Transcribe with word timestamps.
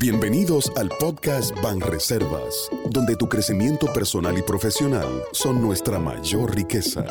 Bienvenidos 0.00 0.72
al 0.76 0.88
podcast 0.88 1.54
Banreservas, 1.60 2.70
donde 2.88 3.16
tu 3.16 3.28
crecimiento 3.28 3.92
personal 3.92 4.38
y 4.38 4.40
profesional 4.40 5.24
son 5.32 5.60
nuestra 5.60 5.98
mayor 5.98 6.56
riqueza. 6.56 7.04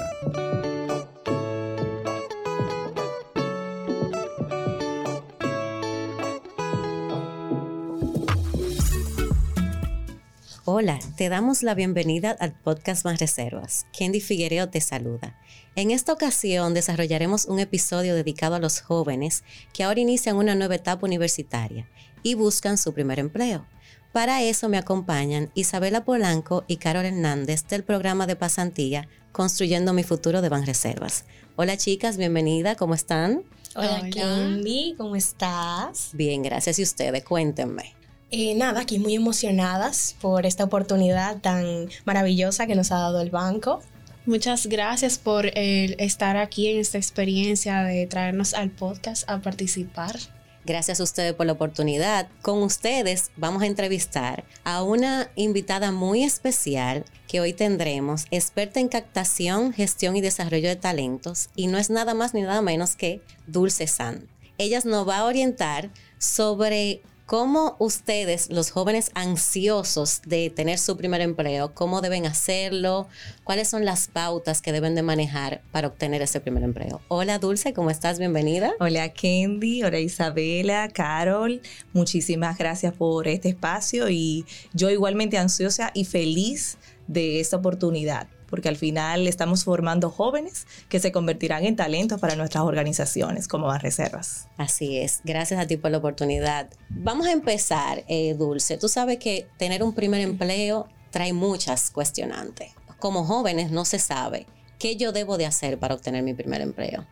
Hola, 10.82 10.98
te 11.18 11.28
damos 11.28 11.62
la 11.62 11.76
bienvenida 11.76 12.32
al 12.40 12.54
podcast 12.54 13.04
Más 13.04 13.20
Reservas. 13.20 13.86
Candy 13.92 14.22
Figuereo 14.22 14.70
te 14.70 14.79
saluda. 14.79 15.38
En 15.76 15.92
esta 15.92 16.14
ocasión 16.14 16.73
desarrollaremos 16.73 17.48
un 17.48 17.59
episodio 17.59 18.16
dedicado 18.16 18.55
a 18.55 18.59
los 18.59 18.80
jóvenes 18.80 19.44
que 19.73 19.84
ahora 19.84 20.00
inician 20.00 20.38
una 20.38 20.55
nueva 20.55 20.76
etapa 20.76 21.05
universitaria 21.05 21.90
y 22.23 22.36
buscan 22.36 22.78
su 22.78 22.94
primer 22.94 23.20
empleo. 23.20 23.66
Para 24.14 24.42
eso 24.42 24.70
me 24.70 24.78
acompañan 24.78 25.52
Isabela 25.54 26.06
Polanco 26.06 26.64
y 26.66 26.78
Carol 26.78 27.04
Hernández 27.04 27.68
del 27.68 27.84
programa 27.84 28.26
de 28.26 28.38
pasantía 28.38 29.09
Construyendo 29.34 29.92
mi 29.92 30.04
futuro 30.04 30.42
de 30.42 30.48
Banreservas. 30.48 31.26
Hola 31.58 31.76
chicas, 31.76 32.16
bienvenida, 32.16 32.76
¿cómo 32.78 32.94
están? 32.94 33.44
Hola, 33.76 34.09
Candy, 34.16 34.96
¿cómo 34.98 35.18
estás? 35.18 36.12
Bien, 36.14 36.42
gracias. 36.42 36.80
¿Y 36.80 36.84
ustedes? 36.84 37.26
Cuéntenme. 37.26 37.98
Eh, 38.32 38.54
nada, 38.56 38.82
aquí 38.82 39.00
muy 39.00 39.16
emocionadas 39.16 40.16
por 40.22 40.46
esta 40.46 40.64
oportunidad 40.64 41.38
tan 41.40 41.90
maravillosa 42.06 42.68
que 42.68 42.76
nos 42.76 42.92
ha 42.92 43.00
dado 43.00 43.22
el 43.22 43.32
banco. 43.32 43.82
Muchas 44.28 44.68
gracias 44.68 45.18
por 45.18 45.48
eh, 45.48 45.96
estar 45.98 46.38
aquí 46.38 46.68
en 46.68 46.80
esta 46.80 47.00
experiencia 47.00 47.82
de 47.82 48.06
traernos 48.06 48.54
al 48.54 48.70
podcast 48.70 49.28
a 49.28 49.42
participar. 49.42 50.16
Gracias 50.64 51.00
a 51.00 51.04
ustedes 51.04 51.34
por 51.34 51.48
la 51.48 51.54
oportunidad. 51.54 52.28
Con 52.44 52.62
ustedes 52.62 53.32
vamos 53.38 53.64
a 53.64 53.66
entrevistar 53.66 54.44
a 54.64 54.84
una 54.84 55.31
invitada 55.36 55.92
muy 55.92 56.23
especial 56.23 57.06
que 57.28 57.42
hoy 57.42 57.53
tendremos, 57.53 58.25
experta 58.30 58.80
en 58.80 58.90
captación, 58.90 59.73
gestión 59.73 60.16
y 60.16 60.22
desarrollo 60.22 60.70
de 60.70 60.75
talentos, 60.75 61.50
y 61.56 61.66
no 61.66 61.80
es 61.80 61.90
nada 61.90 62.14
más 62.14 62.36
ni 62.36 62.42
nada 62.44 62.62
menos 62.62 62.96
que 62.96 63.22
Dulce 63.48 63.88
San. 63.88 64.28
Ella 64.59 64.80
nos 64.86 65.08
va 65.08 65.20
a 65.20 65.25
orientar 65.25 65.90
sobre 66.20 67.02
¿Cómo 67.30 67.75
ustedes, 67.77 68.49
los 68.49 68.72
jóvenes 68.72 69.11
ansiosos 69.13 70.23
de 70.25 70.49
tener 70.49 70.80
su 70.80 70.97
primer 70.97 71.22
empleo, 71.22 71.75
cómo 71.75 72.02
deben 72.02 72.25
hacerlo? 72.25 73.08
¿Cuáles 73.44 73.67
son 73.67 73.85
las 73.85 74.08
pautas 74.08 74.63
que 74.63 74.72
deben 74.72 74.95
de 74.95 75.03
manejar 75.03 75.61
para 75.72 75.89
obtener 75.89 76.23
ese 76.23 76.41
primer 76.41 76.63
empleo? 76.63 77.02
Hola 77.07 77.38
Dulce, 77.38 77.72
¿cómo 77.72 77.91
estás? 77.91 78.17
Bienvenida. 78.17 78.73
Hola 78.80 79.13
Candy, 79.13 79.83
hola 79.83 80.00
Isabela, 80.00 80.89
Carol. 80.91 81.61
Muchísimas 81.94 82.57
gracias 82.57 82.95
por 82.95 83.27
este 83.27 83.50
espacio 83.50 84.09
y 84.09 84.47
yo 84.73 84.89
igualmente 84.89 85.38
ansiosa 85.38 85.91
y 85.94 86.05
feliz 86.05 86.80
de 87.05 87.39
esta 87.39 87.57
oportunidad 87.57 88.27
porque 88.50 88.69
al 88.69 88.75
final 88.75 89.28
estamos 89.28 89.64
formando 89.64 90.09
jóvenes 90.09 90.67
que 90.89 91.00
se 91.00 91.11
convertirán 91.11 91.66
en 91.66 91.75
talentos 91.75 92.19
para 92.19 92.36
nuestras 92.36 92.64
organizaciones 92.64 93.47
como 93.47 93.67
más 93.67 93.81
reservas. 93.81 94.47
Así 94.58 94.97
es, 94.97 95.22
gracias 95.23 95.59
a 95.59 95.67
ti 95.67 95.78
por 95.78 95.91
la 95.91 95.97
oportunidad. 96.00 96.69
Vamos 96.89 97.28
a 97.28 97.31
empezar, 97.31 98.03
eh, 98.08 98.33
Dulce. 98.33 98.78
Tú 98.78 98.89
sabes 98.89 99.17
que 99.19 99.47
tener 99.58 99.83
un 99.83 99.94
primer 99.94 100.22
empleo 100.22 100.88
trae 101.11 101.33
muchas 101.33 101.91
cuestionantes. 101.91 102.72
Como 103.00 103.23
jóvenes 103.23 103.72
no 103.72 103.86
se 103.86 104.00
sabe 104.00 104.45
qué 104.78 104.95
yo 104.95 105.11
debo 105.11 105.38
de 105.38 105.45
hacer 105.45 105.78
para 105.78 105.94
obtener 105.95 106.23
mi 106.23 106.34
primer 106.34 106.61
empleo. 106.61 107.06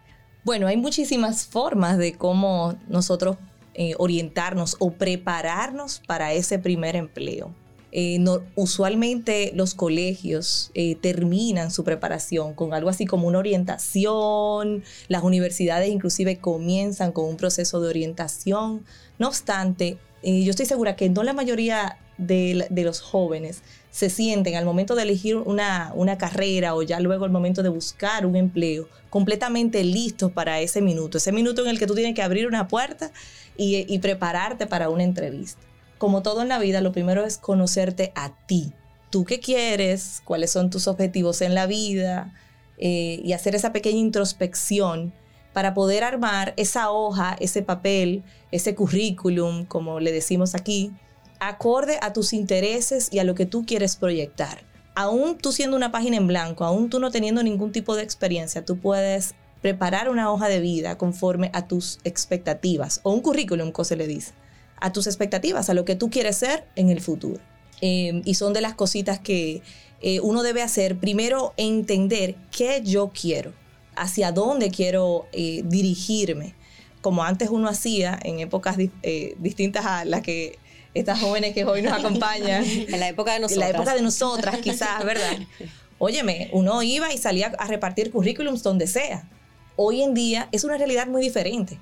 Bueno, 0.44 0.68
hay 0.68 0.78
muchísimas 0.78 1.46
formas 1.46 1.98
de 1.98 2.14
cómo 2.14 2.76
nosotros 2.88 3.38
eh, 3.74 3.94
orientarnos 3.98 4.76
o 4.80 4.92
prepararnos 4.92 6.02
para 6.08 6.34
ese 6.34 6.58
primer 6.58 6.96
empleo. 6.96 7.54
Eh, 7.94 8.20
usualmente 8.56 9.54
los 9.56 9.74
colegios 9.74 10.72
eh, 10.74 10.96
terminan 10.96 11.72
su 11.72 11.86
preparación 11.86 12.54
con 12.54 12.74
algo 12.74 12.90
así 12.90 13.06
como 13.06 13.28
una 13.28 13.40
orientación, 13.40 14.84
las 15.08 15.24
universidades 15.24 15.90
inclusive 15.90 16.38
comienzan 16.38 17.14
con 17.14 17.26
un 17.26 17.38
proceso 17.38 17.80
de 17.80 17.88
orientación. 17.90 18.84
No 19.20 19.30
obstante, 19.30 19.98
eh, 20.22 20.44
yo 20.44 20.52
estoy 20.52 20.66
segura 20.66 20.96
que 20.98 21.10
no 21.10 21.24
la 21.24 21.34
mayoría 21.34 21.98
de, 22.18 22.68
los 22.72 23.00
jóvenes 23.00 23.62
se 23.92 24.10
sienten 24.10 24.56
al 24.56 24.66
momento 24.66 24.96
de 24.96 25.04
elegir 25.04 25.38
una, 25.38 26.18
carrera 26.20 26.76
o 26.76 26.82
ya 26.82 27.00
luego 27.00 27.26
al 27.26 27.32
momento 27.32 27.64
de 27.64 27.70
buscar 27.70 28.26
un 28.26 28.36
empleo 28.36 28.90
completamente 29.10 29.84
listos 29.84 30.32
para 30.32 30.60
ese 30.60 30.82
minuto, 30.82 31.20
ese 31.20 31.32
minuto 31.32 31.64
en 31.64 31.70
el 31.70 31.80
que 31.80 31.88
tú 31.88 31.96
tienes 31.96 32.16
que 32.16 32.22
abrir 32.22 32.48
una 32.48 32.68
puerta 32.68 33.12
y 33.56 33.98
prepararte 34.00 34.68
para 34.68 34.90
una 34.90 35.04
entrevista 35.04 35.67
como 35.98 36.22
todo 36.22 36.42
en 36.42 36.50
la 36.50 36.60
vida, 36.60 36.82
lo 36.82 36.92
primero 36.92 37.26
es 37.26 37.38
conocerte 37.38 38.12
a 38.16 38.34
ti. 38.46 38.74
¿Tú 39.10 39.26
qué 39.26 39.40
quieres? 39.40 40.22
¿Cuáles 40.26 40.52
son 40.52 40.70
tus 40.70 40.88
objetivos 40.88 41.42
en 41.42 41.56
la 41.56 41.66
vida? 41.66 42.34
Eh, 42.78 43.22
y 43.24 43.34
hacer 43.34 43.56
esa 43.56 43.74
pequeña 43.74 44.00
introspección 44.00 45.14
para 45.54 45.74
poder 45.74 46.04
armar 46.04 46.54
esa 46.58 46.92
hoja, 46.92 47.36
ese 47.40 47.64
papel, 47.64 48.24
ese 48.52 48.76
currículum, 48.76 49.66
como 49.66 50.00
le 50.00 50.12
decimos 50.12 50.54
aquí, 50.54 50.92
acorde 51.40 51.98
a 52.02 52.14
tus 52.14 52.34
intereses 52.34 53.10
y 53.12 53.20
a 53.20 53.24
lo 53.24 53.34
que 53.34 53.46
tú 53.46 53.66
quieres 53.66 53.96
proyectar. 53.96 54.64
Aún 54.94 55.38
tú 55.38 55.52
siendo 55.52 55.76
una 55.78 55.92
página 55.92 56.18
en 56.18 56.28
blanco, 56.28 56.66
aún 56.66 56.90
tú 56.90 57.00
no 57.00 57.10
teniendo 57.10 57.42
ningún 57.42 57.72
tipo 57.72 57.96
de 57.96 58.04
experiencia, 58.04 58.66
tú 58.66 58.78
puedes 58.80 59.34
preparar 59.62 60.10
una 60.10 60.32
hoja 60.32 60.48
de 60.48 60.60
vida 60.60 60.98
conforme 60.98 61.50
a 61.54 61.68
tus 61.68 62.00
expectativas 62.04 63.00
o 63.04 63.12
un 63.12 63.22
currículum, 63.22 63.72
como 63.72 63.86
se 63.86 63.96
le 63.96 64.06
dice 64.06 64.34
a 64.80 64.92
tus 64.94 65.08
expectativas, 65.08 65.70
a 65.70 65.74
lo 65.74 65.86
que 65.86 65.96
tú 65.96 66.10
quieres 66.10 66.38
ser 66.38 66.66
en 66.76 66.90
el 66.90 67.02
futuro. 67.02 67.40
Em, 67.82 68.22
y 68.26 68.34
son 68.36 68.54
de 68.54 68.62
las 68.62 68.74
cositas 68.74 69.20
que 69.20 69.62
eh, 70.02 70.20
uno 70.22 70.44
debe 70.44 70.62
hacer. 70.62 70.98
Primero, 70.98 71.54
entender 71.58 72.36
qué 72.52 72.82
yo 72.84 73.10
quiero, 73.10 73.54
hacia 73.96 74.32
dónde 74.32 74.72
quiero 74.72 75.28
eh, 75.32 75.62
dirigirme, 75.66 76.56
como 77.02 77.24
antes 77.24 77.50
uno 77.50 77.68
hacía 77.68 78.20
en 78.24 78.40
épocas 78.40 78.78
eh, 79.04 79.36
distintas 79.40 79.86
a 79.86 80.06
las 80.06 80.22
que 80.22 80.58
estas 80.94 81.20
jóvenes 81.20 81.54
que 81.54 81.64
hoy 81.66 81.82
nos 81.82 81.94
acompañan. 81.94 82.64
en 82.66 83.00
la 83.00 83.08
época 83.08 83.34
de 83.34 83.40
nosotras. 83.40 83.68
En 83.68 83.74
la 83.74 83.80
época 83.80 83.96
de 83.96 84.02
nosotras, 84.02 84.58
quizás, 84.60 85.04
¿verdad? 85.06 85.38
Óyeme, 86.00 86.50
uno 86.52 86.84
iba 86.84 87.12
y 87.14 87.18
salía 87.18 87.54
a 87.58 87.68
repartir 87.68 88.12
currículums 88.12 88.62
donde 88.62 88.88
sea. 88.88 89.28
Hoy 89.76 90.02
en 90.02 90.14
día 90.14 90.50
es 90.52 90.64
una 90.64 90.78
realidad 90.78 91.08
muy 91.08 91.22
diferente. 91.22 91.80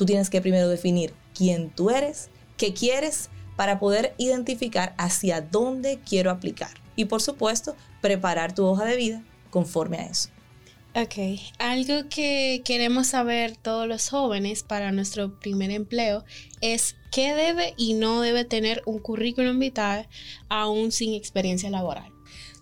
Tú 0.00 0.06
tienes 0.06 0.30
que 0.30 0.40
primero 0.40 0.66
definir 0.70 1.12
quién 1.34 1.68
tú 1.68 1.90
eres, 1.90 2.30
qué 2.56 2.72
quieres, 2.72 3.28
para 3.54 3.78
poder 3.78 4.14
identificar 4.16 4.94
hacia 4.96 5.42
dónde 5.42 6.00
quiero 6.08 6.30
aplicar. 6.30 6.70
Y 6.96 7.04
por 7.04 7.20
supuesto, 7.20 7.76
preparar 8.00 8.54
tu 8.54 8.64
hoja 8.64 8.86
de 8.86 8.96
vida 8.96 9.22
conforme 9.50 9.98
a 9.98 10.06
eso. 10.06 10.30
Ok, 10.94 11.38
algo 11.58 12.08
que 12.08 12.62
queremos 12.64 13.08
saber 13.08 13.58
todos 13.58 13.86
los 13.86 14.08
jóvenes 14.08 14.62
para 14.62 14.90
nuestro 14.90 15.38
primer 15.38 15.70
empleo 15.70 16.24
es 16.62 16.96
qué 17.12 17.34
debe 17.34 17.74
y 17.76 17.92
no 17.92 18.22
debe 18.22 18.46
tener 18.46 18.82
un 18.86 19.00
currículum 19.00 19.58
vital 19.58 20.08
aún 20.48 20.92
sin 20.92 21.12
experiencia 21.12 21.68
laboral. 21.68 22.10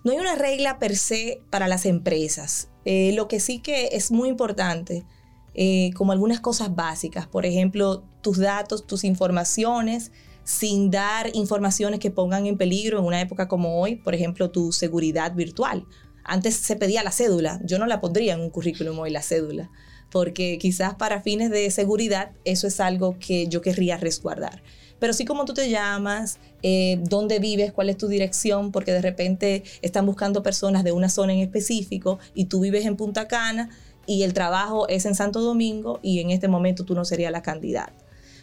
No 0.02 0.10
hay 0.10 0.18
una 0.18 0.34
regla 0.34 0.80
per 0.80 0.96
se 0.96 1.40
para 1.50 1.68
las 1.68 1.86
empresas. 1.86 2.68
Eh, 2.84 3.12
lo 3.14 3.28
que 3.28 3.38
sí 3.38 3.60
que 3.60 3.90
es 3.92 4.10
muy 4.10 4.28
importante 4.28 5.04
eh, 5.54 5.90
como 5.94 6.12
algunas 6.12 6.40
cosas 6.40 6.74
básicas, 6.74 7.26
por 7.26 7.46
ejemplo, 7.46 8.04
tus 8.22 8.38
datos, 8.38 8.86
tus 8.86 9.04
informaciones, 9.04 10.12
sin 10.44 10.90
dar 10.90 11.30
informaciones 11.34 12.00
que 12.00 12.10
pongan 12.10 12.46
en 12.46 12.56
peligro 12.56 12.98
en 12.98 13.04
una 13.04 13.20
época 13.20 13.48
como 13.48 13.80
hoy, 13.80 13.96
por 13.96 14.14
ejemplo, 14.14 14.50
tu 14.50 14.72
seguridad 14.72 15.34
virtual. 15.34 15.84
Antes 16.24 16.56
se 16.56 16.76
pedía 16.76 17.02
la 17.02 17.12
cédula, 17.12 17.60
yo 17.64 17.78
no 17.78 17.86
la 17.86 18.00
pondría 18.00 18.34
en 18.34 18.40
un 18.40 18.50
currículum 18.50 18.98
hoy 18.98 19.10
la 19.10 19.22
cédula, 19.22 19.70
porque 20.10 20.58
quizás 20.58 20.94
para 20.94 21.20
fines 21.20 21.50
de 21.50 21.70
seguridad 21.70 22.32
eso 22.44 22.66
es 22.66 22.80
algo 22.80 23.18
que 23.18 23.48
yo 23.48 23.60
querría 23.60 23.96
resguardar. 23.96 24.62
Pero 24.98 25.12
sí 25.12 25.24
como 25.24 25.44
tú 25.44 25.54
te 25.54 25.70
llamas, 25.70 26.38
eh, 26.62 26.98
dónde 27.02 27.38
vives, 27.38 27.72
cuál 27.72 27.88
es 27.88 27.96
tu 27.96 28.08
dirección, 28.08 28.72
porque 28.72 28.92
de 28.92 29.02
repente 29.02 29.62
están 29.82 30.06
buscando 30.06 30.42
personas 30.42 30.82
de 30.82 30.92
una 30.92 31.08
zona 31.08 31.32
en 31.32 31.40
específico 31.40 32.18
y 32.34 32.46
tú 32.46 32.60
vives 32.60 32.84
en 32.84 32.96
Punta 32.96 33.28
Cana 33.28 33.70
y 34.08 34.22
el 34.22 34.32
trabajo 34.32 34.88
es 34.88 35.04
en 35.04 35.14
Santo 35.14 35.42
Domingo 35.42 36.00
y 36.02 36.20
en 36.20 36.30
este 36.30 36.48
momento 36.48 36.84
tú 36.84 36.94
no 36.94 37.04
serías 37.04 37.30
la 37.30 37.42
candidata. 37.42 37.92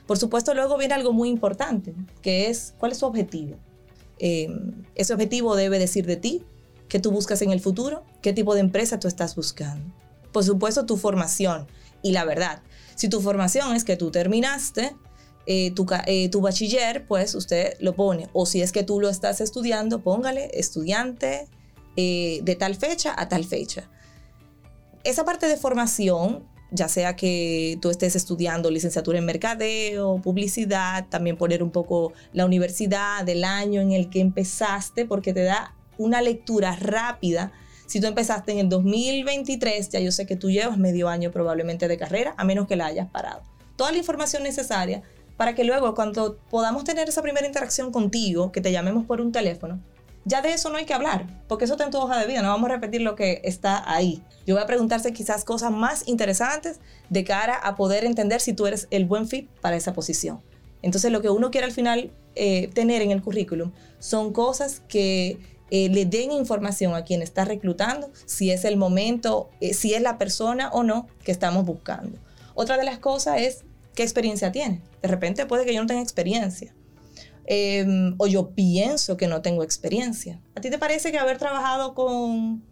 Por 0.06 0.20
supuesto, 0.20 0.54
luego 0.54 0.78
viene 0.78 0.94
algo 0.94 1.12
muy 1.12 1.28
importante, 1.28 1.96
que 2.22 2.50
es 2.52 2.76
cuál 2.78 2.92
es 2.92 3.00
tu 3.00 3.08
objetivo. 3.08 3.58
Em, 4.20 4.84
ese 4.94 5.14
objetivo 5.14 5.56
debe 5.56 5.80
decir 5.80 6.06
de 6.06 6.18
ti, 6.18 6.44
qué 6.88 7.00
tú 7.00 7.10
buscas 7.10 7.42
en 7.42 7.50
el 7.50 7.60
futuro, 7.60 8.04
qué 8.22 8.32
tipo 8.32 8.54
de 8.54 8.60
empresa 8.60 9.00
tú 9.00 9.08
estás 9.08 9.36
buscando. 9.36 9.92
Por 10.32 10.44
supuesto, 10.44 10.86
tu 10.86 10.98
formación 10.98 11.66
y 12.04 12.12
la 12.12 12.26
verdad. 12.26 12.62
Si 12.94 13.10
tu 13.10 13.20
formación 13.20 13.76
es 13.76 13.84
que 13.84 13.98
tú 13.98 14.12
terminaste 14.12 14.96
eh, 15.48 15.72
tu, 15.72 15.88
eh, 16.06 16.30
tu, 16.30 16.42
bachiller, 16.42 17.08
pues 17.08 17.34
usted 17.34 17.74
lo 17.80 17.96
pone. 17.96 18.30
O 18.34 18.46
si 18.46 18.62
es 18.62 18.72
que 18.72 18.84
tú 18.84 19.02
lo 19.02 19.10
estás 19.10 19.42
estudiando, 19.42 20.04
póngale 20.04 20.52
estudiante 20.54 21.48
eh, 21.96 22.42
de 22.44 22.56
tal 22.56 22.76
fecha 22.76 23.16
a 23.18 23.28
tal 23.30 23.46
fecha 23.46 23.90
esa 25.06 25.24
parte 25.24 25.48
de 25.48 25.58
formación 25.58 26.44
ya 26.72 26.88
sea 26.88 27.16
que 27.16 27.78
tú 27.82 27.90
estés 27.90 28.16
estudiando 28.16 28.70
licenciatura 28.70 29.18
en 29.18 29.26
mercadeo, 29.26 30.20
publicidad, 30.22 31.08
también 31.10 31.38
poner 31.38 31.64
un 31.64 31.72
poco 31.72 32.14
la 32.34 32.46
universidad, 32.46 33.28
el 33.28 33.44
año 33.44 33.82
en 33.82 33.92
el 33.92 34.10
que 34.10 34.20
empezaste, 34.20 35.06
porque 35.06 35.34
te 35.34 35.44
da 35.44 35.74
una 35.98 36.22
lectura 36.22 36.76
rápida. 36.76 37.52
Si 37.86 38.02
tú 38.02 38.08
empezaste 38.08 38.52
en 38.52 38.60
el 38.60 38.70
2023, 38.70 39.90
ya 39.90 40.00
yo 40.00 40.12
sé 40.12 40.26
que 40.26 40.36
tú 40.36 40.50
llevas 40.50 40.78
medio 40.78 41.08
año 41.08 41.32
probablemente 41.32 41.88
de 41.88 41.98
carrera, 41.98 42.34
a 42.38 42.44
menos 42.44 42.68
que 42.68 42.76
la 42.76 42.88
hayas 42.88 43.10
parado. 43.10 43.44
Toda 43.76 43.92
la 43.92 43.98
información 43.98 44.44
necesaria 44.44 45.04
para 45.38 45.54
que 45.54 45.64
luego 45.64 45.94
cuando 45.96 46.38
podamos 46.50 46.84
tener 46.84 47.08
esa 47.08 47.22
primera 47.22 47.46
interacción 47.46 47.92
contigo, 47.92 48.52
que 48.52 48.62
te 48.62 48.72
llamemos 48.72 49.06
por 49.06 49.22
un 49.22 49.32
teléfono, 49.32 49.82
ya 50.26 50.42
de 50.42 50.54
eso 50.54 50.70
no 50.70 50.78
hay 50.78 50.86
que 50.86 50.94
hablar, 50.94 51.28
porque 51.48 51.66
eso 51.66 51.76
está 51.76 51.86
en 51.86 51.92
tu 51.92 52.00
hoja 52.00 52.20
de 52.20 52.26
vida, 52.26 52.42
no 52.42 52.50
vamos 52.50 52.70
a 52.70 52.74
repetir 52.74 53.02
lo 53.02 53.16
que 53.16 53.42
está 53.44 53.90
ahí. 53.90 54.24
Yo 54.48 54.56
voy 54.56 54.64
a 54.64 54.68
preguntarse 54.68 55.14
quizás 55.14 55.46
cosas 55.46 55.72
más 55.72 56.08
interesantes 56.08 56.80
de 57.10 57.24
cara 57.24 57.56
a 57.56 57.76
poder 57.76 58.06
entender 58.06 58.42
si 58.42 58.54
tú 58.54 58.66
eres 58.66 58.88
el 58.90 59.06
buen 59.06 59.28
fit 59.28 59.48
para 59.62 59.76
esa 59.76 59.94
posición. 59.94 60.42
Entonces 60.82 61.12
lo 61.12 61.22
que 61.22 61.30
uno 61.30 61.52
quiere 61.52 61.66
al 61.66 61.72
final 61.72 62.12
eh, 62.34 62.70
tener 62.74 63.04
en 63.04 63.12
el 63.12 63.22
currículum 63.22 63.72
son 64.00 64.34
cosas 64.34 64.82
que 64.88 65.38
eh, 65.70 65.90
le 65.90 66.06
den 66.06 66.32
información 66.32 66.96
a 66.96 67.04
quien 67.04 67.22
está 67.22 67.46
reclutando, 67.46 68.12
si 68.26 68.52
es 68.52 68.66
el 68.66 68.78
momento, 68.78 69.50
eh, 69.62 69.74
si 69.74 69.94
es 69.94 70.02
la 70.02 70.18
persona 70.18 70.70
o 70.70 70.84
no 70.84 71.08
que 71.24 71.32
estamos 71.32 71.66
buscando. 71.66 72.18
Otra 72.56 72.78
de 72.78 72.84
las 72.84 72.98
cosas 72.98 73.42
es 73.42 73.64
qué 73.94 74.02
experiencia 74.04 74.52
tiene. 74.52 74.82
De 75.02 75.08
repente 75.08 75.46
puede 75.46 75.66
que 75.66 75.74
yo 75.74 75.82
no 75.82 75.88
tenga 75.88 76.02
experiencia 76.02 76.74
Em, 77.48 78.16
o 78.18 78.28
yo 78.28 78.52
pienso 78.52 79.18
que 79.18 79.28
no 79.28 79.42
tengo 79.42 79.64
experiencia. 79.64 80.42
¿A 80.56 80.62
ti 80.62 80.70
te 80.70 80.80
parece 80.80 81.12
que 81.12 81.20
haber 81.20 81.38
trabajado 81.38 81.94
con 81.94 82.64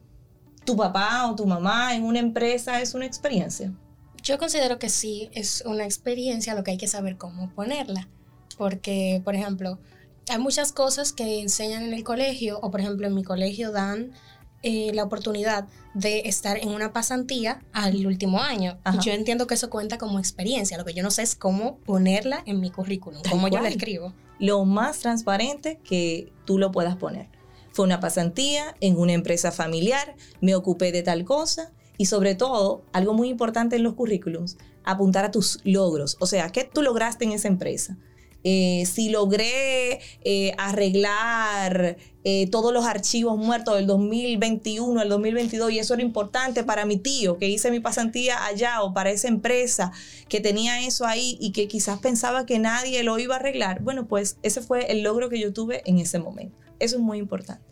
tu 0.65 0.75
papá 0.75 1.29
o 1.29 1.35
tu 1.35 1.45
mamá 1.45 1.95
en 1.95 2.03
una 2.03 2.19
empresa 2.19 2.81
es 2.81 2.93
una 2.93 3.05
experiencia? 3.05 3.71
Yo 4.23 4.37
considero 4.37 4.79
que 4.79 4.89
sí, 4.89 5.29
es 5.33 5.63
una 5.65 5.83
experiencia, 5.83 6.55
lo 6.55 6.63
que 6.63 6.71
hay 6.71 6.77
que 6.77 6.87
saber 6.87 7.17
cómo 7.17 7.53
ponerla. 7.53 8.07
Porque, 8.57 9.21
por 9.23 9.35
ejemplo, 9.35 9.79
hay 10.29 10.39
muchas 10.39 10.71
cosas 10.71 11.11
que 11.11 11.41
enseñan 11.41 11.83
en 11.83 11.93
el 11.93 12.03
colegio, 12.03 12.59
o 12.61 12.71
por 12.71 12.79
ejemplo 12.79 13.05
en 13.05 13.13
mi 13.13 13.23
colegio 13.23 13.71
dan 13.71 14.13
eh, 14.61 14.91
la 14.93 15.03
oportunidad 15.03 15.67
de 15.93 16.21
estar 16.21 16.57
en 16.57 16.69
una 16.69 16.93
pasantía 16.93 17.61
al 17.73 18.07
último 18.07 18.39
año. 18.39 18.79
Yo 19.01 19.11
entiendo 19.11 19.45
que 19.45 19.55
eso 19.55 19.69
cuenta 19.69 19.97
como 19.97 20.19
experiencia. 20.19 20.77
Lo 20.77 20.85
que 20.85 20.93
yo 20.93 21.03
no 21.03 21.11
sé 21.11 21.21
es 21.21 21.35
cómo 21.35 21.79
ponerla 21.79 22.41
en 22.45 22.61
mi 22.61 22.71
currículum, 22.71 23.21
cómo 23.29 23.49
yo 23.49 23.59
la 23.59 23.67
escribo. 23.67 24.13
Lo 24.39 24.65
más 24.65 24.99
transparente 24.99 25.79
que 25.83 26.31
tú 26.45 26.57
lo 26.57 26.71
puedas 26.71 26.95
poner. 26.97 27.29
Fue 27.71 27.85
una 27.85 27.99
pasantía 27.99 28.75
en 28.81 28.97
una 28.97 29.13
empresa 29.13 29.51
familiar, 29.51 30.15
me 30.41 30.55
ocupé 30.55 30.91
de 30.91 31.01
tal 31.03 31.25
cosa 31.25 31.71
y 31.97 32.05
sobre 32.05 32.35
todo, 32.35 32.83
algo 32.91 33.13
muy 33.13 33.29
importante 33.29 33.75
en 33.75 33.83
los 33.83 33.93
currículums, 33.93 34.57
apuntar 34.83 35.25
a 35.25 35.31
tus 35.31 35.59
logros. 35.63 36.17
O 36.19 36.25
sea, 36.25 36.49
¿qué 36.49 36.63
tú 36.63 36.81
lograste 36.81 37.25
en 37.25 37.31
esa 37.31 37.47
empresa? 37.47 37.97
Eh, 38.43 38.85
si 38.85 39.09
logré 39.09 40.01
eh, 40.23 40.53
arreglar 40.57 41.97
eh, 42.23 42.47
todos 42.49 42.73
los 42.73 42.85
archivos 42.85 43.37
muertos 43.37 43.75
del 43.75 43.87
2021 43.87 44.99
al 44.99 45.09
2022 45.09 45.71
y 45.71 45.79
eso 45.79 45.93
era 45.93 46.03
importante 46.03 46.63
para 46.63 46.85
mi 46.85 46.97
tío 46.97 47.37
que 47.37 47.49
hice 47.49 47.71
mi 47.71 47.79
pasantía 47.79 48.45
allá 48.45 48.81
o 48.81 48.93
para 48.93 49.11
esa 49.11 49.27
empresa 49.27 49.91
que 50.29 50.39
tenía 50.39 50.85
eso 50.85 51.05
ahí 51.05 51.37
y 51.39 51.51
que 51.51 51.67
quizás 51.67 51.99
pensaba 51.99 52.45
que 52.45 52.59
nadie 52.59 53.03
lo 53.03 53.19
iba 53.19 53.35
a 53.35 53.39
arreglar. 53.39 53.81
Bueno, 53.81 54.07
pues 54.07 54.37
ese 54.41 54.61
fue 54.61 54.91
el 54.91 55.03
logro 55.03 55.29
que 55.29 55.39
yo 55.39 55.53
tuve 55.53 55.81
en 55.85 55.99
ese 55.99 56.19
momento. 56.19 56.57
Eso 56.79 56.95
es 56.95 57.01
muy 57.01 57.17
importante. 57.17 57.63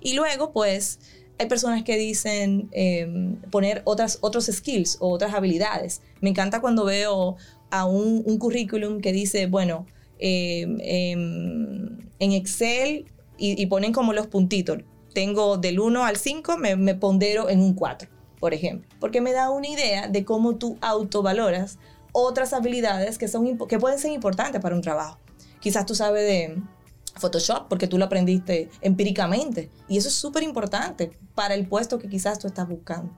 Y 0.00 0.14
luego, 0.14 0.52
pues, 0.52 1.00
hay 1.38 1.46
personas 1.46 1.82
que 1.82 1.96
dicen 1.96 2.68
em, 2.72 3.36
poner 3.50 3.82
otras, 3.84 4.18
otros 4.20 4.46
skills 4.46 4.98
o 5.00 5.10
otras 5.10 5.34
habilidades. 5.34 6.00
Me 6.20 6.30
encanta 6.30 6.60
cuando 6.60 6.84
veo 6.84 7.36
a 7.70 7.84
un, 7.86 8.22
un 8.24 8.38
currículum 8.38 9.00
que 9.00 9.12
dice, 9.12 9.46
bueno, 9.46 9.86
Em, 10.18 10.78
em, 10.80 11.98
en 12.18 12.32
Excel 12.32 13.04
y, 13.38 13.64
ponen 13.66 13.92
como 13.92 14.12
los 14.12 14.26
puntitos. 14.26 14.78
Tengo 15.14 15.56
del 15.56 15.80
1 15.80 16.04
al 16.04 16.16
5, 16.16 16.58
me, 16.58 16.94
pondero 16.94 17.48
en 17.48 17.60
un 17.60 17.74
4, 17.74 18.08
por 18.38 18.54
ejemplo, 18.54 18.88
porque 19.00 19.20
me 19.20 19.32
da 19.32 19.50
una 19.50 19.68
idea 19.68 20.08
de 20.08 20.24
cómo 20.24 20.56
tú 20.56 20.76
autovaloras 20.80 21.78
otras 22.12 22.52
habilidades 22.52 23.18
que, 23.18 23.28
son, 23.28 23.58
que 23.58 23.78
pueden 23.78 23.98
ser 23.98 24.12
importantes 24.12 24.60
para 24.60 24.74
un 24.74 24.82
trabajo. 24.82 25.18
Quizás 25.60 25.86
tú 25.86 25.94
sabes 25.94 26.22
de 26.22 26.62
Photoshop 27.16 27.68
porque 27.68 27.86
tú 27.86 27.98
lo 27.98 28.04
aprendiste 28.04 28.68
empíricamente 28.80 29.70
y 29.88 29.98
eso 29.98 30.08
es 30.08 30.14
súper 30.14 30.42
importante 30.42 31.12
para 31.34 31.54
el 31.54 31.66
puesto 31.66 31.98
que 31.98 32.08
quizás 32.08 32.38
tú 32.38 32.46
estás 32.46 32.68
buscando. 32.68 33.12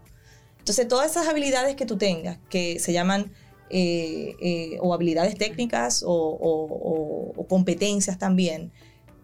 Entonces, 0.58 0.86
todas 0.86 1.10
esas 1.10 1.26
habilidades 1.28 1.76
que 1.76 1.86
tú 1.86 1.96
tengas, 1.96 2.38
que 2.50 2.78
se 2.78 2.92
llaman 2.92 3.32
eh, 3.70 4.34
eh, 4.40 4.78
o 4.80 4.92
habilidades 4.92 5.36
técnicas 5.36 6.04
o, 6.06 7.32
competencias 7.48 8.18
también, 8.18 8.70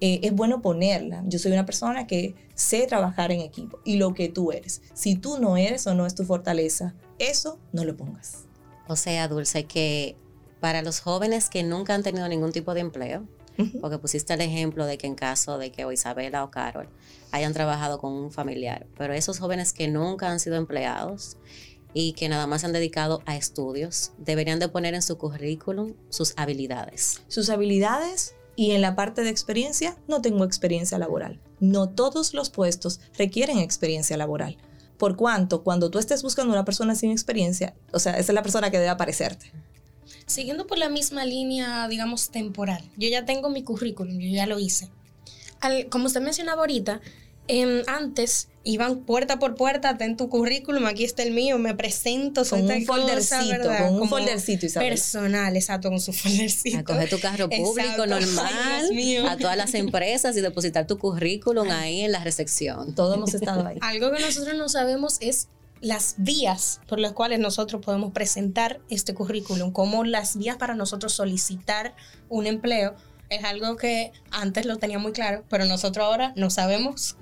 eh, 0.01 0.21
es 0.23 0.33
bueno 0.33 0.63
ponerla. 0.63 1.23
Yo 1.27 1.39
soy 1.39 1.53
una 1.53 1.67
persona 1.67 2.07
que 2.07 2.35
sé 2.55 2.87
trabajar 2.87 3.33
en 3.33 3.41
equipo 3.41 3.81
y 3.85 3.97
lo 3.97 4.15
que 4.15 4.29
tú 4.29 4.53
eres. 4.53 4.83
Si 4.95 5.17
tú 5.17 5.39
no 5.39 5.57
eres 5.57 5.87
o 5.87 5.95
no 5.95 6.07
es 6.07 6.15
tu 6.15 6.25
fortaleza, 6.25 6.95
eso 7.19 7.59
no 7.73 7.85
lo 7.85 7.97
pongas. 7.97 8.45
O 8.89 8.97
sea, 8.97 9.29
Dulce, 9.29 9.65
que 9.65 10.17
para 10.61 10.83
los 10.83 11.01
jóvenes 11.01 11.49
que 11.49 11.63
nunca 11.63 11.95
han 11.95 12.03
tenido 12.03 12.29
ningún 12.29 12.53
tipo 12.53 12.75
de 12.75 12.81
empleo, 12.81 13.27
porque 13.81 13.99
pusiste 13.99 14.35
el 14.35 14.41
ejemplo 14.41 14.85
de 14.85 14.99
que 14.99 15.07
en 15.07 15.15
caso 15.15 15.59
de 15.59 15.71
que 15.71 15.85
o 15.85 15.93
Isabela 15.93 16.43
o 16.43 16.51
Carol 16.51 16.89
hayan 17.31 17.53
trabajado 17.53 17.99
con 17.99 18.13
un 18.13 18.33
familiar, 18.33 18.87
pero 18.97 19.15
esos 19.15 19.39
jóvenes 19.39 19.73
que 19.73 19.89
nunca 19.89 20.31
han 20.31 20.41
sido 20.41 20.57
empleados 20.57 21.37
y 21.93 22.13
que 22.15 22.29
nada 22.29 22.47
más 22.47 22.63
se 22.63 22.67
han 22.67 22.73
dedicado 22.73 23.23
a 23.25 23.37
estudios, 23.37 24.13
deberían 24.19 24.59
de 24.59 24.69
poner 24.69 24.95
en 24.95 25.03
su 25.03 25.17
currículum 25.17 25.95
sus 26.09 26.35
habilidades. 26.37 27.23
Sus 27.29 27.49
habilidades 27.51 28.35
y 28.57 28.73
en 28.73 28.81
la 28.81 28.95
parte 28.95 29.23
de 29.23 29.31
experiencia, 29.31 29.97
no 30.09 30.23
tengo 30.23 30.45
experiencia 30.45 30.99
laboral. 30.99 31.41
No 31.61 31.89
todos 31.89 32.35
los 32.35 32.51
puestos 32.51 33.01
requieren 33.17 33.59
experiencia 33.59 34.17
laboral. 34.17 34.57
Por 34.99 35.17
cuanto, 35.17 35.63
cuando 35.63 35.91
tú 35.91 35.99
estés 35.99 36.23
buscando 36.23 36.53
una 36.53 36.65
persona 36.65 36.95
sin 36.95 37.11
experiencia, 37.11 37.75
o 37.93 37.99
sea, 37.99 38.13
esa 38.13 38.33
es 38.33 38.35
la 38.35 38.43
persona 38.43 38.71
que 38.71 38.79
debe 38.79 38.91
aparecerte. 38.91 39.53
Siguiendo 40.27 40.67
por 40.67 40.79
la 40.79 40.89
misma 40.89 41.25
línea, 41.25 41.89
digamos, 41.89 42.31
temporal. 42.31 42.91
Yo 42.97 43.09
ya 43.09 43.25
tengo 43.25 43.51
mi 43.51 43.63
currículum, 43.63 44.19
yo 44.19 44.29
ya 44.29 44.47
lo 44.47 44.59
hice. 44.59 44.89
como 45.91 46.07
usted 46.07 46.21
mencionaba 46.21 46.61
ahorita, 46.61 47.01
antes 47.87 48.49
iban 48.65 49.01
puerta 49.01 49.39
por 49.39 49.55
puerta, 49.55 49.97
ten 49.99 50.17
tu 50.17 50.29
currículum, 50.29 50.87
aquí 50.87 51.05
está 51.05 51.23
el 51.23 51.33
mío, 51.33 51.59
me 51.59 51.75
presento, 51.75 52.45
soy 52.45 52.63
con 52.63 52.71
un 52.73 52.85
foldercito, 52.85 53.69
con 53.79 54.01
un 54.01 54.09
foldercito, 54.09 54.67
Personal, 54.81 55.55
exacto, 55.55 55.91
con 55.91 56.01
su 56.01 56.13
foldercito. 56.13 56.79
A 56.79 56.85
coger 56.85 57.11
tu 57.11 57.21
carro 57.21 57.49
público 57.51 58.07
normal, 58.07 58.91
a 59.29 59.37
todas 59.37 59.57
las 59.57 59.75
empresas 59.75 60.37
y 60.37 60.41
depositar 60.41 60.87
tu 60.87 60.99
currículum 60.99 61.71
ahí 61.71 62.01
en 62.01 62.13
la 62.13 62.25
recepción. 62.25 62.95
Todos 62.95 63.17
hemos 63.17 63.35
estado 63.35 63.67
ahí. 63.67 63.77
Algo 63.83 64.11
que 64.11 64.21
nosotros 64.21 64.57
no 64.57 64.69
sabemos 64.69 65.19
es 65.21 65.49
las 65.81 66.15
vías 66.17 66.81
por 66.89 66.99
las 66.99 67.13
cuales 67.13 67.41
nosotros 67.41 67.85
podemos 67.85 68.13
presentar 68.13 68.81
este 68.89 69.13
currículum, 69.13 69.71
como 69.71 70.05
las 70.05 70.39
vías 70.39 70.57
para 70.57 70.75
nosotros 70.75 71.13
solicitar 71.13 71.95
un 72.31 72.47
empleo 72.47 72.95
es 73.35 73.45
algo 73.45 73.77
que 73.77 74.13
antes 74.31 74.67
lo 74.67 74.77
tenía 74.77 74.99
muy 74.99 75.13
claro, 75.13 75.45
pero 75.49 75.65
nosotros 75.65 76.05
ahora 76.05 76.33
no 76.37 76.51
sabemos. 76.51 77.17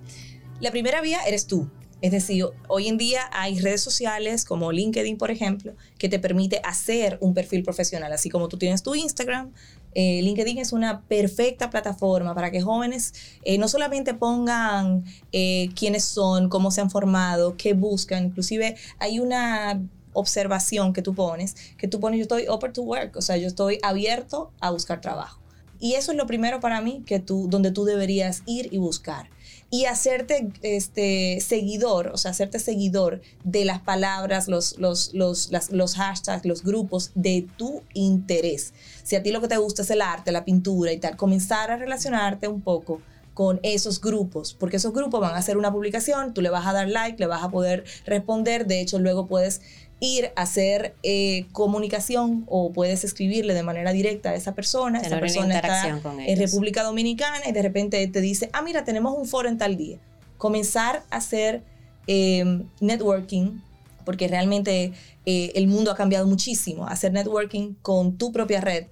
La 0.60 0.70
primera 0.70 1.00
vía 1.00 1.20
eres 1.26 1.46
tú. 1.46 1.68
Es 2.02 2.10
decir, 2.10 2.46
hoy 2.66 2.88
en 2.88 2.98
día 2.98 3.30
hay 3.32 3.60
redes 3.60 3.80
sociales 3.80 4.44
como 4.44 4.72
LinkedIn, 4.72 5.16
por 5.18 5.30
ejemplo, 5.30 5.76
que 5.98 6.08
te 6.08 6.18
permite 6.18 6.60
hacer 6.64 7.16
un 7.20 7.32
perfil 7.32 7.62
profesional, 7.62 8.12
así 8.12 8.28
como 8.28 8.48
tú 8.48 8.58
tienes 8.58 8.82
tu 8.82 8.96
Instagram. 8.96 9.52
Eh, 9.94 10.20
LinkedIn 10.22 10.58
es 10.58 10.72
una 10.72 11.02
perfecta 11.02 11.70
plataforma 11.70 12.34
para 12.34 12.50
que 12.50 12.60
jóvenes 12.60 13.14
eh, 13.44 13.56
no 13.56 13.68
solamente 13.68 14.14
pongan 14.14 15.04
eh, 15.30 15.68
quiénes 15.76 16.02
son, 16.02 16.48
cómo 16.48 16.72
se 16.72 16.80
han 16.80 16.90
formado, 16.90 17.56
qué 17.56 17.72
buscan, 17.72 18.24
inclusive 18.24 18.74
hay 18.98 19.20
una 19.20 19.80
observación 20.12 20.92
que 20.92 21.02
tú 21.02 21.14
pones, 21.14 21.54
que 21.76 21.86
tú 21.86 22.00
pones 22.00 22.18
yo 22.18 22.22
estoy 22.22 22.46
open 22.48 22.72
to 22.72 22.82
work, 22.82 23.16
o 23.16 23.22
sea, 23.22 23.36
yo 23.36 23.46
estoy 23.46 23.78
abierto 23.82 24.50
a 24.60 24.70
buscar 24.70 25.00
trabajo. 25.00 25.41
Y 25.82 25.94
eso 25.94 26.12
es 26.12 26.16
lo 26.16 26.28
primero 26.28 26.60
para 26.60 26.80
mí 26.80 27.02
que 27.04 27.18
tú, 27.18 27.48
donde 27.50 27.72
tú 27.72 27.84
deberías 27.84 28.44
ir 28.46 28.68
y 28.70 28.78
buscar. 28.78 29.28
Y 29.68 29.86
hacerte 29.86 30.52
este, 30.62 31.40
seguidor, 31.40 32.12
o 32.14 32.18
sea, 32.18 32.30
hacerte 32.30 32.60
seguidor 32.60 33.20
de 33.42 33.64
las 33.64 33.80
palabras, 33.80 34.46
los, 34.46 34.78
los, 34.78 35.12
los, 35.12 35.50
los 35.72 35.94
hashtags, 35.96 36.46
los 36.46 36.62
grupos 36.62 37.10
de 37.16 37.48
tu 37.56 37.82
interés. 37.94 38.74
Si 39.02 39.16
a 39.16 39.24
ti 39.24 39.32
lo 39.32 39.40
que 39.40 39.48
te 39.48 39.56
gusta 39.56 39.82
es 39.82 39.90
el 39.90 40.02
arte, 40.02 40.30
la 40.30 40.44
pintura 40.44 40.92
y 40.92 40.98
tal, 40.98 41.16
comenzar 41.16 41.72
a 41.72 41.76
relacionarte 41.76 42.46
un 42.46 42.60
poco 42.60 43.00
con 43.34 43.58
esos 43.62 44.00
grupos, 44.00 44.54
porque 44.54 44.76
esos 44.76 44.92
grupos 44.92 45.20
van 45.20 45.34
a 45.34 45.38
hacer 45.38 45.56
una 45.56 45.72
publicación, 45.72 46.34
tú 46.34 46.42
le 46.42 46.50
vas 46.50 46.66
a 46.66 46.72
dar 46.72 46.88
like, 46.88 47.18
le 47.18 47.26
vas 47.26 47.42
a 47.42 47.50
poder 47.50 47.84
responder, 48.04 48.66
de 48.66 48.80
hecho 48.80 48.98
luego 48.98 49.26
puedes 49.26 49.62
ir 50.02 50.32
a 50.34 50.42
hacer 50.42 50.96
eh, 51.04 51.46
comunicación 51.52 52.44
o 52.48 52.72
puedes 52.72 53.04
escribirle 53.04 53.54
de 53.54 53.62
manera 53.62 53.92
directa 53.92 54.30
a 54.30 54.34
esa 54.34 54.52
persona. 54.52 54.98
esa 54.98 55.20
persona 55.20 55.54
está 55.54 55.88
en 56.26 56.38
República 56.38 56.82
Dominicana 56.82 57.48
y 57.48 57.52
de 57.52 57.62
repente 57.62 58.04
te 58.08 58.20
dice, 58.20 58.50
ah, 58.52 58.62
mira, 58.62 58.82
tenemos 58.82 59.16
un 59.16 59.26
foro 59.26 59.48
en 59.48 59.58
tal 59.58 59.76
día. 59.76 59.98
Comenzar 60.38 61.04
a 61.08 61.18
hacer 61.18 61.62
em, 62.08 62.64
networking 62.80 63.60
porque 64.04 64.26
realmente 64.26 64.92
eh, 65.24 65.52
el 65.54 65.68
mundo 65.68 65.92
ha 65.92 65.94
cambiado 65.94 66.26
muchísimo. 66.26 66.88
Hacer 66.88 67.12
networking 67.12 67.74
con 67.80 68.18
tu 68.18 68.32
propia 68.32 68.60
red 68.60 68.86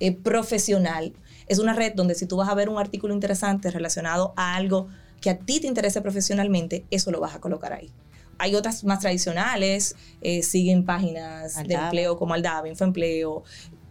eh, 0.00 0.10
profesional 0.10 1.12
es 1.46 1.60
una 1.60 1.74
red 1.74 1.94
donde 1.94 2.16
si 2.16 2.26
tú 2.26 2.38
vas 2.38 2.48
a 2.48 2.54
ver 2.54 2.68
un 2.68 2.78
artículo 2.78 3.14
interesante 3.14 3.70
relacionado 3.70 4.34
a 4.34 4.56
algo 4.56 4.88
que 5.20 5.30
a 5.30 5.38
ti 5.38 5.60
te 5.60 5.68
interese 5.68 6.00
profesionalmente, 6.00 6.84
eso 6.90 7.12
lo 7.12 7.20
vas 7.20 7.36
a 7.36 7.40
colocar 7.40 7.72
ahí. 7.72 7.92
Hay 8.38 8.54
otras 8.54 8.84
más 8.84 9.00
tradicionales, 9.00 9.96
eh, 10.20 10.42
siguen 10.42 10.84
páginas 10.84 11.56
de 11.66 11.74
empleo 11.74 12.18
como 12.18 12.34
Aldaba, 12.34 12.68
Infoempleo. 12.68 13.44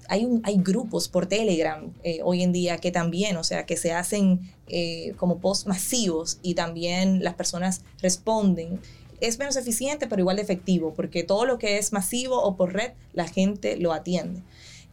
Hay, 0.07 0.27
hay 0.43 0.57
grupos 0.57 1.07
por 1.07 1.25
Telegram 1.25 1.91
eh, 2.03 2.19
hoy 2.23 2.43
en 2.43 2.51
día 2.51 2.77
que 2.77 2.91
también, 2.91 3.37
o 3.37 3.43
sea, 3.43 3.65
que 3.65 3.75
se 3.75 3.91
hacen 3.91 4.39
eh, 4.67 5.13
como 5.17 5.39
posts 5.39 5.67
masivos 5.67 6.39
y 6.43 6.53
también 6.53 7.23
las 7.23 7.33
personas 7.33 7.81
responden. 8.01 8.79
Es 9.19 9.39
menos 9.39 9.55
eficiente, 9.55 10.07
pero 10.07 10.21
igual 10.21 10.35
de 10.35 10.43
efectivo, 10.43 10.93
porque 10.93 11.23
todo 11.23 11.45
lo 11.45 11.57
que 11.57 11.77
es 11.77 11.93
masivo 11.93 12.41
o 12.41 12.55
por 12.55 12.73
red, 12.73 12.91
la 13.13 13.27
gente 13.27 13.77
lo 13.77 13.93
atiende. 13.93 14.41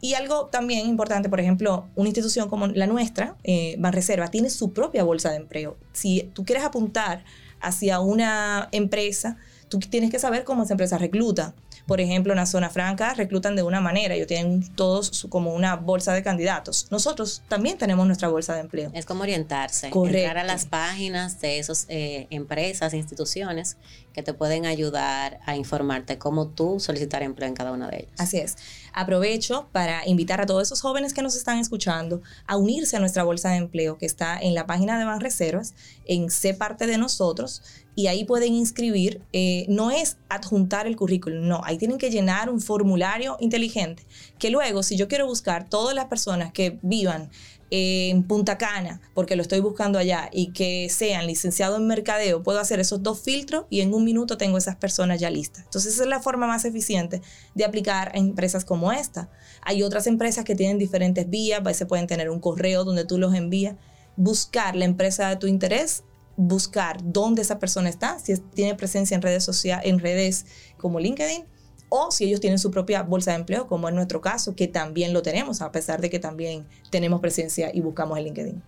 Y 0.03 0.15
algo 0.15 0.47
también 0.47 0.85
importante, 0.87 1.29
por 1.29 1.39
ejemplo, 1.39 1.85
una 1.95 2.09
institución 2.09 2.49
como 2.49 2.67
la 2.67 2.87
nuestra, 2.87 3.37
eh, 3.45 3.77
Banreserva, 3.79 4.27
tiene 4.27 4.49
su 4.49 4.73
propia 4.73 5.01
bolsa 5.05 5.29
de 5.29 5.37
empleo. 5.37 5.77
Si 5.93 6.29
tú 6.33 6.43
quieres 6.43 6.65
apuntar 6.65 7.23
hacia 7.63 7.99
una 7.99 8.69
empresa, 8.71 9.37
tú 9.69 9.79
tienes 9.79 10.11
que 10.11 10.19
saber 10.19 10.43
cómo 10.43 10.63
esa 10.63 10.73
empresa 10.73 10.97
recluta. 10.97 11.55
Por 11.85 11.99
ejemplo, 11.99 12.31
en 12.31 12.37
la 12.37 12.45
zona 12.45 12.69
franca 12.69 13.13
reclutan 13.13 13.57
de 13.57 13.63
una 13.63 13.81
manera, 13.81 14.15
ellos 14.15 14.27
tienen 14.27 14.73
todos 14.75 15.27
como 15.29 15.53
una 15.53 15.75
bolsa 15.75 16.13
de 16.13 16.23
candidatos. 16.23 16.87
Nosotros 16.91 17.41
también 17.49 17.77
tenemos 17.77 18.05
nuestra 18.05 18.29
bolsa 18.29 18.53
de 18.53 18.61
empleo. 18.61 18.89
Es 18.93 19.05
como 19.05 19.23
orientarse, 19.23 19.89
Correcto. 19.89 20.17
entrar 20.17 20.37
a 20.37 20.43
las 20.45 20.65
páginas 20.65 21.41
de 21.41 21.59
esas 21.59 21.85
eh, 21.89 22.27
empresas, 22.29 22.93
instituciones 22.93 23.75
que 24.13 24.23
te 24.23 24.33
pueden 24.33 24.65
ayudar 24.65 25.39
a 25.45 25.57
informarte 25.57 26.17
cómo 26.17 26.47
tú 26.47 26.79
solicitar 26.79 27.21
empleo 27.21 27.49
en 27.49 27.55
cada 27.55 27.73
una 27.73 27.89
de 27.89 27.97
ellas. 27.97 28.13
Así 28.17 28.37
es. 28.37 28.55
Aprovecho 28.93 29.67
para 29.71 30.07
invitar 30.07 30.39
a 30.39 30.45
todos 30.45 30.63
esos 30.63 30.81
jóvenes 30.81 31.13
que 31.13 31.21
nos 31.21 31.35
están 31.35 31.57
escuchando 31.57 32.21
a 32.45 32.57
unirse 32.57 32.95
a 32.95 32.99
nuestra 32.99 33.23
bolsa 33.23 33.49
de 33.49 33.57
empleo 33.57 33.97
que 33.97 34.05
está 34.05 34.39
en 34.39 34.53
la 34.53 34.67
página 34.67 34.99
de 34.99 35.05
Banreservas, 35.05 35.73
en 36.05 36.29
Sé 36.29 36.53
parte 36.53 36.85
de 36.85 36.97
nosotros 36.97 37.63
y 37.95 38.07
ahí 38.07 38.23
pueden 38.23 38.53
inscribir. 38.53 39.21
Eh, 39.33 39.65
no 39.67 39.91
es 39.91 40.17
adjuntar 40.29 40.87
el 40.87 40.95
currículum, 40.95 41.47
no, 41.47 41.61
ahí 41.63 41.77
tienen 41.77 41.97
que 41.97 42.11
llenar 42.11 42.49
un 42.49 42.61
formulario 42.61 43.37
inteligente 43.39 44.05
que 44.39 44.49
luego, 44.49 44.83
si 44.83 44.95
yo 44.95 45.07
quiero 45.07 45.25
buscar 45.25 45.69
todas 45.69 45.95
las 45.95 46.05
personas 46.05 46.53
que 46.53 46.77
vivan 46.81 47.29
en 47.71 48.23
Punta 48.23 48.57
Cana, 48.57 49.01
porque 49.13 49.35
lo 49.35 49.41
estoy 49.41 49.59
buscando 49.59 49.97
allá, 49.99 50.29
y 50.31 50.51
que 50.51 50.89
sean 50.89 51.27
licenciados 51.27 51.79
en 51.79 51.87
mercadeo, 51.87 52.43
puedo 52.43 52.59
hacer 52.59 52.79
esos 52.79 53.01
dos 53.01 53.21
filtros 53.21 53.65
y 53.69 53.81
en 53.81 53.93
un 53.93 54.03
minuto 54.03 54.37
tengo 54.37 54.57
esas 54.57 54.75
personas 54.75 55.19
ya 55.19 55.29
listas. 55.29 55.63
Entonces 55.65 55.93
esa 55.93 56.03
es 56.03 56.09
la 56.09 56.19
forma 56.19 56.47
más 56.47 56.65
eficiente 56.65 57.21
de 57.55 57.65
aplicar 57.65 58.11
a 58.13 58.17
empresas 58.17 58.65
como 58.65 58.91
esta. 58.91 59.29
Hay 59.61 59.83
otras 59.83 60.07
empresas 60.07 60.45
que 60.45 60.55
tienen 60.55 60.77
diferentes 60.77 61.29
vías, 61.29 61.61
se 61.75 61.85
pueden 61.85 62.07
tener 62.07 62.29
un 62.29 62.39
correo 62.39 62.83
donde 62.83 63.05
tú 63.05 63.17
los 63.17 63.33
envías, 63.33 63.75
buscar 64.15 64.75
la 64.75 64.85
empresa 64.85 65.29
de 65.29 65.37
tu 65.37 65.47
interés 65.47 66.03
buscar 66.35 66.97
dónde 67.03 67.41
esa 67.41 67.59
persona 67.59 67.89
está, 67.89 68.19
si 68.19 68.35
tiene 68.37 68.75
presencia 68.75 69.15
en 69.15 69.21
redes 69.21 69.43
sociales, 69.43 69.85
en 69.85 69.99
redes 69.99 70.45
como 70.77 70.99
LinkedIn, 70.99 71.45
o 71.95 72.09
si 72.09 72.25
ellos 72.25 72.39
tienen 72.39 72.57
su 72.57 72.71
propia 72.71 73.03
bolsa 73.03 73.33
de 73.33 73.37
empleo, 73.37 73.67
como 73.67 73.87
en 73.87 73.93
nuestro 73.93 74.19
caso, 74.19 74.55
que 74.55 74.67
también 74.67 75.13
lo 75.13 75.21
tenemos, 75.21 75.61
a 75.61 75.71
pesar 75.71 76.01
de 76.01 76.09
que 76.09 76.17
también 76.17 76.65
tenemos 76.89 77.21
presencia 77.21 77.69
y 77.71 77.81
buscamos 77.81 78.17
en 78.17 78.23
LinkedIn. 78.23 78.63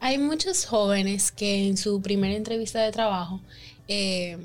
Hay 0.00 0.16
muchos 0.16 0.64
jóvenes 0.64 1.30
que 1.30 1.68
en 1.68 1.76
su 1.76 2.00
primera 2.00 2.34
entrevista 2.34 2.80
de 2.80 2.90
trabajo 2.90 3.42
eh, 3.86 4.38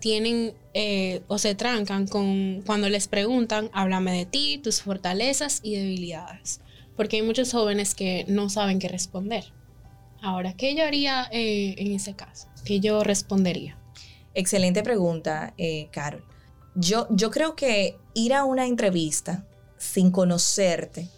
tienen 0.00 0.52
eh, 0.74 1.22
o 1.28 1.38
se 1.38 1.54
trancan 1.54 2.06
con 2.06 2.60
cuando 2.66 2.90
les 2.90 3.08
preguntan, 3.08 3.70
háblame 3.72 4.18
de 4.18 4.26
ti, 4.26 4.60
tus 4.62 4.82
fortalezas 4.82 5.60
y 5.62 5.76
debilidades. 5.76 6.60
Porque 6.94 7.16
hay 7.16 7.22
muchos 7.22 7.52
jóvenes 7.52 7.94
que 7.94 8.26
no 8.28 8.50
saben 8.50 8.80
qué 8.80 8.88
responder. 8.88 9.44
Ahora, 10.20 10.52
¿qué 10.52 10.74
yo 10.74 10.84
haría 10.84 11.26
eh, 11.32 11.74
en 11.78 11.92
ese 11.92 12.12
caso? 12.12 12.48
¿Qué 12.66 12.80
yo 12.80 13.02
respondería? 13.02 13.78
Excelente 14.34 14.82
pregunta, 14.82 15.54
Carol. 15.90 16.22
Yo, 16.74 17.06
yo 17.10 17.30
creo 17.30 17.54
que 17.54 17.98
ir 18.14 18.34
a 18.34 18.44
una 18.44 18.66
entrevista 18.66 19.44
sin 19.76 20.10
conocerte, 20.10 21.08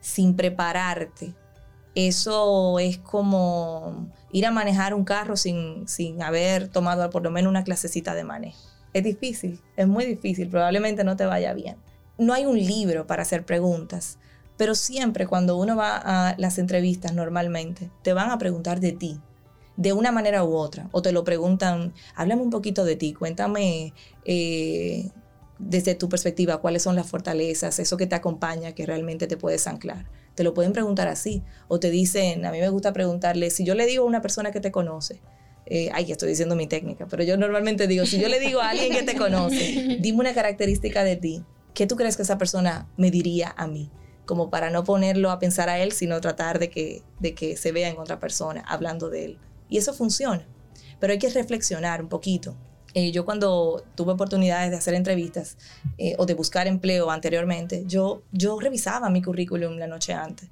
sin 0.00 0.34
prepararte, 0.34 1.34
eso 1.94 2.78
es 2.78 2.98
como 2.98 4.08
ir 4.30 4.46
a 4.46 4.52
manejar 4.52 4.94
un 4.94 5.04
carro 5.04 5.36
sin, 5.36 5.88
sin 5.88 6.22
haber 6.22 6.68
tomado 6.68 7.10
por 7.10 7.24
lo 7.24 7.32
menos 7.32 7.50
una 7.50 7.64
clasecita 7.64 8.14
de 8.14 8.22
manejo. 8.22 8.58
Es 8.92 9.02
difícil, 9.02 9.60
es 9.76 9.88
muy 9.88 10.04
difícil, 10.04 10.48
probablemente 10.48 11.02
no 11.02 11.16
te 11.16 11.26
vaya 11.26 11.54
bien. 11.54 11.76
No 12.16 12.34
hay 12.34 12.46
un 12.46 12.56
libro 12.56 13.06
para 13.08 13.22
hacer 13.22 13.44
preguntas. 13.44 14.18
Pero 14.56 14.74
siempre 14.76 15.26
cuando 15.26 15.56
uno 15.56 15.76
va 15.76 15.96
a 15.96 16.34
las 16.38 16.58
entrevistas 16.58 17.14
normalmente, 17.14 17.90
te 18.02 18.12
van 18.12 18.30
a 18.30 18.38
preguntar 18.38 18.78
de 18.78 18.92
ti, 18.92 19.20
de 19.78 19.92
una 19.92 20.10
manera 20.12 20.44
u 20.44 20.56
otra. 20.56 20.88
O 20.90 21.00
te 21.00 21.12
lo 21.12 21.24
preguntan, 21.24 21.94
háblame 22.16 22.42
un 22.42 22.50
poquito 22.50 22.84
de 22.84 22.96
ti, 22.96 23.14
cuéntame 23.14 23.94
eh, 24.24 25.08
desde 25.58 25.94
tu 25.94 26.08
perspectiva 26.08 26.58
cuáles 26.58 26.82
son 26.82 26.96
las 26.96 27.06
fortalezas, 27.06 27.78
eso 27.78 27.96
que 27.96 28.08
te 28.08 28.16
acompaña, 28.16 28.72
que 28.72 28.84
realmente 28.84 29.28
te 29.28 29.36
puedes 29.36 29.68
anclar. 29.68 30.06
Te 30.34 30.42
lo 30.42 30.52
pueden 30.52 30.72
preguntar 30.72 31.06
así. 31.06 31.44
O 31.68 31.78
te 31.78 31.90
dicen, 31.90 32.44
a 32.44 32.50
mí 32.50 32.58
me 32.58 32.68
gusta 32.70 32.92
preguntarle, 32.92 33.50
si 33.50 33.64
yo 33.64 33.76
le 33.76 33.86
digo 33.86 34.02
a 34.02 34.06
una 34.08 34.20
persona 34.20 34.50
que 34.50 34.60
te 34.60 34.72
conoce, 34.72 35.20
eh, 35.66 35.90
ay, 35.94 36.10
estoy 36.10 36.30
diciendo 36.30 36.56
mi 36.56 36.66
técnica, 36.66 37.06
pero 37.06 37.22
yo 37.22 37.36
normalmente 37.36 37.86
digo, 37.86 38.04
si 38.04 38.20
yo 38.20 38.28
le 38.28 38.40
digo 38.40 38.60
a 38.60 38.70
alguien 38.70 38.92
que 38.92 39.04
te 39.04 39.16
conoce, 39.16 39.98
dime 40.00 40.18
una 40.18 40.34
característica 40.34 41.04
de 41.04 41.14
ti, 41.14 41.44
¿qué 41.72 41.86
tú 41.86 41.94
crees 41.94 42.16
que 42.16 42.22
esa 42.22 42.36
persona 42.36 42.88
me 42.96 43.10
diría 43.12 43.54
a 43.56 43.68
mí? 43.68 43.90
como 44.26 44.50
para 44.50 44.68
no 44.68 44.84
ponerlo 44.84 45.30
a 45.30 45.38
pensar 45.38 45.70
a 45.70 45.78
él, 45.78 45.92
sino 45.92 46.20
tratar 46.20 46.58
de 46.58 46.68
que, 46.68 47.02
de 47.18 47.34
que 47.34 47.56
se 47.56 47.72
vea 47.72 47.88
en 47.88 47.96
otra 47.96 48.20
persona 48.20 48.62
hablando 48.68 49.08
de 49.08 49.24
él. 49.24 49.38
Y 49.68 49.78
eso 49.78 49.92
funciona, 49.92 50.46
pero 50.98 51.12
hay 51.12 51.18
que 51.18 51.30
reflexionar 51.30 52.02
un 52.02 52.08
poquito. 52.08 52.56
Eh, 52.94 53.12
yo 53.12 53.24
cuando 53.24 53.84
tuve 53.94 54.12
oportunidades 54.12 54.70
de 54.70 54.76
hacer 54.76 54.94
entrevistas 54.94 55.56
eh, 55.98 56.14
o 56.18 56.26
de 56.26 56.34
buscar 56.34 56.66
empleo 56.66 57.10
anteriormente, 57.10 57.84
yo, 57.86 58.22
yo 58.32 58.58
revisaba 58.58 59.10
mi 59.10 59.22
currículum 59.22 59.76
la 59.76 59.86
noche 59.86 60.12
antes. 60.14 60.48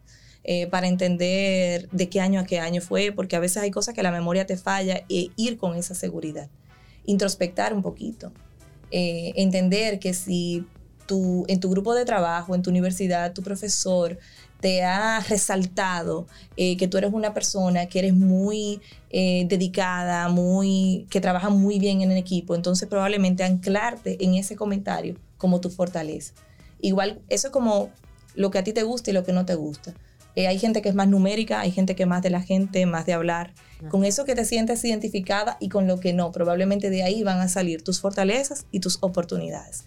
Eh, 0.48 0.68
para 0.68 0.86
entender 0.86 1.88
de 1.90 2.08
qué 2.08 2.20
año 2.20 2.38
a 2.38 2.44
qué 2.44 2.60
año 2.60 2.80
fue, 2.80 3.10
porque 3.10 3.34
a 3.34 3.40
veces 3.40 3.64
hay 3.64 3.72
cosas 3.72 3.94
que 3.94 4.02
la 4.04 4.12
memoria 4.12 4.46
te 4.46 4.56
falla 4.56 5.02
e 5.08 5.30
ir 5.34 5.56
con 5.56 5.74
esa 5.74 5.94
seguridad. 5.94 6.48
Introspectar 7.04 7.74
un 7.74 7.82
poquito. 7.82 8.32
entender 8.90 9.98
que 9.98 10.14
si 10.14 10.64
en 11.48 11.60
tu 11.60 11.70
grupo 11.70 11.94
de 11.94 12.04
trabajo, 12.04 12.54
en 12.54 12.62
tu 12.62 12.70
universidad, 12.70 13.32
tu 13.32 13.42
profesor 13.42 14.18
te 14.60 14.82
ha 14.82 15.20
resaltado 15.20 16.26
eh, 16.56 16.76
que 16.76 16.88
tú 16.88 16.98
eres 16.98 17.12
una 17.12 17.34
persona 17.34 17.86
que 17.86 17.98
eres 17.98 18.14
muy 18.14 18.80
eh, 19.10 19.46
dedicada, 19.48 20.28
muy, 20.28 21.06
que 21.10 21.20
trabaja 21.20 21.50
muy 21.50 21.78
bien 21.78 22.00
en 22.00 22.10
el 22.10 22.16
equipo, 22.16 22.54
entonces 22.54 22.88
probablemente 22.88 23.44
anclarte 23.44 24.22
en 24.24 24.34
ese 24.34 24.56
comentario 24.56 25.16
como 25.36 25.60
tu 25.60 25.70
fortaleza. 25.70 26.32
Igual, 26.80 27.20
eso 27.28 27.48
es 27.48 27.52
como 27.52 27.90
lo 28.34 28.50
que 28.50 28.58
a 28.58 28.64
ti 28.64 28.72
te 28.72 28.82
gusta 28.82 29.10
y 29.10 29.14
lo 29.14 29.24
que 29.24 29.32
no 29.32 29.44
te 29.46 29.54
gusta. 29.54 29.94
Eh, 30.34 30.46
hay 30.46 30.58
gente 30.58 30.82
que 30.82 30.90
es 30.90 30.94
más 30.94 31.08
numérica, 31.08 31.60
hay 31.60 31.70
gente 31.70 31.96
que 31.96 32.02
es 32.02 32.08
más 32.08 32.22
de 32.22 32.28
la 32.28 32.42
gente, 32.42 32.84
más 32.84 33.06
de 33.06 33.14
hablar. 33.14 33.54
Con 33.90 34.04
eso 34.04 34.24
que 34.24 34.34
te 34.34 34.44
sientes 34.44 34.84
identificada 34.84 35.56
y 35.60 35.68
con 35.70 35.86
lo 35.86 35.98
que 35.98 36.12
no, 36.12 36.32
probablemente 36.32 36.90
de 36.90 37.02
ahí 37.02 37.22
van 37.22 37.40
a 37.40 37.48
salir 37.48 37.82
tus 37.82 38.00
fortalezas 38.00 38.66
y 38.70 38.80
tus 38.80 38.98
oportunidades 39.02 39.84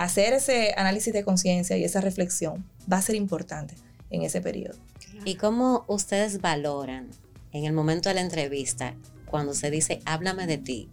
hacer 0.00 0.32
ese 0.32 0.72
análisis 0.78 1.12
de 1.12 1.22
conciencia 1.24 1.76
y 1.76 1.84
esa 1.84 2.00
reflexión 2.00 2.64
va 2.90 2.96
a 2.96 3.02
ser 3.02 3.16
importante 3.16 3.74
en 4.10 4.22
ese 4.22 4.40
periodo. 4.40 4.78
¿Y 5.24 5.36
cómo 5.36 5.84
ustedes 5.88 6.40
valoran 6.40 7.08
en 7.52 7.64
el 7.64 7.72
momento 7.72 8.08
de 8.08 8.16
la 8.16 8.20
entrevista 8.20 8.94
cuando 9.26 9.54
se 9.54 9.70
dice, 9.70 10.00
háblame 10.04 10.46
de 10.46 10.58
ti? 10.58 10.88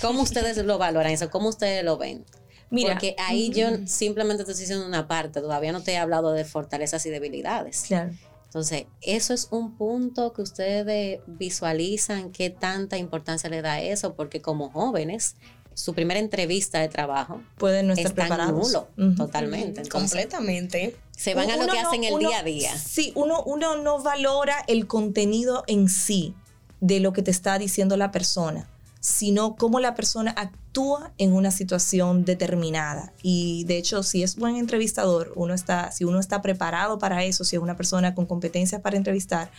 ¿Cómo 0.00 0.22
ustedes 0.22 0.56
lo 0.58 0.78
valoran 0.78 1.12
eso? 1.12 1.30
¿Cómo 1.30 1.48
ustedes 1.48 1.84
lo 1.84 1.98
ven? 1.98 2.24
Mira, 2.70 2.94
Porque 2.94 3.14
ahí 3.18 3.50
yo 3.50 3.86
simplemente 3.86 4.44
te 4.44 4.52
estoy 4.52 4.62
diciendo 4.62 4.86
una 4.86 5.06
parte, 5.06 5.42
todavía 5.42 5.72
no 5.72 5.82
te 5.82 5.92
he 5.92 5.98
hablado 5.98 6.32
de 6.32 6.46
fortalezas 6.46 7.04
y 7.04 7.10
debilidades. 7.10 7.84
Claro. 7.86 8.12
Entonces, 8.46 8.84
eso 9.02 9.34
es 9.34 9.48
un 9.50 9.76
punto 9.76 10.32
que 10.32 10.42
ustedes 10.42 11.20
visualizan, 11.26 12.32
qué 12.32 12.50
tanta 12.50 12.96
importancia 12.96 13.48
le 13.50 13.62
da 13.62 13.80
eso, 13.80 14.14
porque 14.14 14.40
como 14.40 14.70
jóvenes 14.70 15.36
su 15.74 15.94
primera 15.94 16.20
entrevista 16.20 16.80
de 16.80 16.88
trabajo 16.88 17.42
pueden 17.56 17.86
no 17.86 17.94
estar 17.94 18.12
preparados. 18.14 18.72
nulo 18.72 19.16
totalmente. 19.16 19.88
Completamente. 19.88 20.96
Se 21.22 21.34
van 21.34 21.48
a 21.52 21.56
lo 21.56 21.68
que 21.68 21.78
hacen 21.78 22.02
el 22.02 22.18
día 22.18 22.40
a 22.40 22.42
día. 22.42 22.76
Sí, 22.76 23.12
uno, 23.14 23.44
uno 23.44 23.76
no 23.76 24.02
valora 24.02 24.64
el 24.66 24.88
contenido 24.88 25.62
en 25.68 25.88
sí 25.88 26.34
de 26.80 26.98
lo 26.98 27.12
que 27.12 27.22
te 27.22 27.30
está 27.30 27.60
diciendo 27.60 27.96
la 27.96 28.10
persona, 28.10 28.68
sino 28.98 29.54
cómo 29.54 29.78
la 29.78 29.94
persona 29.94 30.34
actúa 30.36 31.12
en 31.18 31.32
una 31.32 31.52
situación 31.52 32.24
determinada. 32.24 33.12
Y 33.22 33.62
de 33.66 33.78
hecho, 33.78 34.02
si 34.02 34.24
es 34.24 34.34
buen 34.34 34.56
entrevistador, 34.56 35.32
uno 35.36 35.54
está, 35.54 35.92
si 35.92 36.02
uno 36.02 36.18
está 36.18 36.42
preparado 36.42 36.98
para 36.98 37.22
eso, 37.22 37.44
si 37.44 37.54
es 37.54 37.62
una 37.62 37.76
persona 37.76 38.16
con 38.16 38.26
competencias 38.26 38.80
para 38.80 38.96
entrevistar, 38.96 39.52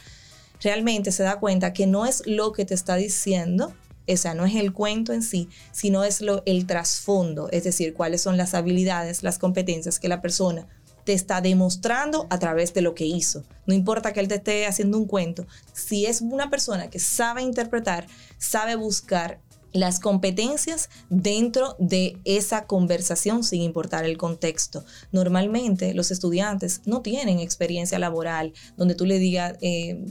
realmente 0.61 1.13
se 1.13 1.23
da 1.23 1.39
cuenta 1.39 1.71
que 1.71 1.87
no 1.87 2.05
es 2.05 2.23
lo 2.25 2.51
que 2.51 2.65
te 2.65 2.73
está 2.73 2.95
diciendo 2.97 3.73
O 4.05 4.17
sea, 4.17 4.33
no 4.33 4.45
es 4.45 4.55
el 4.55 4.73
cuento 4.73 5.13
en 5.13 5.23
sí, 5.23 5.47
sino 5.71 6.03
es 6.03 6.19
lo, 6.19 6.43
el 6.45 6.67
trasfondo, 6.67 7.47
es 7.51 7.63
decir, 7.63 7.93
cuáles 7.93 8.21
son 8.21 8.35
las 8.35 8.53
habilidades, 8.53 9.23
las 9.23 9.39
competencias 9.39 9.97
que 9.97 10.09
la 10.09 10.19
persona 10.19 10.67
te 11.03 11.13
está 11.13 11.41
demostrando 11.41 12.27
a 12.29 12.39
través 12.39 12.73
de 12.73 12.81
lo 12.81 12.95
que 12.95 13.05
hizo. 13.05 13.43
No 13.65 13.73
importa 13.73 14.13
que 14.13 14.19
él 14.19 14.27
te 14.27 14.35
esté 14.35 14.65
haciendo 14.65 14.97
un 14.97 15.05
cuento, 15.05 15.45
si 15.73 16.05
es 16.05 16.21
una 16.21 16.49
persona 16.49 16.89
que 16.89 16.99
sabe 16.99 17.41
interpretar, 17.41 18.07
sabe 18.37 18.75
buscar 18.75 19.39
las 19.73 19.99
competencias 19.99 20.89
dentro 21.09 21.75
de 21.79 22.17
esa 22.25 22.65
conversación 22.65 23.43
sin 23.43 23.61
importar 23.63 24.05
el 24.05 24.17
contexto. 24.17 24.85
Normalmente 25.11 25.93
los 25.93 26.11
estudiantes 26.11 26.81
no 26.85 27.01
tienen 27.01 27.39
experiencia 27.39 27.97
laboral 27.99 28.53
donde 28.77 28.95
tú 28.95 29.05
le 29.05 29.17
digas, 29.17 29.57
eh, 29.61 30.05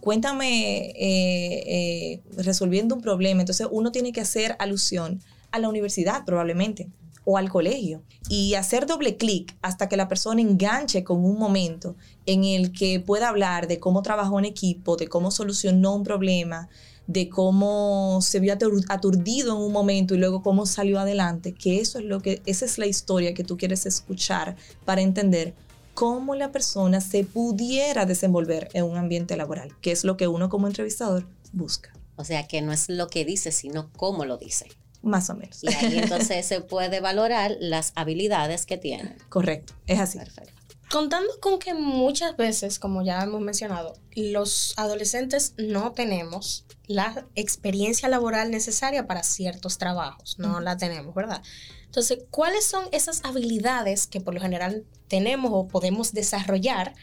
cuéntame 0.00 0.90
eh, 0.90 0.94
eh, 0.96 2.20
resolviendo 2.36 2.94
un 2.94 3.02
problema. 3.02 3.40
Entonces 3.42 3.66
uno 3.70 3.90
tiene 3.90 4.12
que 4.12 4.20
hacer 4.20 4.54
alusión 4.60 5.20
a 5.50 5.58
la 5.58 5.68
universidad 5.68 6.24
probablemente 6.24 6.88
o 7.24 7.36
al 7.36 7.50
colegio 7.50 8.02
y 8.28 8.54
hacer 8.54 8.86
doble 8.86 9.16
clic 9.16 9.56
hasta 9.62 9.88
que 9.88 9.96
la 9.96 10.08
persona 10.08 10.40
enganche 10.40 11.04
con 11.04 11.24
un 11.24 11.38
momento 11.38 11.96
en 12.26 12.44
el 12.44 12.72
que 12.72 13.00
pueda 13.00 13.28
hablar 13.28 13.68
de 13.68 13.78
cómo 13.78 14.02
trabajó 14.02 14.38
en 14.38 14.44
equipo, 14.44 14.96
de 14.96 15.08
cómo 15.08 15.30
solucionó 15.30 15.94
un 15.96 16.02
problema, 16.02 16.68
de 17.06 17.28
cómo 17.28 18.20
se 18.22 18.38
vio 18.38 18.56
aturdido 18.88 19.56
en 19.56 19.62
un 19.62 19.72
momento 19.72 20.14
y 20.14 20.18
luego 20.18 20.42
cómo 20.42 20.64
salió 20.64 21.00
adelante, 21.00 21.52
que 21.52 21.80
eso 21.80 21.98
es 21.98 22.04
lo 22.04 22.20
que 22.20 22.40
esa 22.46 22.64
es 22.64 22.78
la 22.78 22.86
historia 22.86 23.34
que 23.34 23.44
tú 23.44 23.56
quieres 23.56 23.84
escuchar 23.84 24.56
para 24.84 25.00
entender 25.00 25.54
cómo 25.94 26.34
la 26.34 26.52
persona 26.52 27.00
se 27.00 27.24
pudiera 27.24 28.06
desenvolver 28.06 28.68
en 28.74 28.84
un 28.84 28.96
ambiente 28.96 29.36
laboral, 29.36 29.76
que 29.80 29.90
es 29.90 30.04
lo 30.04 30.16
que 30.16 30.28
uno 30.28 30.48
como 30.48 30.66
entrevistador 30.66 31.26
busca. 31.52 31.92
O 32.16 32.24
sea, 32.24 32.46
que 32.46 32.62
no 32.62 32.72
es 32.72 32.88
lo 32.88 33.08
que 33.08 33.24
dice, 33.24 33.50
sino 33.50 33.90
cómo 33.96 34.24
lo 34.24 34.36
dice. 34.36 34.66
Más 35.02 35.30
o 35.30 35.34
menos. 35.34 35.62
Y 35.64 35.68
ahí 35.68 35.98
entonces 35.98 36.44
se 36.46 36.60
puede 36.60 37.00
valorar 37.00 37.56
las 37.60 37.92
habilidades 37.94 38.66
que 38.66 38.76
tiene. 38.76 39.16
Correcto, 39.28 39.74
es 39.86 39.98
así. 39.98 40.18
Perfecto. 40.18 40.52
Contando 40.90 41.30
con 41.40 41.60
que 41.60 41.72
muchas 41.72 42.36
veces, 42.36 42.80
como 42.80 43.02
ya 43.02 43.22
hemos 43.22 43.40
mencionado, 43.40 43.94
los 44.16 44.74
adolescentes 44.76 45.54
no 45.56 45.92
tenemos 45.92 46.66
la 46.88 47.26
experiencia 47.36 48.08
laboral 48.08 48.50
necesaria 48.50 49.06
para 49.06 49.22
ciertos 49.22 49.78
trabajos, 49.78 50.40
no 50.40 50.58
la 50.58 50.76
tenemos, 50.76 51.14
¿verdad? 51.14 51.42
Entonces, 51.84 52.24
¿cuáles 52.30 52.66
son 52.66 52.84
esas 52.90 53.24
habilidades 53.24 54.08
que 54.08 54.20
por 54.20 54.34
lo 54.34 54.40
general 54.40 54.84
tenemos 55.06 55.52
o 55.54 55.68
podemos 55.68 56.12
desarrollar 56.12 56.94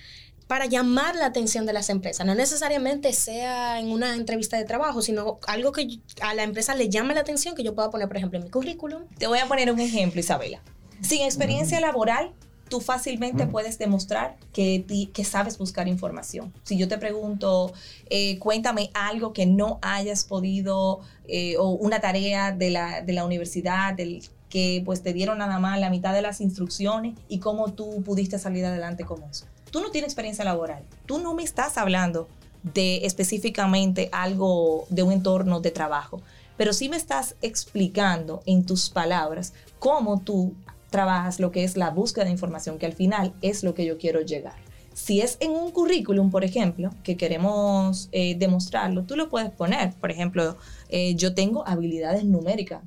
para 0.47 0.65
llamar 0.65 1.15
la 1.15 1.25
atención 1.25 1.65
de 1.65 1.73
las 1.73 1.89
empresas. 1.89 2.25
No 2.25 2.33
necesariamente 2.33 3.13
sea 3.13 3.79
en 3.79 3.91
una 3.91 4.15
entrevista 4.15 4.57
de 4.57 4.63
trabajo, 4.63 5.01
sino 5.01 5.39
algo 5.47 5.71
que 5.71 5.99
a 6.21 6.33
la 6.33 6.43
empresa 6.43 6.73
le 6.75 6.89
llame 6.89 7.13
la 7.13 7.21
atención 7.21 7.55
que 7.55 7.63
yo 7.63 7.75
pueda 7.75 7.89
poner, 7.89 8.07
por 8.07 8.17
ejemplo, 8.17 8.39
en 8.39 8.45
mi 8.45 8.49
currículum. 8.49 9.03
Te 9.17 9.27
voy 9.27 9.39
a 9.39 9.45
poner 9.45 9.71
un 9.71 9.79
ejemplo, 9.79 10.19
Isabela. 10.19 10.61
Sin 11.01 11.21
experiencia 11.21 11.79
laboral, 11.79 12.31
tú 12.69 12.81
fácilmente 12.81 13.45
puedes 13.47 13.77
demostrar 13.77 14.37
que, 14.53 14.85
que 15.13 15.23
sabes 15.23 15.57
buscar 15.57 15.87
información. 15.87 16.53
Si 16.63 16.77
yo 16.77 16.87
te 16.87 16.97
pregunto, 16.97 17.73
eh, 18.09 18.39
cuéntame 18.39 18.89
algo 18.93 19.33
que 19.33 19.45
no 19.45 19.79
hayas 19.81 20.23
podido, 20.23 21.01
eh, 21.27 21.57
o 21.57 21.71
una 21.71 21.99
tarea 21.99 22.51
de 22.51 22.71
la, 22.71 23.01
de 23.01 23.13
la 23.13 23.25
universidad, 23.25 23.93
del, 23.93 24.23
que 24.49 24.81
pues 24.85 25.03
te 25.03 25.13
dieron 25.13 25.39
nada 25.39 25.59
más 25.59 25.79
la 25.79 25.89
mitad 25.89 26.13
de 26.13 26.21
las 26.21 26.41
instrucciones 26.41 27.15
y 27.27 27.39
cómo 27.39 27.73
tú 27.73 28.01
pudiste 28.03 28.39
salir 28.39 28.65
adelante 28.65 29.03
con 29.03 29.23
eso. 29.23 29.45
Tú 29.71 29.81
no 29.81 29.91
tienes 29.91 30.09
experiencia 30.09 30.45
laboral, 30.45 30.83
tú 31.05 31.19
no 31.19 31.33
me 31.33 31.43
estás 31.43 31.77
hablando 31.77 32.27
de 32.63 33.05
específicamente 33.05 34.09
algo 34.11 34.85
de 34.89 35.03
un 35.03 35.11
entorno 35.11 35.59
de 35.59 35.71
trabajo, 35.71 36.21
pero 36.57 36.73
sí 36.73 36.89
me 36.89 36.97
estás 36.97 37.35
explicando 37.41 38.41
en 38.45 38.65
tus 38.65 38.89
palabras 38.89 39.53
cómo 39.79 40.21
tú 40.21 40.55
trabajas 40.89 41.39
lo 41.39 41.51
que 41.51 41.63
es 41.63 41.77
la 41.77 41.91
búsqueda 41.91 42.25
de 42.25 42.31
información, 42.31 42.79
que 42.79 42.85
al 42.85 42.93
final 42.93 43.33
es 43.41 43.63
lo 43.63 43.73
que 43.73 43.85
yo 43.85 43.97
quiero 43.97 44.21
llegar. 44.21 44.55
Si 44.93 45.21
es 45.21 45.37
en 45.41 45.51
un 45.51 45.71
currículum, 45.71 46.31
por 46.31 46.43
ejemplo, 46.43 46.89
que 47.03 47.17
queremos 47.17 48.09
eh, 48.11 48.35
demostrarlo, 48.35 49.03
tú 49.03 49.15
lo 49.15 49.29
puedes 49.29 49.51
poner. 49.51 49.93
Por 49.93 50.09
ejemplo, 50.09 50.57
eh, 50.89 51.13
yo 51.13 51.35
tengo 51.35 51.67
habilidades 51.67 52.23
numéricas 52.23 52.81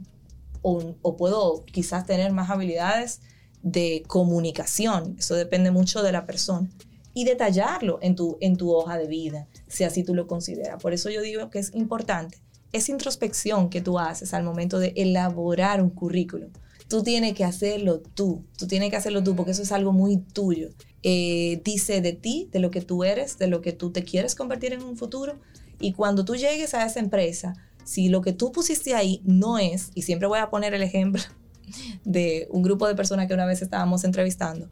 o, 0.61 0.95
o, 1.03 1.17
puedo 1.17 1.65
quizás 1.67 2.07
tener 2.07 2.33
más 2.33 2.51
habilidades 2.51 3.21
de 3.63 4.03
comunicación. 4.07 5.17
Eso 5.19 5.35
depende 5.35 5.71
mucho 5.71 6.03
de 6.03 6.13
la 6.13 6.27
persona. 6.27 6.69
Y 7.13 7.25
detallarlo 7.25 7.99
en 8.03 8.15
tu, 8.15 8.39
en 8.41 8.57
tu 8.57 8.73
hoja 8.73 8.97
de 8.97 9.09
vida, 9.09 9.49
si 9.67 9.85
así 9.85 10.05
tú 10.05 10.15
lo 10.15 10.27
consideras. 10.27 10.81
Por 10.81 10.93
eso 10.93 11.11
yo 11.11 11.23
digo 11.23 11.51
que 11.51 11.59
es 11.59 11.75
importante 11.75 12.39
esa 12.73 12.93
introspección 12.93 13.69
que 13.69 13.81
tú 13.81 13.99
haces 13.99 14.33
al 14.33 14.45
momento 14.45 14.79
de 14.79 14.93
elaborar 14.97 15.83
un 15.83 15.91
currículum 15.91 16.51
tú 16.91 17.05
tienes 17.05 17.35
que 17.35 17.45
hacerlo 17.45 18.01
tú, 18.01 18.45
tú 18.59 18.67
tienes 18.67 18.91
que 18.91 18.97
hacerlo 18.97 19.23
tú 19.23 19.37
porque 19.37 19.53
eso 19.53 19.63
es 19.63 19.73
algo 19.73 19.93
muy 19.93 20.19
tuyo. 20.19 20.71
Eh, 21.03 21.63
dice 21.65 22.03
de 22.03 22.13
ti, 22.13 22.49
de 22.53 22.59
lo 22.59 22.71
que 22.73 22.83
tú 22.83 23.05
eres, 23.05 23.39
de 23.39 23.47
lo 23.47 23.63
que 23.63 23.73
tú 23.73 23.93
te 23.93 24.03
quieres 24.03 24.35
convertir 24.35 24.73
en 24.73 24.83
un 24.83 24.97
futuro. 24.97 25.39
Y 25.79 25.93
cuando 25.93 26.25
tú 26.25 26.35
llegues 26.35 26.75
a 26.75 26.85
esa 26.85 26.99
empresa, 26.99 27.55
si 27.85 28.09
lo 28.09 28.21
que 28.21 28.33
tú 28.33 28.51
pusiste 28.51 28.95
ahí 28.95 29.23
no 29.25 29.57
es, 29.57 29.93
y 29.95 30.03
siempre 30.03 30.27
voy 30.27 30.41
a 30.41 30.51
poner 30.51 30.75
el 30.75 30.83
ejemplo 30.83 31.23
de 32.05 32.47
un 32.51 32.63
grupo 32.63 32.87
de 32.87 32.95
personas 32.95 33.27
que 33.27 33.35
una 33.35 33.47
vez 33.47 33.63
estábamos 33.63 34.05
entrevistando, 34.05 34.69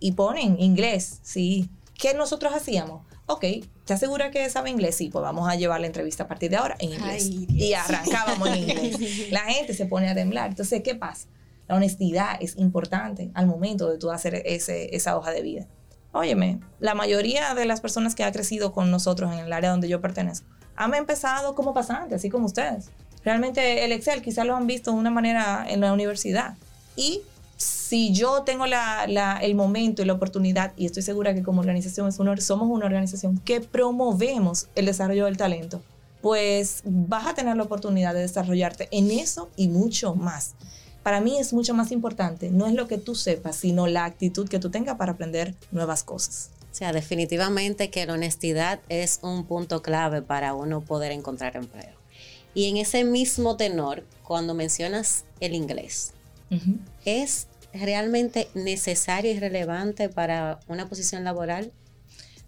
y 0.00 0.12
ponen 0.12 0.60
inglés, 0.60 1.20
sí. 1.22 1.70
¿Qué 1.94 2.14
nosotros 2.14 2.52
hacíamos? 2.52 3.06
Ok, 3.26 3.44
¿te 3.84 3.94
asegura 3.94 4.32
que 4.32 4.50
sabe 4.50 4.70
inglés? 4.70 4.96
Sí, 4.96 5.08
pues 5.08 5.22
vamos 5.22 5.48
a 5.48 5.54
llevar 5.54 5.80
la 5.80 5.86
entrevista 5.86 6.24
a 6.24 6.28
partir 6.28 6.50
de 6.50 6.56
ahora 6.56 6.74
en 6.80 6.92
inglés. 6.92 7.30
y 7.30 7.72
arrancábamos 7.74 8.48
en 8.48 8.68
inglés. 8.68 9.30
La 9.30 9.40
gente 9.40 9.74
se 9.74 9.86
pone 9.86 10.08
a 10.08 10.14
temblar. 10.14 10.50
Entonces, 10.50 10.82
¿qué 10.82 10.96
pasa? 10.96 11.28
La 11.68 11.76
honestidad 11.76 12.36
es 12.40 12.56
importante 12.56 13.30
al 13.34 13.46
momento 13.46 13.88
de 13.88 13.98
tú 13.98 14.10
hacer 14.10 14.42
ese, 14.44 14.96
esa 14.96 15.16
hoja 15.16 15.30
de 15.30 15.42
vida. 15.42 15.68
Óyeme, 16.12 16.60
la 16.80 16.94
mayoría 16.94 17.54
de 17.54 17.64
las 17.64 17.80
personas 17.80 18.14
que 18.14 18.24
ha 18.24 18.32
crecido 18.32 18.72
con 18.72 18.90
nosotros 18.90 19.32
en 19.32 19.38
el 19.38 19.52
área 19.52 19.70
donde 19.70 19.88
yo 19.88 20.00
pertenezco 20.00 20.48
han 20.76 20.94
empezado 20.94 21.54
como 21.54 21.72
pasantes, 21.72 22.16
así 22.16 22.30
como 22.30 22.46
ustedes. 22.46 22.90
Realmente 23.24 23.84
el 23.84 23.92
Excel 23.92 24.22
quizás 24.22 24.46
lo 24.46 24.56
han 24.56 24.66
visto 24.66 24.92
de 24.92 24.98
una 24.98 25.10
manera 25.10 25.64
en 25.68 25.80
la 25.80 25.92
universidad. 25.92 26.56
Y 26.96 27.22
si 27.56 28.12
yo 28.12 28.42
tengo 28.42 28.64
el 28.66 29.54
momento 29.54 30.02
y 30.02 30.04
la 30.04 30.14
oportunidad, 30.14 30.72
y 30.76 30.86
estoy 30.86 31.02
segura 31.02 31.34
que 31.34 31.42
como 31.42 31.60
organización 31.60 32.10
somos 32.12 32.68
una 32.68 32.86
organización 32.86 33.38
que 33.38 33.60
promovemos 33.60 34.68
el 34.74 34.86
desarrollo 34.86 35.26
del 35.26 35.36
talento, 35.36 35.82
pues 36.20 36.82
vas 36.84 37.26
a 37.26 37.34
tener 37.34 37.56
la 37.56 37.62
oportunidad 37.64 38.14
de 38.14 38.20
desarrollarte 38.20 38.88
en 38.90 39.10
eso 39.10 39.50
y 39.56 39.68
mucho 39.68 40.14
más 40.14 40.54
para 41.02 41.20
mí 41.20 41.38
es 41.38 41.52
mucho 41.52 41.74
más 41.74 41.90
importante, 41.92 42.50
no 42.50 42.66
es 42.66 42.74
lo 42.74 42.86
que 42.86 42.98
tú 42.98 43.14
sepas, 43.14 43.56
sino 43.56 43.86
la 43.86 44.04
actitud 44.04 44.48
que 44.48 44.58
tú 44.58 44.70
tengas 44.70 44.96
para 44.96 45.12
aprender 45.12 45.54
nuevas 45.70 46.04
cosas. 46.04 46.50
O 46.70 46.74
sea, 46.74 46.92
definitivamente 46.92 47.90
que 47.90 48.06
la 48.06 48.14
honestidad 48.14 48.80
es 48.88 49.18
un 49.22 49.44
punto 49.44 49.82
clave 49.82 50.22
para 50.22 50.54
uno 50.54 50.80
poder 50.80 51.12
encontrar 51.12 51.56
empleo. 51.56 52.01
Y 52.54 52.68
en 52.68 52.76
ese 52.76 53.04
mismo 53.04 53.56
tenor, 53.56 54.04
cuando 54.22 54.54
mencionas 54.54 55.24
el 55.40 55.54
inglés, 55.54 56.12
¿es 57.04 57.46
realmente 57.72 58.48
necesario 58.54 59.32
y 59.32 59.38
relevante 59.38 60.08
para 60.08 60.60
una 60.68 60.88
posición 60.88 61.24
laboral? 61.24 61.72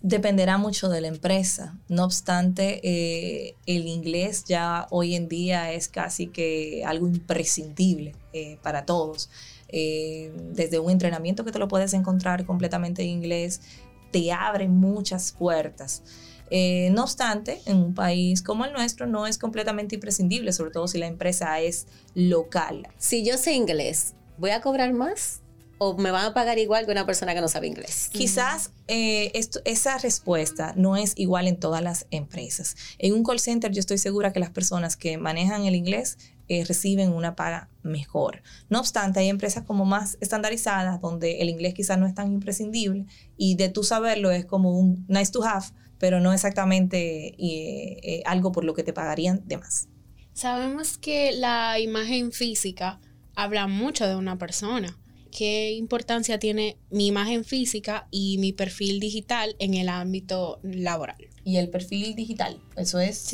Dependerá 0.02 0.58
mucho 0.58 0.90
de 0.90 1.00
la 1.00 1.08
empresa. 1.08 1.78
No 1.88 2.04
obstante, 2.04 2.80
eh, 2.82 3.56
el 3.64 3.86
inglés 3.86 4.44
ya 4.44 4.86
hoy 4.90 5.14
en 5.14 5.28
día 5.28 5.72
es 5.72 5.88
casi 5.88 6.26
que 6.26 6.84
algo 6.84 7.06
imprescindible 7.06 8.14
eh, 8.34 8.58
para 8.62 8.84
todos. 8.84 9.30
Eh, 9.68 10.30
desde 10.52 10.78
un 10.78 10.90
entrenamiento 10.90 11.42
que 11.44 11.52
te 11.52 11.58
lo 11.58 11.68
puedes 11.68 11.94
encontrar 11.94 12.44
completamente 12.44 13.02
en 13.02 13.08
inglés, 13.08 13.62
te 14.10 14.30
abre 14.30 14.68
muchas 14.68 15.32
puertas. 15.32 16.02
No 16.50 17.02
obstante, 17.02 17.60
en 17.66 17.76
un 17.78 17.94
país 17.94 18.42
como 18.42 18.64
el 18.64 18.72
nuestro 18.72 19.06
no 19.06 19.26
es 19.26 19.38
completamente 19.38 19.96
imprescindible, 19.96 20.52
sobre 20.52 20.70
todo 20.70 20.88
si 20.88 20.98
la 20.98 21.06
empresa 21.06 21.60
es 21.60 21.86
local. 22.14 22.88
Si 22.98 23.24
yo 23.24 23.38
sé 23.38 23.52
inglés, 23.52 24.14
¿voy 24.38 24.50
a 24.50 24.60
cobrar 24.60 24.92
más? 24.92 25.40
o 25.78 25.96
me 25.96 26.10
van 26.10 26.26
a 26.26 26.34
pagar 26.34 26.58
igual 26.58 26.86
que 26.86 26.92
una 26.92 27.06
persona 27.06 27.34
que 27.34 27.40
no 27.40 27.48
sabe 27.48 27.66
inglés? 27.66 28.08
Quizás 28.12 28.70
eh, 28.88 29.32
esa 29.64 29.98
respuesta 29.98 30.72
no 30.76 30.96
es 30.96 31.14
igual 31.16 31.48
en 31.48 31.58
todas 31.58 31.82
las 31.82 32.06
empresas. 32.10 32.76
En 32.98 33.14
un 33.14 33.24
call 33.24 33.40
center 33.40 33.72
yo 33.72 33.80
estoy 33.80 33.98
segura 33.98 34.32
que 34.32 34.40
las 34.40 34.50
personas 34.50 34.96
que 34.96 35.18
manejan 35.18 35.64
el 35.64 35.74
inglés 35.74 36.18
eh, 36.48 36.64
reciben 36.64 37.12
una 37.12 37.36
paga 37.36 37.68
mejor. 37.82 38.42
No 38.68 38.80
obstante, 38.80 39.20
hay 39.20 39.28
empresas 39.28 39.64
como 39.64 39.84
más 39.84 40.18
estandarizadas 40.20 41.00
donde 41.00 41.40
el 41.40 41.48
inglés 41.48 41.74
quizás 41.74 41.98
no 41.98 42.06
es 42.06 42.14
tan 42.14 42.32
imprescindible 42.32 43.06
y 43.36 43.56
de 43.56 43.68
tú 43.68 43.82
saberlo 43.82 44.30
es 44.30 44.44
como 44.44 44.78
un 44.78 45.04
nice 45.08 45.32
to 45.32 45.44
have, 45.44 45.66
pero 45.98 46.20
no 46.20 46.32
exactamente 46.32 47.34
eh, 47.38 48.22
algo 48.26 48.52
por 48.52 48.64
lo 48.64 48.74
que 48.74 48.82
te 48.82 48.92
pagarían 48.92 49.42
de 49.46 49.58
más. 49.58 49.88
Sabemos 50.32 50.98
que 50.98 51.32
la 51.32 51.78
imagen 51.78 52.32
física 52.32 53.00
habla 53.34 53.66
mucho 53.66 54.06
de 54.06 54.16
una 54.16 54.36
persona 54.36 54.98
qué 55.34 55.72
importancia 55.72 56.38
tiene 56.38 56.78
mi 56.90 57.08
imagen 57.08 57.44
física 57.44 58.06
y 58.10 58.38
mi 58.38 58.52
perfil 58.52 59.00
digital 59.00 59.56
en 59.58 59.74
el 59.74 59.88
ámbito 59.88 60.60
laboral. 60.62 61.28
Y 61.44 61.56
el 61.56 61.68
perfil 61.68 62.14
digital, 62.14 62.58
eso 62.76 63.00
es 63.00 63.26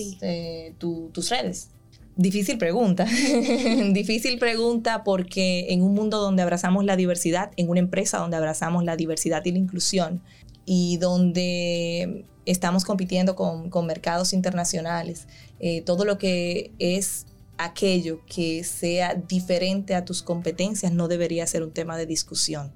tus 0.78 1.28
redes. 1.28 1.68
Difícil 2.20 2.58
pregunta. 2.58 3.06
Difícil 3.92 4.38
pregunta 4.38 5.04
porque 5.04 5.72
en 5.72 5.80
un 5.80 5.94
mundo 5.94 6.18
donde 6.18 6.42
abrazamos 6.42 6.84
la 6.84 6.94
diversidad, 6.94 7.50
en 7.56 7.70
una 7.70 7.80
empresa 7.80 8.18
donde 8.18 8.36
abrazamos 8.36 8.84
la 8.84 8.94
diversidad 8.94 9.42
y 9.46 9.52
la 9.52 9.58
inclusión 9.58 10.20
y 10.66 10.98
donde 10.98 12.26
estamos 12.44 12.84
compitiendo 12.84 13.36
con, 13.36 13.70
mercados 13.86 14.34
internacionales, 14.34 15.28
eh, 15.60 15.80
todo 15.80 16.04
lo 16.04 16.18
que 16.18 16.72
es 16.78 17.24
aquello 17.56 18.20
que 18.26 18.64
sea 18.64 19.14
diferente 19.14 19.94
a 19.94 20.04
tus 20.04 20.22
competencias 20.22 20.92
no 20.92 21.08
debería 21.08 21.46
ser 21.46 21.62
un 21.62 21.72
tema 21.72 21.96
de 21.96 22.04
discusión. 22.04 22.74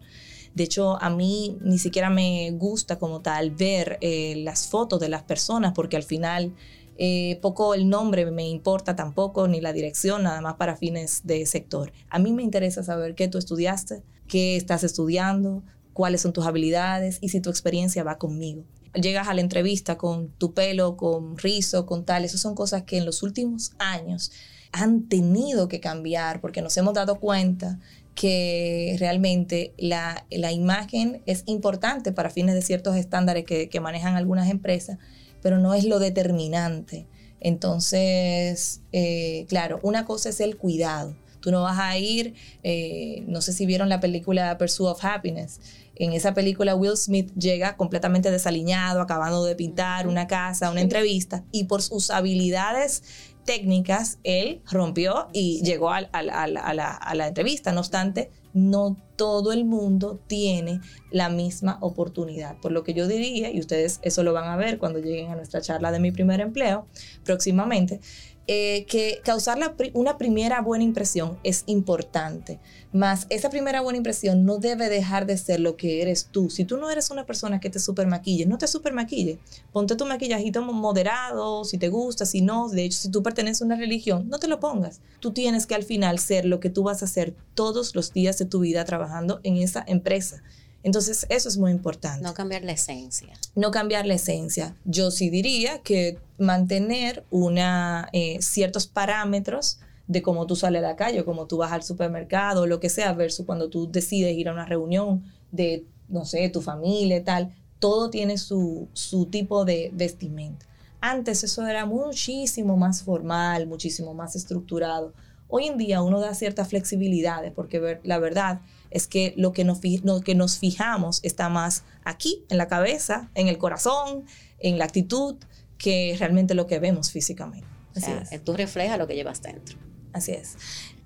De 0.54 0.64
hecho, 0.64 1.02
a 1.02 1.10
mí 1.10 1.58
ni 1.60 1.78
siquiera 1.78 2.08
me 2.08 2.50
gusta 2.52 2.98
como 2.98 3.20
tal 3.20 3.50
ver 3.50 3.98
eh, 4.00 4.36
las 4.38 4.68
fotos 4.68 5.00
de 5.00 5.10
las 5.10 5.22
personas 5.22 5.74
porque 5.74 5.96
al 5.96 6.02
final 6.02 6.54
eh, 6.96 7.38
poco 7.42 7.74
el 7.74 7.88
nombre 7.88 8.30
me 8.30 8.48
importa 8.48 8.94
tampoco, 8.94 9.48
ni 9.48 9.60
la 9.60 9.72
dirección, 9.72 10.22
nada 10.22 10.40
más 10.40 10.54
para 10.54 10.76
fines 10.76 11.22
de 11.24 11.44
sector. 11.46 11.92
A 12.08 12.18
mí 12.18 12.32
me 12.32 12.42
interesa 12.42 12.82
saber 12.82 13.14
qué 13.14 13.28
tú 13.28 13.38
estudiaste, 13.38 14.02
qué 14.28 14.56
estás 14.56 14.84
estudiando, 14.84 15.62
cuáles 15.92 16.20
son 16.20 16.32
tus 16.32 16.46
habilidades 16.46 17.18
y 17.20 17.30
si 17.30 17.40
tu 17.40 17.50
experiencia 17.50 18.04
va 18.04 18.18
conmigo. 18.18 18.64
Llegas 18.94 19.26
a 19.26 19.34
la 19.34 19.40
entrevista 19.40 19.98
con 19.98 20.28
tu 20.28 20.54
pelo, 20.54 20.96
con 20.96 21.36
rizo, 21.36 21.84
con 21.84 22.04
tal, 22.04 22.24
esas 22.24 22.40
son 22.40 22.54
cosas 22.54 22.84
que 22.84 22.96
en 22.98 23.06
los 23.06 23.22
últimos 23.24 23.72
años 23.78 24.30
han 24.70 25.08
tenido 25.08 25.66
que 25.68 25.80
cambiar 25.80 26.40
porque 26.40 26.62
nos 26.62 26.76
hemos 26.76 26.94
dado 26.94 27.18
cuenta 27.18 27.80
que 28.14 28.94
realmente 29.00 29.74
la, 29.76 30.24
imagen 30.30 31.22
es 31.26 31.42
importante 31.46 32.12
para 32.12 32.30
fines 32.30 32.54
de 32.54 32.62
ciertos 32.62 32.94
estándares 32.94 33.44
que 33.44 33.80
manejan 33.80 34.14
algunas 34.14 34.48
empresas, 34.48 34.98
pero 35.44 35.58
no 35.58 35.74
es 35.74 35.84
lo 35.84 35.98
determinante. 35.98 37.06
Entonces, 37.38 38.80
eh, 38.92 39.44
claro, 39.46 39.78
una 39.82 40.06
cosa 40.06 40.30
es 40.30 40.40
el 40.40 40.56
cuidado. 40.56 41.14
Tú 41.40 41.50
no 41.50 41.60
vas 41.60 41.78
a 41.78 41.98
ir, 41.98 42.32
eh, 42.62 43.22
no 43.26 43.42
sé 43.42 43.52
si 43.52 43.66
vieron 43.66 43.90
la 43.90 44.00
película 44.00 44.56
Pursuit 44.56 44.88
of 44.88 45.04
Happiness. 45.04 45.60
En 45.96 46.14
esa 46.14 46.32
película 46.32 46.74
Will 46.74 46.96
Smith 46.96 47.30
llega 47.34 47.76
completamente 47.76 48.30
desaliñado, 48.30 49.02
acabando 49.02 49.44
de 49.44 49.54
pintar 49.54 50.08
una 50.08 50.26
casa, 50.26 50.70
una 50.70 50.80
entrevista, 50.80 51.44
y 51.52 51.64
por 51.64 51.82
sus 51.82 52.08
habilidades 52.08 53.02
técnicas, 53.44 54.20
él 54.24 54.62
rompió 54.64 55.28
y 55.34 55.60
llegó 55.62 55.90
a, 55.90 56.00
la, 56.00 57.26
entrevista. 57.28 57.70
No 57.72 57.80
obstante, 57.80 58.30
no 58.54 58.96
todo 59.16 59.52
el 59.52 59.64
mundo 59.64 60.20
tiene 60.26 60.80
la 61.10 61.28
misma 61.28 61.78
oportunidad. 61.80 62.58
Por 62.60 62.72
lo 62.72 62.82
que 62.82 62.94
yo 62.94 63.06
diría, 63.06 63.50
y 63.50 63.60
ustedes 63.60 64.00
eso 64.02 64.22
lo 64.22 64.32
van 64.32 64.44
a 64.44 64.56
ver 64.56 64.78
cuando 64.78 64.98
lleguen 64.98 65.30
a 65.30 65.36
nuestra 65.36 65.60
charla 65.60 65.92
de 65.92 66.00
mi 66.00 66.10
primer 66.10 66.40
empleo 66.40 66.86
próximamente, 67.24 68.00
eh, 68.46 68.84
que 68.86 69.20
causar 69.24 69.58
una 69.94 70.18
primera 70.18 70.60
buena 70.60 70.84
impresión 70.84 71.38
es 71.42 71.64
importante, 71.66 72.60
más 72.94 73.26
esa 73.28 73.50
primera 73.50 73.80
buena 73.80 73.96
impresión 73.96 74.44
no 74.44 74.58
debe 74.58 74.88
dejar 74.88 75.26
de 75.26 75.36
ser 75.36 75.58
lo 75.58 75.76
que 75.76 76.00
eres 76.00 76.28
tú. 76.30 76.48
Si 76.48 76.64
tú 76.64 76.76
no 76.76 76.90
eres 76.90 77.10
una 77.10 77.26
persona 77.26 77.58
que 77.58 77.68
te 77.68 77.80
super 77.80 78.06
maquille, 78.06 78.46
no 78.46 78.56
te 78.56 78.68
super 78.68 78.92
maquille. 78.92 79.40
Ponte 79.72 79.96
tu 79.96 80.06
maquillajito 80.06 80.62
moderado, 80.62 81.64
si 81.64 81.76
te 81.76 81.88
gusta, 81.88 82.24
si 82.24 82.40
no. 82.40 82.68
De 82.68 82.84
hecho, 82.84 82.98
si 82.98 83.10
tú 83.10 83.20
perteneces 83.24 83.62
a 83.62 83.64
una 83.64 83.74
religión, 83.74 84.28
no 84.28 84.38
te 84.38 84.46
lo 84.46 84.60
pongas. 84.60 85.00
Tú 85.18 85.32
tienes 85.32 85.66
que 85.66 85.74
al 85.74 85.82
final 85.82 86.20
ser 86.20 86.44
lo 86.44 86.60
que 86.60 86.70
tú 86.70 86.84
vas 86.84 87.02
a 87.02 87.06
hacer 87.06 87.34
todos 87.54 87.96
los 87.96 88.12
días 88.12 88.38
de 88.38 88.44
tu 88.44 88.60
vida 88.60 88.84
trabajando 88.84 89.40
en 89.42 89.56
esa 89.56 89.82
empresa. 89.88 90.44
Entonces, 90.84 91.26
eso 91.30 91.48
es 91.48 91.56
muy 91.56 91.72
importante. 91.72 92.22
No 92.22 92.34
cambiar 92.34 92.62
la 92.62 92.72
esencia. 92.72 93.32
No 93.56 93.70
cambiar 93.70 94.04
la 94.04 94.14
esencia. 94.14 94.76
Yo 94.84 95.10
sí 95.10 95.30
diría 95.30 95.78
que 95.80 96.18
mantener 96.36 97.24
una, 97.30 98.10
eh, 98.12 98.36
ciertos 98.42 98.86
parámetros 98.86 99.78
de 100.06 100.20
cómo 100.20 100.46
tú 100.46 100.56
sales 100.56 100.84
a 100.84 100.88
la 100.88 100.96
calle, 100.96 101.24
cómo 101.24 101.46
tú 101.46 101.56
vas 101.56 101.72
al 101.72 101.82
supermercado, 101.82 102.66
lo 102.66 102.80
que 102.80 102.90
sea, 102.90 103.14
versus 103.14 103.46
cuando 103.46 103.70
tú 103.70 103.90
decides 103.90 104.36
ir 104.36 104.50
a 104.50 104.52
una 104.52 104.66
reunión 104.66 105.24
de, 105.50 105.86
no 106.08 106.26
sé, 106.26 106.50
tu 106.50 106.60
familia 106.60 107.16
y 107.16 107.24
tal, 107.24 107.54
todo 107.78 108.10
tiene 108.10 108.36
su, 108.36 108.88
su 108.92 109.24
tipo 109.26 109.64
de 109.64 109.90
vestimenta. 109.94 110.66
Antes 111.00 111.44
eso 111.44 111.66
era 111.66 111.86
muchísimo 111.86 112.76
más 112.76 113.02
formal, 113.02 113.66
muchísimo 113.66 114.12
más 114.12 114.36
estructurado. 114.36 115.14
Hoy 115.48 115.66
en 115.66 115.78
día 115.78 116.02
uno 116.02 116.20
da 116.20 116.34
ciertas 116.34 116.68
flexibilidades 116.68 117.52
porque 117.52 118.00
la 118.04 118.18
verdad 118.18 118.60
es 118.94 119.08
que 119.08 119.34
lo 119.36 119.52
que, 119.52 119.64
nos, 119.64 119.80
que 119.80 120.34
nos 120.34 120.58
fijamos 120.58 121.20
está 121.22 121.48
más 121.48 121.84
aquí, 122.04 122.44
en 122.48 122.58
la 122.58 122.68
cabeza, 122.68 123.28
en 123.34 123.48
el 123.48 123.58
corazón, 123.58 124.24
en 124.60 124.78
la 124.78 124.84
actitud, 124.84 125.34
que 125.76 126.16
realmente 126.18 126.54
lo 126.54 126.66
que 126.66 126.78
vemos 126.78 127.10
físicamente. 127.10 127.66
Así 127.94 128.10
es. 128.10 128.42
Tú 128.44 128.54
reflejas 128.54 128.98
lo 128.98 129.06
que 129.06 129.16
llevas 129.16 129.42
dentro. 129.42 129.76
Así 130.12 130.32
es. 130.32 130.56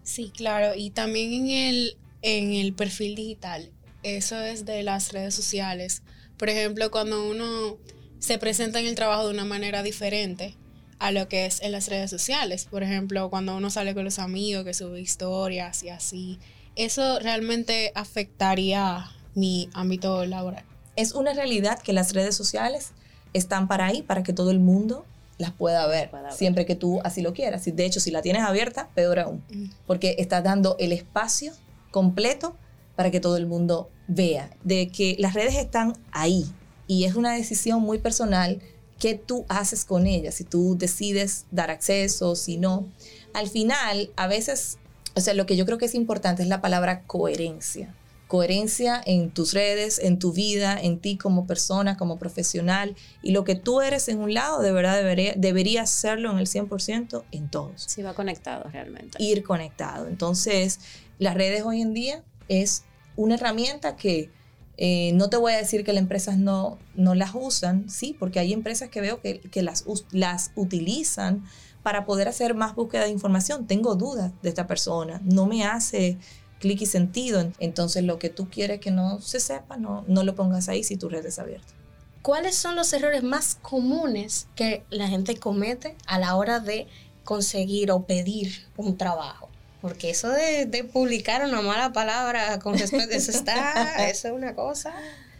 Sí, 0.02 0.30
claro. 0.34 0.74
Y 0.76 0.90
también 0.90 1.32
en 1.32 1.48
el, 1.48 1.96
en 2.22 2.52
el 2.52 2.74
perfil 2.74 3.14
digital, 3.14 3.72
eso 4.02 4.40
es 4.40 4.66
de 4.66 4.82
las 4.82 5.12
redes 5.12 5.34
sociales. 5.34 6.02
Por 6.36 6.50
ejemplo, 6.50 6.90
cuando 6.90 7.28
uno 7.28 7.78
se 8.18 8.38
presenta 8.38 8.80
en 8.80 8.86
el 8.86 8.94
trabajo 8.94 9.26
de 9.26 9.32
una 9.32 9.44
manera 9.44 9.82
diferente 9.82 10.54
a 10.98 11.10
lo 11.10 11.28
que 11.28 11.46
es 11.46 11.62
en 11.62 11.72
las 11.72 11.88
redes 11.88 12.10
sociales. 12.10 12.66
Por 12.66 12.82
ejemplo, 12.82 13.30
cuando 13.30 13.56
uno 13.56 13.70
sale 13.70 13.94
con 13.94 14.04
los 14.04 14.18
amigos, 14.18 14.64
que 14.64 14.74
sube 14.74 15.00
historias 15.00 15.82
y 15.82 15.88
así 15.88 16.38
eso 16.78 17.18
realmente 17.18 17.92
afectaría 17.94 19.10
mi 19.34 19.68
ámbito 19.74 20.24
laboral. 20.24 20.64
Es 20.96 21.12
una 21.12 21.34
realidad 21.34 21.78
que 21.80 21.92
las 21.92 22.12
redes 22.14 22.34
sociales 22.34 22.92
están 23.34 23.68
para 23.68 23.86
ahí, 23.86 24.02
para 24.02 24.22
que 24.22 24.32
todo 24.32 24.50
el 24.50 24.60
mundo 24.60 25.04
las 25.36 25.52
pueda 25.52 25.86
ver, 25.86 26.10
siempre 26.30 26.66
que 26.66 26.74
tú 26.74 27.00
así 27.04 27.22
lo 27.22 27.32
quieras. 27.32 27.64
De 27.64 27.84
hecho, 27.84 28.00
si 28.00 28.10
la 28.10 28.22
tienes 28.22 28.42
abierta, 28.42 28.88
peor 28.94 29.20
aún, 29.20 29.44
mm. 29.52 29.70
porque 29.86 30.16
estás 30.18 30.42
dando 30.42 30.76
el 30.80 30.92
espacio 30.92 31.52
completo 31.90 32.56
para 32.96 33.10
que 33.10 33.20
todo 33.20 33.36
el 33.36 33.46
mundo 33.46 33.90
vea, 34.08 34.50
de 34.64 34.88
que 34.88 35.14
las 35.18 35.34
redes 35.34 35.54
están 35.54 35.96
ahí 36.10 36.46
y 36.88 37.04
es 37.04 37.14
una 37.14 37.34
decisión 37.34 37.82
muy 37.82 37.98
personal 37.98 38.60
que 38.98 39.14
tú 39.14 39.44
haces 39.48 39.84
con 39.84 40.06
ellas, 40.06 40.34
si 40.34 40.44
tú 40.44 40.76
decides 40.76 41.46
dar 41.52 41.70
acceso, 41.70 42.34
si 42.34 42.56
no. 42.56 42.88
Al 43.32 43.48
final, 43.48 44.10
a 44.16 44.26
veces 44.26 44.78
o 45.18 45.20
sea, 45.20 45.34
lo 45.34 45.46
que 45.46 45.56
yo 45.56 45.66
creo 45.66 45.78
que 45.78 45.86
es 45.86 45.94
importante 45.94 46.42
es 46.42 46.48
la 46.48 46.60
palabra 46.60 47.02
coherencia. 47.02 47.92
Coherencia 48.28 49.02
en 49.04 49.30
tus 49.30 49.52
redes, 49.52 49.98
en 49.98 50.18
tu 50.18 50.32
vida, 50.32 50.78
en 50.80 51.00
ti 51.00 51.16
como 51.16 51.46
persona, 51.46 51.96
como 51.96 52.18
profesional. 52.18 52.94
Y 53.22 53.32
lo 53.32 53.42
que 53.42 53.56
tú 53.56 53.80
eres 53.80 54.08
en 54.08 54.18
un 54.20 54.32
lado, 54.32 54.62
de 54.62 54.70
verdad 54.70 54.96
debería, 54.96 55.34
debería 55.36 55.86
serlo 55.86 56.30
en 56.30 56.38
el 56.38 56.46
100% 56.46 57.24
en 57.32 57.50
todos. 57.50 57.84
Sí, 57.88 58.02
va 58.02 58.14
conectado 58.14 58.64
realmente. 58.70 59.20
Ir 59.20 59.42
conectado. 59.42 60.06
Entonces, 60.06 60.78
las 61.18 61.34
redes 61.34 61.64
hoy 61.64 61.80
en 61.80 61.94
día 61.94 62.22
es 62.48 62.84
una 63.16 63.34
herramienta 63.34 63.96
que 63.96 64.30
eh, 64.76 65.10
no 65.14 65.28
te 65.28 65.36
voy 65.36 65.54
a 65.54 65.56
decir 65.56 65.82
que 65.82 65.92
las 65.92 66.02
empresas 66.02 66.38
no, 66.38 66.78
no 66.94 67.16
las 67.16 67.32
usan, 67.34 67.90
sí, 67.90 68.14
porque 68.16 68.38
hay 68.38 68.52
empresas 68.52 68.88
que 68.90 69.00
veo 69.00 69.20
que, 69.20 69.40
que 69.40 69.62
las, 69.62 69.84
las 70.12 70.52
utilizan 70.54 71.44
para 71.88 72.04
poder 72.04 72.28
hacer 72.28 72.54
más 72.54 72.74
búsqueda 72.74 73.04
de 73.04 73.08
información. 73.08 73.66
Tengo 73.66 73.94
dudas 73.94 74.30
de 74.42 74.50
esta 74.50 74.66
persona, 74.66 75.22
no 75.24 75.46
me 75.46 75.64
hace 75.64 76.18
clic 76.60 76.82
y 76.82 76.84
sentido. 76.84 77.50
Entonces 77.60 78.04
lo 78.04 78.18
que 78.18 78.28
tú 78.28 78.50
quieres 78.50 78.78
que 78.78 78.90
no 78.90 79.22
se 79.22 79.40
sepa, 79.40 79.78
no, 79.78 80.04
no 80.06 80.22
lo 80.22 80.34
pongas 80.34 80.68
ahí 80.68 80.84
si 80.84 80.98
tu 80.98 81.08
red 81.08 81.24
es 81.24 81.38
abierta. 81.38 81.72
¿Cuáles 82.20 82.56
son 82.56 82.76
los 82.76 82.92
errores 82.92 83.22
más 83.22 83.54
comunes 83.62 84.48
que 84.54 84.84
la 84.90 85.08
gente 85.08 85.38
comete 85.38 85.96
a 86.06 86.18
la 86.18 86.36
hora 86.36 86.60
de 86.60 86.88
conseguir 87.24 87.90
o 87.90 88.02
pedir 88.04 88.66
un 88.76 88.98
trabajo? 88.98 89.48
Porque 89.80 90.10
eso 90.10 90.28
de, 90.28 90.90
publicar 90.92 91.42
una 91.42 91.62
mala 91.62 91.94
palabra 91.94 92.58
con 92.58 92.76
respecto, 92.76 93.16
eso 93.16 93.30
está, 93.30 94.06
eso 94.10 94.28
es 94.28 94.34
una 94.34 94.54
cosa. 94.54 94.92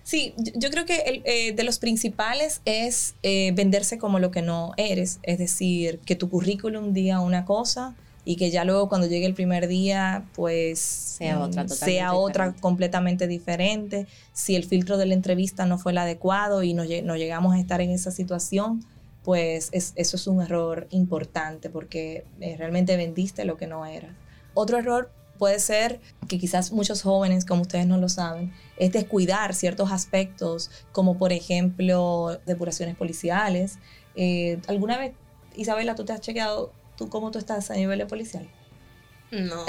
Sí, 0.08 0.32
yo 0.38 0.70
creo 0.70 0.86
que 0.86 1.20
eh, 1.26 1.52
de 1.52 1.64
los 1.64 1.78
principales 1.78 2.62
es 2.64 3.14
eh, 3.22 3.52
venderse 3.54 3.98
como 3.98 4.18
lo 4.20 4.30
que 4.30 4.40
no 4.40 4.72
eres, 4.78 5.20
es 5.22 5.36
decir, 5.36 5.98
que 5.98 6.16
tu 6.16 6.30
currículum 6.30 6.94
diga 6.94 7.20
una 7.20 7.44
cosa 7.44 7.94
y 8.24 8.36
que 8.36 8.50
ya 8.50 8.64
luego 8.64 8.88
cuando 8.88 9.06
llegue 9.06 9.26
el 9.26 9.34
primer 9.34 9.68
día, 9.68 10.24
pues 10.34 10.78
sea 10.78 11.38
otra, 11.40 11.64
mm, 11.64 11.68
sea 11.68 12.14
otra 12.14 12.54
completamente 12.54 13.26
diferente. 13.26 14.06
Si 14.32 14.56
el 14.56 14.64
filtro 14.64 14.96
de 14.96 15.04
la 15.04 15.12
entrevista 15.12 15.66
no 15.66 15.76
fue 15.76 15.92
el 15.92 15.98
adecuado 15.98 16.62
y 16.62 16.72
no, 16.72 16.84
llegamos 16.86 17.54
a 17.54 17.58
estar 17.58 17.82
en 17.82 17.90
esa 17.90 18.10
situación, 18.10 18.86
pues 19.24 19.68
eso 19.72 20.16
es 20.16 20.26
un 20.26 20.40
error 20.40 20.86
importante 20.88 21.68
porque 21.68 22.24
eh, 22.40 22.56
realmente 22.56 22.96
vendiste 22.96 23.44
lo 23.44 23.58
que 23.58 23.66
no 23.66 23.84
era. 23.84 24.16
Otro 24.54 24.78
error 24.78 25.12
puede 25.38 25.58
ser 25.60 26.00
que 26.28 26.38
quizás 26.38 26.72
muchos 26.72 27.02
jóvenes, 27.02 27.44
como 27.44 27.62
ustedes 27.62 27.86
no 27.86 27.96
lo 27.98 28.08
saben, 28.08 28.52
es 28.76 28.92
descuidar 28.92 29.54
ciertos 29.54 29.90
aspectos, 29.92 30.70
como 30.92 31.16
por 31.16 31.32
ejemplo 31.32 32.38
depuraciones 32.46 32.96
policiales. 32.96 33.78
Eh, 34.16 34.60
¿Alguna 34.66 34.98
vez, 34.98 35.12
Isabela, 35.56 35.94
tú 35.94 36.04
te 36.04 36.12
has 36.12 36.20
chequeado 36.20 36.72
tú 36.96 37.08
cómo 37.08 37.30
tú 37.30 37.38
estás 37.38 37.70
a 37.70 37.74
nivel 37.74 37.98
de 37.98 38.06
policial? 38.06 38.48
No. 39.30 39.64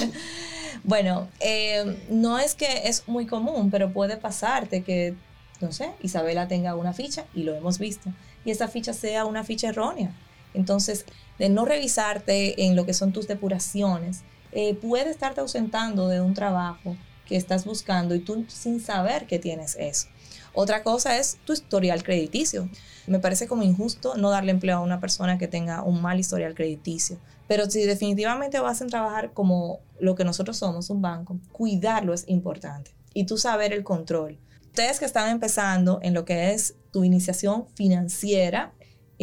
bueno, 0.84 1.28
eh, 1.40 1.98
no 2.08 2.38
es 2.38 2.54
que 2.54 2.88
es 2.88 3.08
muy 3.08 3.26
común, 3.26 3.70
pero 3.70 3.92
puede 3.92 4.16
pasarte 4.16 4.82
que, 4.82 5.14
no 5.60 5.72
sé, 5.72 5.90
Isabela 6.00 6.48
tenga 6.48 6.74
una 6.74 6.92
ficha, 6.92 7.24
y 7.34 7.42
lo 7.42 7.54
hemos 7.54 7.78
visto, 7.78 8.10
y 8.44 8.50
esa 8.50 8.68
ficha 8.68 8.92
sea 8.92 9.24
una 9.24 9.44
ficha 9.44 9.68
errónea 9.68 10.12
Entonces, 10.54 11.04
de 11.38 11.48
no 11.48 11.64
revisarte 11.64 12.64
en 12.64 12.76
lo 12.76 12.86
que 12.86 12.94
son 12.94 13.12
tus 13.12 13.26
depuraciones, 13.26 14.22
eh, 14.52 14.74
puede 14.74 15.10
estarte 15.10 15.40
ausentando 15.40 16.08
de 16.08 16.20
un 16.20 16.34
trabajo 16.34 16.96
que 17.26 17.36
estás 17.36 17.64
buscando 17.64 18.14
y 18.14 18.20
tú 18.20 18.44
sin 18.48 18.80
saber 18.80 19.26
que 19.26 19.38
tienes 19.38 19.76
eso. 19.78 20.08
Otra 20.54 20.82
cosa 20.82 21.18
es 21.18 21.38
tu 21.44 21.52
historial 21.52 22.02
crediticio. 22.02 22.68
Me 23.06 23.18
parece 23.18 23.48
como 23.48 23.62
injusto 23.62 24.16
no 24.16 24.30
darle 24.30 24.50
empleo 24.50 24.78
a 24.78 24.80
una 24.80 25.00
persona 25.00 25.38
que 25.38 25.48
tenga 25.48 25.82
un 25.82 26.02
mal 26.02 26.20
historial 26.20 26.54
crediticio. 26.54 27.18
Pero 27.48 27.68
si 27.70 27.82
definitivamente 27.84 28.60
vas 28.60 28.82
a 28.82 28.86
trabajar 28.86 29.32
como 29.32 29.80
lo 29.98 30.14
que 30.14 30.24
nosotros 30.24 30.58
somos, 30.58 30.90
un 30.90 31.02
banco, 31.02 31.38
cuidarlo 31.52 32.12
es 32.12 32.24
importante. 32.28 32.92
Y 33.14 33.24
tú 33.24 33.38
saber 33.38 33.72
el 33.72 33.84
control. 33.84 34.38
Ustedes 34.66 34.98
que 34.98 35.04
están 35.04 35.30
empezando 35.30 35.98
en 36.02 36.14
lo 36.14 36.24
que 36.24 36.52
es 36.52 36.74
tu 36.92 37.04
iniciación 37.04 37.66
financiera, 37.74 38.72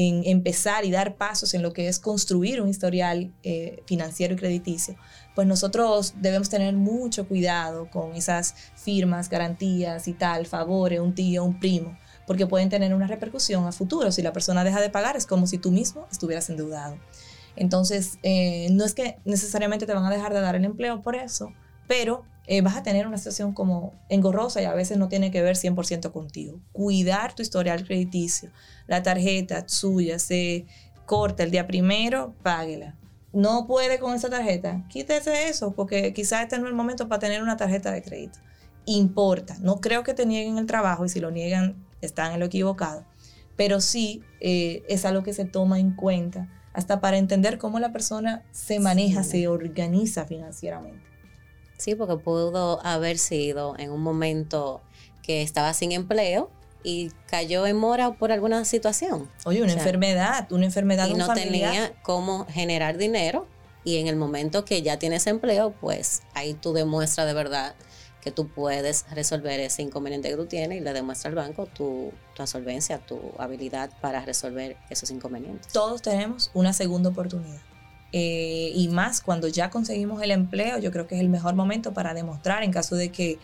en 0.02 0.22
empezar 0.24 0.86
y 0.86 0.92
dar 0.92 1.18
pasos 1.18 1.54
en 1.54 1.62
lo 1.62 1.74
que 1.74 1.90
es 1.90 2.00
construir 2.00 2.62
un 2.62 2.70
historial 2.70 3.34
eh, 3.44 3.84
financiero 3.86 4.34
y 4.34 4.38
crediticio, 4.38 4.96
pues 5.36 5.46
nosotros 5.46 6.14
debemos 6.22 6.48
tener 6.48 6.74
mucho 6.74 7.28
cuidado 7.28 7.90
con 7.92 8.16
esas 8.16 8.56
firmas, 8.76 9.28
garantías 9.28 10.08
y 10.08 10.14
tal, 10.14 10.46
favores, 10.46 11.02
un 11.02 11.14
tío, 11.14 11.44
un 11.44 11.60
primo, 11.60 11.98
porque 12.26 12.48
pueden 12.48 12.70
tener 12.70 12.94
una 12.94 13.08
repercusión 13.08 13.68
a 13.68 13.74
futuro. 13.74 14.10
Si 14.14 14.22
la 14.22 14.32
persona 14.32 14.64
deja 14.64 14.80
de 14.80 14.90
pagar, 14.90 15.18
es 15.18 15.26
como 15.26 15.48
si 15.48 15.58
tú 15.58 15.70
mismo 15.70 16.08
estuvieras 16.10 16.50
endeudado. 16.50 16.98
Entonces, 17.58 18.20
eh, 18.24 18.70
no 18.72 18.86
es 18.86 18.94
que 18.94 19.18
necesariamente 19.26 19.86
te 19.86 19.94
van 19.94 20.06
a 20.06 20.10
dejar 20.10 20.34
de 20.34 20.40
dar 20.40 20.56
el 20.56 20.64
empleo 20.64 21.02
por 21.02 21.18
eso, 21.18 21.52
pero 21.90 22.24
eh, 22.52 22.62
vas 22.62 22.76
a 22.76 22.82
tener 22.82 23.06
una 23.06 23.20
situación 23.20 23.54
como 23.54 23.94
engorrosa 24.10 24.60
y 24.60 24.66
a 24.66 24.74
veces 24.74 24.98
no 24.98 25.08
tiene 25.08 25.30
que 25.30 25.44
ver 25.44 25.56
100% 25.56 26.12
contigo. 26.12 26.60
Cuidar 26.72 27.36
tu 27.36 27.44
historial 27.44 27.86
crediticio, 27.86 28.50
la 28.88 29.04
tarjeta 29.04 29.66
suya 29.68 30.18
se 30.18 30.66
corta 31.06 31.44
el 31.44 31.52
día 31.52 31.68
primero, 31.68 32.34
páguela. 32.42 32.98
No 33.34 33.68
puede 33.68 34.00
con 34.00 34.16
esa 34.16 34.32
tarjeta, 34.32 34.84
quítese 34.90 35.48
eso, 35.48 35.76
porque 35.76 36.12
quizás 36.12 36.42
este 36.42 36.58
no 36.58 36.66
es 36.66 36.72
el 36.72 36.76
momento 36.76 37.08
para 37.08 37.20
tener 37.20 37.44
una 37.44 37.56
tarjeta 37.56 37.92
de 37.92 38.02
crédito. 38.02 38.40
Importa, 38.86 39.56
no 39.60 39.80
creo 39.80 40.02
que 40.02 40.16
te 40.16 40.26
nieguen 40.26 40.58
el 40.58 40.66
trabajo 40.66 41.06
y 41.06 41.10
si 41.10 41.20
lo 41.20 41.30
niegan 41.30 41.86
están 42.02 42.32
en 42.32 42.40
lo 42.40 42.48
equivocado, 42.48 43.06
pero 43.58 43.80
sí 43.80 44.24
eh, 44.40 44.82
es 44.90 45.06
algo 45.06 45.22
que 45.22 45.34
se 45.34 45.46
toma 45.46 45.78
en 45.78 45.92
cuenta 45.92 46.50
hasta 46.74 47.00
para 47.00 47.20
entender 47.20 47.60
cómo 47.60 47.80
la 47.80 47.92
persona 47.92 48.44
se 48.52 48.80
maneja, 48.80 49.22
se 49.22 49.48
organiza 49.48 50.26
financieramente. 50.26 51.09
Sí, 51.80 51.96
porque 51.96 52.18
pudo 52.18 52.86
haber 52.86 53.18
sido 53.18 53.76
en 53.80 53.92
un 53.92 54.02
momento 54.02 54.82
que 55.24 55.42
estaba 55.42 55.74
sin 55.74 55.94
empleo 55.94 56.52
y 56.84 57.12
cayó 57.28 57.66
en 57.66 57.78
mora 57.78 58.12
por 58.12 58.32
alguna 58.32 58.66
situación. 58.66 59.30
Oye, 59.46 59.64
una 59.64 59.74
enfermedad, 59.74 60.52
una 60.52 60.66
enfermedad 60.66 61.08
y 61.08 61.14
no 61.14 61.34
tenía 61.34 61.94
cómo 62.04 62.46
generar 62.50 62.98
dinero 62.98 63.48
y 63.84 63.98
en 63.98 64.08
el 64.08 64.18
momento 64.18 64.66
que 64.66 64.82
ya 64.82 65.00
tienes 65.00 65.26
empleo, 65.28 65.72
pues 65.80 66.22
ahí 66.34 66.54
tú 66.54 66.74
demuestras 66.74 67.28
de 67.28 67.34
verdad 67.34 67.76
que 68.22 68.32
tú 68.32 68.50
puedes 68.50 69.06
resolver 69.12 69.62
ese 69.62 69.82
inconveniente 69.82 70.30
que 70.30 70.36
tú 70.36 70.46
tienes 70.46 70.80
y 70.80 70.82
le 70.82 70.92
demuestra 70.92 71.30
al 71.30 71.36
banco 71.36 71.66
tu, 71.66 72.12
tu 72.36 72.46
solvencia, 72.46 73.00
tu 73.00 73.20
habilidad 73.38 73.90
para 74.02 74.26
resolver 74.26 74.76
esos 74.90 75.10
inconvenientes. 75.12 75.72
Todos 75.72 76.02
tenemos 76.02 76.52
una 76.54 76.74
segunda 76.74 77.10
oportunidad. 77.10 77.62
Eh, 78.12 78.72
y 78.74 78.88
más 78.88 79.22
cuando 79.22 79.48
ya 79.48 79.70
conseguimos 79.70 80.22
el 80.22 80.32
empleo, 80.32 80.80
yo 80.80 80.92
creo 80.92 81.08
que 81.08 81.16
es 81.16 81.22
el 81.22 81.30
mejor 81.30 81.56
momento 81.56 81.94
para 81.94 82.14
demostrar 82.14 82.64
en 82.64 82.72
caso 82.72 82.96
de 82.96 83.10
que 83.10 83.38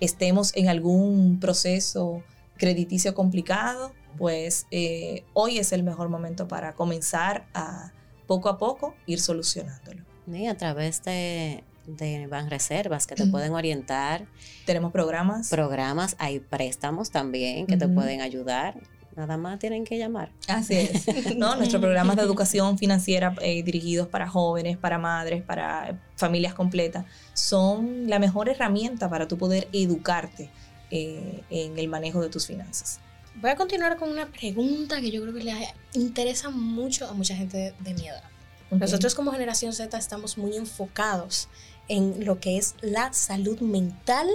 estemos 0.00 0.54
en 0.56 0.68
algún 0.68 1.38
proceso 1.40 2.22
crediticio 2.56 3.14
complicado, 3.14 3.92
pues 4.18 4.66
eh, 4.70 5.24
hoy 5.32 5.58
es 5.58 5.72
el 5.72 5.82
mejor 5.82 6.08
momento 6.08 6.46
para 6.46 6.74
comenzar 6.74 7.46
a 7.54 7.92
poco 8.26 8.48
a 8.48 8.58
poco 8.58 8.94
ir 9.06 9.20
solucionándolo. 9.20 10.04
Y 10.32 10.46
a 10.46 10.56
través 10.56 11.02
de, 11.02 11.64
de 11.86 12.28
Reservas 12.48 13.06
que 13.06 13.14
te 13.14 13.26
pueden 13.26 13.52
orientar. 13.52 14.26
Tenemos 14.66 14.92
programas. 14.92 15.48
Programas, 15.48 16.14
hay 16.18 16.38
préstamos 16.40 17.10
también 17.10 17.66
que 17.66 17.76
te 17.76 17.88
pueden 17.88 18.20
ayudar. 18.20 18.80
Nada 19.14 19.36
más 19.36 19.58
tienen 19.58 19.84
que 19.84 19.98
llamar. 19.98 20.30
Así 20.48 20.74
es. 20.74 21.06
¿no? 21.36 21.54
Nuestros 21.56 21.80
programas 21.80 22.16
de 22.16 22.22
educación 22.22 22.78
financiera 22.78 23.34
eh, 23.40 23.62
dirigidos 23.62 24.08
para 24.08 24.28
jóvenes, 24.28 24.78
para 24.78 24.98
madres, 24.98 25.42
para 25.42 26.00
familias 26.16 26.54
completas, 26.54 27.04
son 27.34 28.08
la 28.08 28.18
mejor 28.18 28.48
herramienta 28.48 29.10
para 29.10 29.28
tú 29.28 29.36
poder 29.36 29.68
educarte 29.72 30.50
eh, 30.90 31.42
en 31.50 31.78
el 31.78 31.88
manejo 31.88 32.20
de 32.22 32.28
tus 32.28 32.46
finanzas. 32.46 33.00
Voy 33.36 33.50
a 33.50 33.56
continuar 33.56 33.96
con 33.96 34.10
una 34.10 34.26
pregunta 34.26 35.00
que 35.00 35.10
yo 35.10 35.22
creo 35.22 35.34
que 35.34 35.44
le 35.44 35.54
interesa 35.94 36.50
mucho 36.50 37.08
a 37.08 37.12
mucha 37.12 37.34
gente 37.34 37.74
de, 37.78 37.94
mi 37.94 38.08
edad. 38.08 38.22
Nosotros 38.70 39.14
como 39.14 39.32
generación 39.32 39.72
Z 39.72 39.96
estamos 39.96 40.38
muy 40.38 40.56
enfocados 40.56 41.48
en 41.88 42.24
lo 42.24 42.40
que 42.40 42.56
es 42.56 42.74
la 42.80 43.12
salud 43.12 43.60
mental 43.60 44.26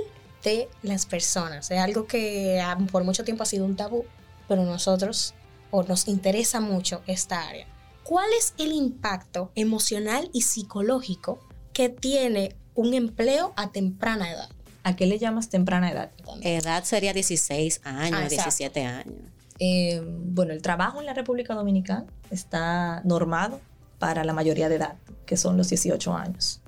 de 0.44 0.70
las 0.84 1.06
personas. 1.06 1.72
Es 1.72 1.80
algo 1.80 2.06
que 2.06 2.60
ah, 2.60 2.78
por 2.92 3.04
mucho 3.04 3.24
tiempo 3.24 3.44
ha 3.44 3.48
sido 3.48 3.66
un 3.66 3.76
tabú 3.76 4.06
pero 4.48 4.64
nosotros 4.64 5.34
o 5.72 5.84
nos 5.84 6.08
interesa 6.08 6.60
mucho 6.60 7.02
esta 7.08 7.48
área. 7.48 7.68
¿Cuál 8.04 8.28
es 8.40 8.54
el 8.58 8.72
impacto 8.72 9.52
emocional 9.56 10.30
y 10.34 10.42
psicológico 10.42 11.40
que 11.74 11.90
tiene 11.90 12.56
un 12.74 12.94
empleo 12.94 13.54
a 13.58 13.72
temprana 13.72 14.32
edad? 14.32 14.50
¿A 14.84 14.96
qué 14.96 15.06
le 15.06 15.20
llamas 15.20 15.50
temprana 15.50 15.92
edad? 15.92 16.12
Edad 16.42 16.86
sería 16.86 17.12
16 17.12 17.82
años, 17.84 18.30
17 18.30 18.86
ah, 18.86 19.00
años. 19.00 19.16
Eh, 19.60 20.02
bueno, 20.06 20.54
el 20.54 20.62
trabajo 20.62 21.00
en 21.02 21.06
la 21.06 21.14
República 21.14 21.54
Dominicana 21.54 22.06
está 22.30 23.02
normado 23.04 23.60
para 24.00 24.24
la 24.24 24.32
mayoría 24.34 24.70
de 24.70 24.76
edad, 24.76 24.96
que 25.26 25.36
son 25.36 25.58
los 25.58 25.68
18 25.70 26.14
años. 26.14 26.62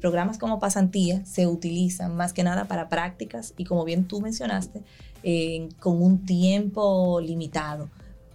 Programas 0.00 0.38
como 0.38 0.58
pasantía 0.58 1.24
se 1.26 1.46
utilizan 1.46 2.16
más 2.16 2.32
que 2.32 2.42
nada 2.42 2.66
para 2.66 2.88
prácticas 2.88 3.54
y 3.56 3.64
como 3.64 3.84
bien 3.84 4.06
tú 4.06 4.20
mencionaste, 4.20 4.82
con 5.80 6.02
un 6.02 6.24
tiempo 6.24 7.20
limitado. 7.20 7.90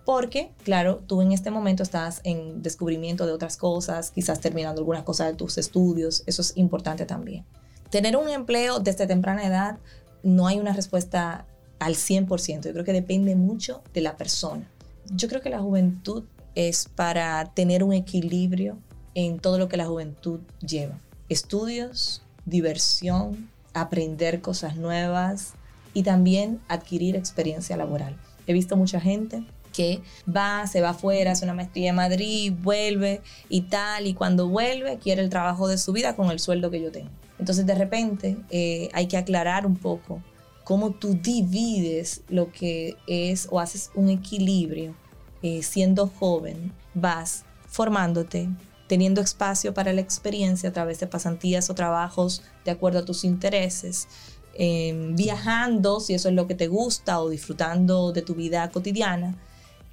Porque, 0.06 0.52
claro, 0.64 1.02
tú 1.08 1.22
en 1.22 1.32
este 1.32 1.50
momento 1.50 1.82
estás 1.82 2.20
en 2.26 2.62
descubrimiento 2.62 3.26
de 3.26 3.32
otras 3.32 3.56
cosas, 3.56 4.12
quizás 4.12 4.42
terminando 4.42 4.82
algunas 4.82 5.04
cosas 5.04 5.28
de 5.28 5.34
tus 5.36 5.58
estudios, 5.58 6.24
eso 6.26 6.42
es 6.42 6.58
importante 6.58 7.06
también. 7.06 7.46
Tener 7.90 8.18
un 8.18 8.28
empleo 8.28 8.80
desde 8.80 9.08
temprana 9.08 9.48
edad 9.48 9.78
no 10.22 10.48
hay 10.48 10.60
una 10.60 10.74
respuesta 10.74 11.46
al 11.80 11.96
100%, 11.96 12.66
yo 12.66 12.74
creo 12.74 12.84
que 12.84 12.92
depende 12.94 13.36
mucho 13.36 13.82
de 13.94 14.02
la 14.02 14.18
persona. 14.18 14.70
Yo 15.12 15.30
creo 15.30 15.42
que 15.42 15.50
la 15.50 15.60
juventud 15.60 16.26
es 16.56 16.90
para 16.90 17.54
tener 17.54 17.84
un 17.84 17.94
equilibrio 17.94 18.78
en 19.16 19.40
todo 19.40 19.58
lo 19.58 19.70
que 19.70 19.78
la 19.78 19.86
juventud 19.86 20.42
lleva. 20.60 21.00
Estudios, 21.30 22.22
diversión, 22.46 23.50
aprender 23.74 24.42
cosas 24.42 24.76
nuevas, 24.76 25.54
y 25.94 26.04
también 26.04 26.60
adquirir 26.68 27.16
experiencia 27.16 27.78
laboral. 27.78 28.18
He 28.48 28.54
visto 28.54 28.76
mucha 28.76 29.00
gente 29.00 29.44
que 29.72 30.02
va, 30.28 30.68
se 30.68 30.82
va 30.82 30.90
afuera, 30.90 31.32
hace 31.32 31.46
una 31.46 31.54
maestría 31.54 31.90
en 31.90 31.96
Madrid, 31.96 32.54
vuelve 32.62 33.22
y 33.50 33.62
tal, 33.62 34.06
y 34.08 34.14
cuando 34.14 34.48
vuelve 34.48 34.98
quiere 34.98 35.22
el 35.22 35.30
trabajo 35.30 35.68
de 35.68 35.78
su 35.78 35.94
vida 35.94 36.16
con 36.16 36.30
el 36.30 36.40
sueldo 36.40 36.70
que 36.70 36.82
yo 36.82 36.92
tengo. 36.92 37.10
Entonces 37.40 37.66
de 37.66 37.76
repente 37.76 38.38
eh, 38.50 38.90
hay 38.94 39.08
que 39.08 39.18
aclarar 39.18 39.66
un 39.66 39.76
poco 39.76 40.22
cómo 40.64 40.92
tú 40.92 41.18
divides 41.22 42.22
lo 42.30 42.52
que 42.52 42.96
es 43.08 43.48
o 43.50 43.60
haces 43.60 43.90
un 43.96 44.10
equilibrio 44.10 44.96
eh, 45.42 45.64
siendo 45.64 46.08
joven, 46.08 46.72
vas 46.94 47.44
formándote, 47.68 48.50
teniendo 48.94 49.22
espacio 49.22 49.74
para 49.74 49.92
la 49.92 50.02
experiencia 50.02 50.70
a 50.70 50.72
través 50.72 51.00
de 51.00 51.08
pasantías 51.08 51.68
o 51.72 51.74
trabajos 51.74 52.44
de 52.64 52.70
acuerdo 52.70 53.00
a 53.00 53.06
tus 53.06 53.24
intereses, 53.24 54.08
Em, 54.56 55.16
viajando, 55.16 56.00
si 56.00 56.14
eso 56.14 56.30
es 56.30 56.36
lo 56.36 56.46
que 56.46 56.54
te 56.54 56.68
gusta, 56.68 57.20
o 57.20 57.30
disfrutando 57.30 58.12
de 58.12 58.22
tu 58.22 58.36
vida 58.36 58.70
cotidiana. 58.70 59.36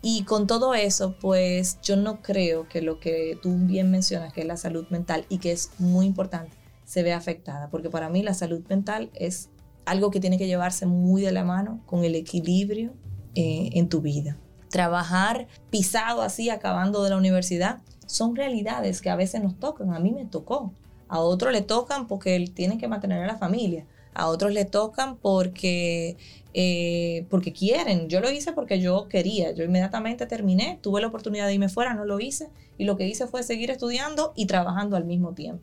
Y 0.03 0.25
con 0.25 0.47
todo 0.47 0.75
eso, 0.75 1.15
pues 1.21 1.79
yo 1.83 1.97
no 1.97 2.21
creo 2.23 2.69
que 2.69 2.83
lo 2.83 3.01
que 3.01 3.39
tú 3.43 3.55
bien 3.59 3.91
mencionas, 3.91 4.33
que 4.33 4.43
es 4.43 4.47
la 4.47 4.57
salud 4.57 4.87
mental 4.91 5.25
y 5.29 5.39
que 5.39 5.53
es 5.53 5.71
muy 5.79 6.07
importante, 6.07 6.57
se 6.85 7.03
vea 7.03 7.17
afectada, 7.17 7.69
porque 7.71 7.91
para 7.91 8.09
mí 8.09 8.23
la 8.23 8.35
salud 8.35 8.63
mental 8.69 9.11
es 9.15 9.49
algo 9.87 10.11
que 10.11 10.21
tiene 10.21 10.39
que 10.39 10.47
llevarse 10.47 10.87
muy 10.87 11.23
de 11.23 11.33
la 11.33 11.45
mano 11.45 11.83
con 11.87 12.05
el 12.05 12.15
equilibrio 12.15 12.93
eh, 13.35 13.71
en 13.75 13.89
tu 13.89 14.01
vida. 14.01 14.39
Trabajar 14.71 15.49
pisado 15.71 16.23
así, 16.23 16.51
acabando 16.51 17.03
de 17.03 17.11
la 17.11 17.17
universidad, 17.17 17.81
son 18.11 18.37
realidades 18.37 19.01
que 19.01 19.11
a 19.11 19.17
veces 19.17 19.43
nos 19.43 19.59
tocan. 19.59 19.95
A 19.95 20.01
mí 20.01 20.13
me 20.13 20.25
tocó. 20.25 20.73
A 21.09 21.21
otro 21.21 21.51
le 21.51 21.63
tocan 21.63 22.07
porque 22.07 22.37
él 22.37 22.53
tiene 22.53 22.79
que 22.79 22.89
mantener 22.89 23.23
a 23.23 23.27
la 23.27 23.37
familia 23.37 23.87
a 24.15 24.27
otros 24.27 24.53
le 24.53 24.65
tocan 24.65 25.17
porque, 25.17 26.17
eh, 26.55 27.27
porque 27.31 27.53
quieren. 27.53 28.09
Yo 28.09 28.21
lo 28.21 28.31
hice 28.31 28.53
porque 28.53 28.81
yo 28.81 29.09
quería. 29.09 29.53
Yo 29.53 29.65
inmediatamente 29.65 30.27
terminé, 30.27 30.79
tuve 30.81 31.01
la 31.01 31.07
oportunidad 31.07 31.47
de 31.47 31.55
irme 31.55 31.69
fuera, 31.69 31.95
no 31.95 32.05
lo 32.05 32.21
hice. 32.21 32.49
Y 32.79 32.85
lo 32.85 32.97
que 32.97 33.07
hice 33.07 33.27
fue 33.27 33.43
seguir 33.43 33.71
estudiando 33.71 34.33
y 34.35 34.47
trabajando 34.47 34.97
al 34.97 35.05
mismo 35.05 35.33
tiempo. 35.33 35.63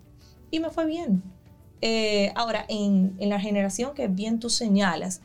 Y 0.49 0.59
me 0.59 0.69
fue 0.69 0.85
bien. 0.85 1.23
Eh, 1.81 2.31
ahora, 2.35 2.65
en, 2.69 3.15
en 3.19 3.29
la 3.29 3.39
generación 3.39 3.93
que 3.93 4.07
bien 4.07 4.39
tú 4.39 4.49
señalas, 4.49 5.21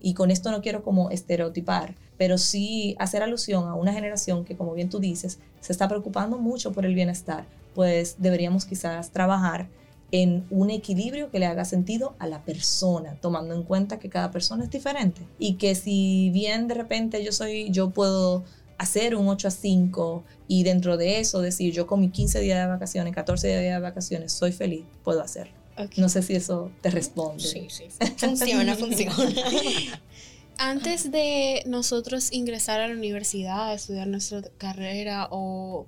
y 0.00 0.14
con 0.14 0.30
esto 0.30 0.50
no 0.50 0.62
quiero 0.62 0.82
como 0.82 1.10
estereotipar, 1.10 1.94
pero 2.22 2.38
sí 2.38 2.94
hacer 3.00 3.20
alusión 3.24 3.66
a 3.66 3.74
una 3.74 3.92
generación 3.92 4.44
que, 4.44 4.56
como 4.56 4.74
bien 4.74 4.88
tú 4.88 5.00
dices, 5.00 5.40
se 5.60 5.72
está 5.72 5.88
preocupando 5.88 6.38
mucho 6.38 6.70
por 6.70 6.86
el 6.86 6.94
bienestar, 6.94 7.46
pues 7.74 8.14
deberíamos 8.18 8.64
quizás 8.64 9.10
trabajar 9.10 9.66
en 10.12 10.46
un 10.48 10.70
equilibrio 10.70 11.32
que 11.32 11.40
le 11.40 11.46
haga 11.46 11.64
sentido 11.64 12.14
a 12.20 12.28
la 12.28 12.44
persona, 12.44 13.16
tomando 13.20 13.56
en 13.56 13.64
cuenta 13.64 13.98
que 13.98 14.08
cada 14.08 14.30
persona 14.30 14.62
es 14.62 14.70
diferente 14.70 15.22
y 15.40 15.54
que 15.54 15.74
si 15.74 16.30
bien 16.30 16.68
de 16.68 16.74
repente 16.74 17.24
yo 17.24 17.32
soy, 17.32 17.72
yo 17.72 17.90
puedo 17.90 18.44
hacer 18.78 19.16
un 19.16 19.26
8 19.26 19.48
a 19.48 19.50
5 19.50 20.22
y 20.46 20.62
dentro 20.62 20.96
de 20.96 21.18
eso 21.18 21.40
decir 21.40 21.74
yo 21.74 21.88
con 21.88 21.98
mis 21.98 22.12
15 22.12 22.38
días 22.38 22.60
de 22.60 22.68
vacaciones, 22.68 23.16
14 23.16 23.48
días 23.48 23.74
de 23.74 23.80
vacaciones, 23.80 24.30
soy 24.30 24.52
feliz, 24.52 24.84
puedo 25.02 25.22
hacerlo. 25.22 25.54
No 25.96 26.08
sé 26.08 26.22
si 26.22 26.36
eso 26.36 26.70
te 26.82 26.90
responde. 26.90 27.42
Sí, 27.42 27.66
sí. 27.68 27.88
Funciona, 28.16 28.76
funciona. 28.76 29.16
Antes 30.58 31.10
de 31.10 31.62
nosotros 31.66 32.32
ingresar 32.32 32.80
a 32.80 32.88
la 32.88 32.94
universidad, 32.94 33.74
estudiar 33.74 34.06
nuestra 34.06 34.42
carrera 34.58 35.28
o 35.30 35.86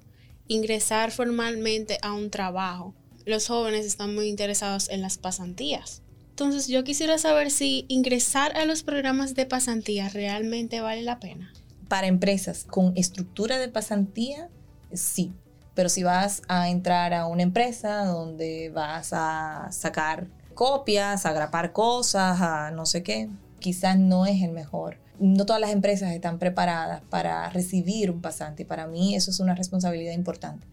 ingresar 0.49 1.11
formalmente 1.11 1.99
a 2.03 2.13
un 2.13 2.31
trabajo, 2.31 2.95
los 3.25 3.47
jóvenes 3.47 3.87
están 3.87 4.15
muy 4.15 4.29
interesados 4.29 4.89
en 4.91 5.01
las 5.01 5.19
pasantías. 5.19 6.03
Entonces 6.31 6.67
yo 6.67 6.83
quisiera 6.83 7.17
saber 7.19 7.51
si 7.51 7.85
ingresar 7.89 8.57
a 8.57 8.65
los 8.65 8.83
programas 8.83 9.35
de 9.35 9.47
pasantía 9.47 10.09
realmente 10.09 10.81
vale 10.81 11.03
la 11.03 11.21
pena. 11.21 11.53
Para 11.89 12.09
empresas 12.09 12.65
con 12.65 12.93
estructura 12.97 13.59
de 13.59 13.69
pasantía, 13.69 14.49
sí. 14.93 15.33
Pero 15.75 15.89
si 15.89 16.03
vas 16.03 16.43
a 16.49 16.69
entrar 16.69 17.15
a 17.15 17.27
una 17.27 17.43
empresa 17.43 18.05
donde 18.05 18.71
vas 18.71 19.13
a 19.13 19.69
sacar 19.71 20.27
copias, 20.55 21.25
a 21.27 21.33
grapar 21.33 21.73
cosas, 21.73 22.41
a 22.41 22.71
no 22.73 22.87
sé 22.87 23.03
qué, 23.03 23.29
quizás 23.65 23.99
no 23.99 24.27
es 24.27 24.43
el 24.43 24.53
mejor. 24.53 24.99
No 25.19 25.47
todas 25.47 25.59
las 25.59 25.71
empresas 25.71 26.13
están 26.13 26.39
preparadas 26.39 27.01
para 27.09 27.49
recibir 27.49 28.11
un 28.11 28.21
pasante 28.21 28.65
y 28.65 28.67
para 28.67 28.87
mí 28.87 29.15
eso 29.15 29.31
es 29.31 29.41
una 29.41 29.55
responsabilidad 29.55 30.13
importante. 30.13 30.67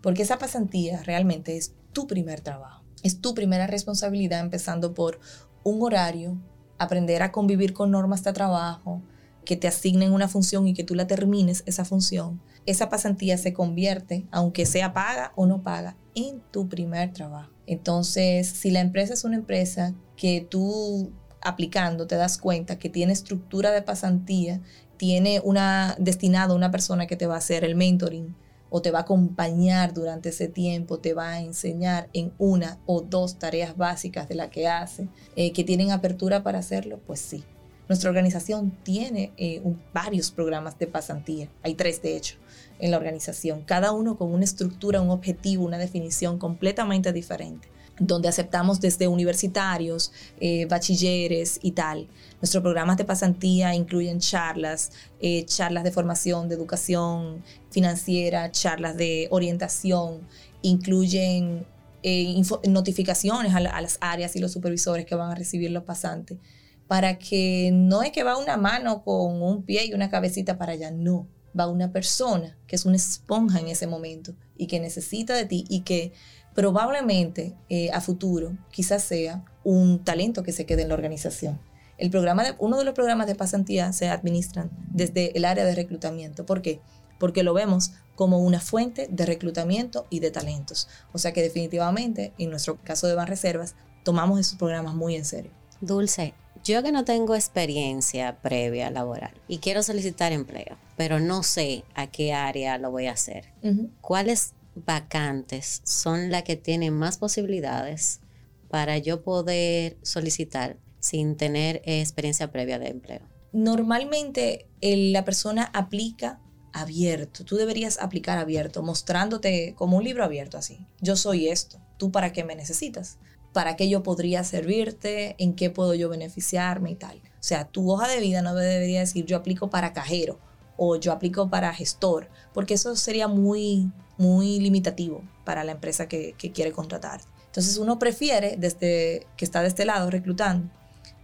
Porque 0.00 0.22
esa 0.22 0.38
pasantía 0.38 1.02
realmente 1.02 1.56
es 1.56 1.74
tu 1.92 2.06
primer 2.06 2.40
trabajo. 2.40 2.84
Es 3.02 3.20
tu 3.20 3.34
primera 3.34 3.66
responsabilidad 3.66 4.38
empezando 4.38 4.94
por 4.94 5.18
un 5.64 5.82
horario, 5.82 6.40
aprender 6.78 7.24
a 7.24 7.32
convivir 7.32 7.72
con 7.72 7.90
normas 7.90 8.22
de 8.22 8.32
trabajo, 8.32 9.02
que 9.44 9.56
te 9.56 9.66
asignen 9.66 10.12
una 10.12 10.28
función 10.28 10.68
y 10.68 10.74
que 10.74 10.84
tú 10.84 10.94
la 10.94 11.08
termines 11.08 11.64
esa 11.66 11.84
función. 11.84 12.40
Esa 12.64 12.88
pasantía 12.88 13.38
se 13.38 13.54
convierte, 13.54 14.28
aunque 14.30 14.66
sea 14.66 14.92
paga 14.92 15.32
o 15.34 15.46
no 15.46 15.64
paga, 15.64 15.96
en 16.14 16.40
tu 16.52 16.68
primer 16.68 17.12
trabajo. 17.12 17.50
Entonces, 17.66 18.46
si 18.46 18.70
la 18.70 18.78
empresa 18.78 19.14
es 19.14 19.24
una 19.24 19.34
empresa 19.34 19.94
que 20.16 20.46
tú 20.48 21.12
aplicando 21.46 22.06
te 22.06 22.16
das 22.16 22.38
cuenta 22.38 22.78
que 22.78 22.90
tiene 22.90 23.12
estructura 23.12 23.70
de 23.70 23.82
pasantía, 23.82 24.60
tiene 24.96 25.40
una 25.44 25.94
destinado 25.98 26.54
a 26.54 26.56
una 26.56 26.70
persona 26.70 27.06
que 27.06 27.16
te 27.16 27.26
va 27.26 27.34
a 27.34 27.38
hacer 27.38 27.64
el 27.64 27.76
mentoring, 27.76 28.34
o 28.68 28.82
te 28.82 28.90
va 28.90 29.00
a 29.00 29.02
acompañar 29.02 29.94
durante 29.94 30.30
ese 30.30 30.48
tiempo, 30.48 30.98
te 30.98 31.14
va 31.14 31.30
a 31.30 31.40
enseñar 31.40 32.08
en 32.12 32.32
una 32.38 32.78
o 32.86 33.00
dos 33.00 33.38
tareas 33.38 33.76
básicas 33.76 34.28
de 34.28 34.34
la 34.34 34.50
que 34.50 34.66
hace, 34.66 35.08
eh, 35.36 35.52
que 35.52 35.64
tienen 35.64 35.92
apertura 35.92 36.42
para 36.42 36.58
hacerlo, 36.58 37.00
pues 37.06 37.20
sí. 37.20 37.44
Nuestra 37.88 38.10
organización 38.10 38.72
tiene 38.82 39.32
eh, 39.36 39.62
varios 39.94 40.32
programas 40.32 40.76
de 40.78 40.88
pasantía, 40.88 41.48
hay 41.62 41.74
tres 41.74 42.02
de 42.02 42.16
hecho 42.16 42.36
en 42.80 42.90
la 42.90 42.96
organización, 42.96 43.62
cada 43.62 43.92
uno 43.92 44.18
con 44.18 44.34
una 44.34 44.44
estructura, 44.44 45.00
un 45.00 45.10
objetivo, 45.10 45.64
una 45.64 45.78
definición 45.78 46.38
completamente 46.38 47.12
diferente 47.12 47.68
donde 47.98 48.28
aceptamos 48.28 48.80
desde 48.80 49.08
universitarios, 49.08 50.12
eh, 50.40 50.66
bachilleres 50.66 51.58
y 51.62 51.72
tal. 51.72 52.08
Nuestros 52.40 52.62
programas 52.62 52.96
de 52.96 53.04
pasantía 53.04 53.74
incluyen 53.74 54.20
charlas, 54.20 54.92
eh, 55.20 55.44
charlas 55.46 55.84
de 55.84 55.90
formación, 55.90 56.48
de 56.48 56.54
educación 56.54 57.42
financiera, 57.70 58.50
charlas 58.50 58.96
de 58.96 59.28
orientación, 59.30 60.20
incluyen 60.62 61.66
eh, 62.02 62.40
notificaciones 62.68 63.54
a, 63.54 63.58
a, 63.58 63.80
las 63.80 63.98
áreas 64.00 64.36
y 64.36 64.40
los 64.40 64.52
supervisores 64.52 65.06
que 65.06 65.14
van 65.14 65.30
a 65.30 65.34
recibir 65.34 65.70
los 65.70 65.84
pasantes, 65.84 66.38
para 66.86 67.18
que 67.18 67.70
no 67.72 68.02
es 68.02 68.12
que 68.12 68.22
va 68.22 68.36
una 68.36 68.56
mano 68.56 69.02
con 69.02 69.42
un 69.42 69.64
pie 69.64 69.86
y 69.86 69.94
una 69.94 70.10
cabecita 70.10 70.58
para 70.58 70.72
allá, 70.72 70.90
no, 70.90 71.26
va 71.58 71.66
una 71.66 71.90
persona 71.92 72.56
que 72.66 72.76
es 72.76 72.84
una 72.84 72.96
esponja 72.96 73.58
en 73.58 73.68
ese 73.68 73.86
momento 73.86 74.34
y 74.56 74.66
que 74.66 74.80
necesita 74.80 75.34
de 75.34 75.46
ti 75.46 75.64
y 75.68 75.80
que 75.80 76.12
probablemente 76.56 77.54
eh, 77.68 77.90
a 77.92 78.00
futuro 78.00 78.56
quizás 78.72 79.04
sea 79.04 79.44
un 79.62 80.02
talento 80.02 80.42
que 80.42 80.52
se 80.52 80.64
quede 80.64 80.82
en 80.82 80.88
la 80.88 80.94
organización. 80.94 81.60
El 81.98 82.10
programa 82.10 82.44
de, 82.44 82.54
uno 82.58 82.78
de 82.78 82.84
los 82.84 82.94
programas 82.94 83.26
de 83.26 83.34
pasantía 83.34 83.92
se 83.92 84.08
administran 84.08 84.70
desde 84.90 85.36
el 85.36 85.44
área 85.44 85.66
de 85.66 85.74
reclutamiento. 85.74 86.46
¿Por 86.46 86.62
qué? 86.62 86.80
Porque 87.18 87.42
lo 87.42 87.52
vemos 87.52 87.92
como 88.14 88.38
una 88.38 88.60
fuente 88.60 89.06
de 89.10 89.26
reclutamiento 89.26 90.06
y 90.08 90.20
de 90.20 90.30
talentos. 90.30 90.88
O 91.12 91.18
sea 91.18 91.32
que 91.32 91.42
definitivamente, 91.42 92.32
en 92.38 92.48
nuestro 92.48 92.78
caso 92.82 93.06
de 93.06 93.14
Banreservas, 93.14 93.74
tomamos 94.02 94.40
esos 94.40 94.58
programas 94.58 94.94
muy 94.94 95.14
en 95.14 95.26
serio. 95.26 95.50
Dulce, 95.82 96.32
yo 96.64 96.82
que 96.82 96.90
no 96.90 97.04
tengo 97.04 97.34
experiencia 97.34 98.38
previa 98.40 98.90
laboral 98.90 99.34
y 99.46 99.58
quiero 99.58 99.82
solicitar 99.82 100.32
empleo, 100.32 100.78
pero 100.96 101.20
no 101.20 101.42
sé 101.42 101.84
a 101.94 102.06
qué 102.06 102.32
área 102.32 102.78
lo 102.78 102.90
voy 102.90 103.08
a 103.08 103.12
hacer. 103.12 103.52
¿Cuáles 104.00 104.54
vacantes 104.84 105.82
son 105.84 106.30
las 106.30 106.42
que 106.42 106.56
tienen 106.56 106.92
más 106.94 107.18
posibilidades 107.18 108.20
para 108.68 108.98
yo 108.98 109.22
poder 109.22 109.96
solicitar 110.02 110.76
sin 111.00 111.36
tener 111.36 111.82
experiencia 111.84 112.50
previa 112.50 112.78
de 112.78 112.88
empleo? 112.88 113.22
Normalmente 113.52 114.68
la 114.82 115.24
persona 115.24 115.70
aplica 115.72 116.40
abierto. 116.72 117.44
Tú 117.44 117.56
deberías 117.56 117.98
aplicar 117.98 118.36
abierto, 118.38 118.82
mostrándote 118.82 119.74
como 119.76 119.96
un 119.96 120.04
libro 120.04 120.24
abierto 120.24 120.58
así. 120.58 120.86
Yo 121.00 121.16
soy 121.16 121.48
esto. 121.48 121.80
¿Tú 121.96 122.12
para 122.12 122.32
qué 122.32 122.44
me 122.44 122.54
necesitas? 122.54 123.18
¿Para 123.54 123.76
qué 123.76 123.88
yo 123.88 124.02
podría 124.02 124.44
servirte? 124.44 125.36
¿En 125.38 125.54
qué 125.54 125.70
puedo 125.70 125.94
yo 125.94 126.10
beneficiarme 126.10 126.90
y 126.90 126.96
tal? 126.96 127.16
O 127.16 127.42
sea, 127.42 127.68
tu 127.68 127.90
hoja 127.90 128.08
de 128.08 128.20
vida 128.20 128.42
no 128.42 128.54
debería 128.54 129.00
decir 129.00 129.24
yo 129.24 129.38
aplico 129.38 129.70
para 129.70 129.94
cajero 129.94 130.38
o 130.76 130.96
yo 130.96 131.12
aplico 131.12 131.48
para 131.48 131.72
gestor, 131.72 132.28
porque 132.52 132.74
eso 132.74 132.94
sería 132.96 133.28
muy 133.28 133.90
muy 134.18 134.58
limitativo 134.60 135.22
para 135.44 135.64
la 135.64 135.72
empresa 135.72 136.08
que, 136.08 136.34
quiere 136.34 136.72
contratar. 136.72 137.20
Entonces 137.46 137.76
uno 137.78 137.98
prefiere, 137.98 138.56
desde 138.58 139.26
que 139.36 139.44
está 139.44 139.62
de 139.62 139.68
este 139.68 139.84
lado 139.84 140.10
reclutando, 140.10 140.68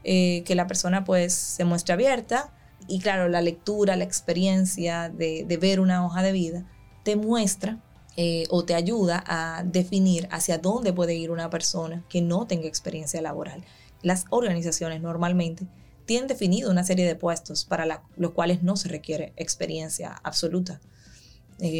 eh, 0.04 0.42
que 0.44 0.54
la 0.54 0.66
persona 0.66 1.04
pues 1.04 1.32
se 1.34 1.64
muestre 1.64 1.94
abierta 1.94 2.52
y 2.88 3.00
claro, 3.00 3.28
la 3.28 3.40
lectura, 3.40 3.96
la 3.96 4.04
experiencia 4.04 5.08
de, 5.08 5.46
ver 5.60 5.80
una 5.80 6.04
hoja 6.04 6.22
de 6.22 6.32
vida 6.32 6.66
te 7.04 7.16
muestra 7.16 7.80
eh, 8.16 8.44
o 8.50 8.64
te 8.64 8.74
ayuda 8.74 9.22
a 9.26 9.62
definir 9.64 10.28
hacia 10.30 10.58
dónde 10.58 10.92
puede 10.92 11.14
ir 11.14 11.30
una 11.30 11.50
persona 11.50 12.04
que 12.08 12.20
no 12.20 12.46
tenga 12.46 12.66
experiencia 12.66 13.22
laboral. 13.22 13.64
Las 14.02 14.24
organizaciones 14.30 15.00
normalmente 15.00 15.66
tienen 16.04 16.28
definido 16.28 16.70
una 16.70 16.84
serie 16.84 17.06
de 17.06 17.14
puestos 17.14 17.64
para 17.64 18.02
los 18.16 18.32
cuales 18.32 18.62
no 18.62 18.76
se 18.76 18.88
requiere 18.88 19.32
experiencia 19.36 20.20
absoluta. 20.24 20.80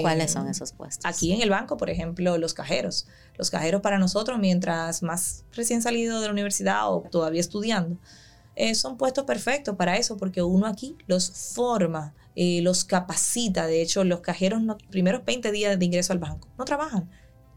¿Cuáles 0.01 0.31
son 0.31 0.49
esos 0.49 0.73
puestos? 0.73 1.05
Aquí 1.05 1.33
en 1.33 1.43
el 1.43 1.51
banco, 1.51 1.77
por 1.77 1.91
ejemplo, 1.91 2.39
los 2.39 2.55
cajeros. 2.55 3.07
Los 3.37 3.51
cajeros 3.51 3.81
para 3.81 3.99
nosotros, 3.99 4.39
mientras 4.39 5.03
más 5.03 5.45
recién 5.53 5.83
salido 5.83 6.21
de 6.21 6.27
la 6.27 6.33
universidad 6.33 6.93
o 6.93 7.03
todavía 7.11 7.41
estudiando, 7.41 7.99
eh, 8.55 8.75
son 8.75 8.97
puestos 8.97 9.25
perfectos 9.25 9.77
para 9.77 9.97
eso, 9.97 10.17
porque 10.17 10.43
uno 10.43 10.67
aquí 10.67 10.97
los 11.07 11.31
forma, 11.55 12.15
eh, 12.37 12.61
los 12.63 12.85
capacita. 12.85 13.67
De 13.67 13.83
hecho, 13.83 14.05
los 14.05 14.21
cajeros, 14.21 14.63
los 14.63 14.77
primeros 14.91 15.25
20 15.25 15.51
días 15.51 15.79
de 15.79 15.85
ingreso 15.85 16.13
al 16.13 16.19
banco, 16.19 16.49
no 16.59 16.65
trabajan. 16.65 17.11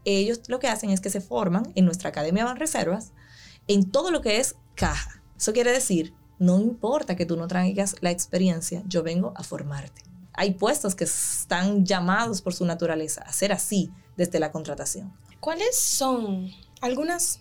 Ellos 0.04 0.40
lo 0.48 0.58
que 0.58 0.68
hacen 0.68 0.90
es 0.90 1.00
que 1.00 1.10
se 1.10 1.20
forman 1.20 1.70
en 1.74 1.84
nuestra 1.84 2.10
Academia 2.10 2.44
Van 2.44 2.56
Reservas 2.56 3.12
en 3.68 3.90
todo 3.90 4.10
lo 4.10 4.20
que 4.20 4.38
es 4.38 4.56
caja. 4.74 5.22
Eso 5.36 5.52
quiere 5.52 5.72
decir, 5.72 6.14
no 6.38 6.60
importa 6.60 7.16
que 7.16 7.26
tú 7.26 7.36
no 7.36 7.46
traigas 7.46 7.96
la 8.00 8.10
experiencia, 8.10 8.82
yo 8.86 9.02
vengo 9.02 9.32
a 9.36 9.42
formarte 9.42 10.15
hay 10.36 10.54
puestos 10.54 10.94
que 10.94 11.04
están 11.04 11.84
llamados 11.84 12.42
por 12.42 12.54
su 12.54 12.64
naturaleza 12.64 13.22
a 13.22 13.32
ser 13.32 13.52
así 13.52 13.90
desde 14.16 14.38
la 14.38 14.52
contratación. 14.52 15.12
¿Cuáles 15.40 15.78
son 15.78 16.50
algunas 16.80 17.40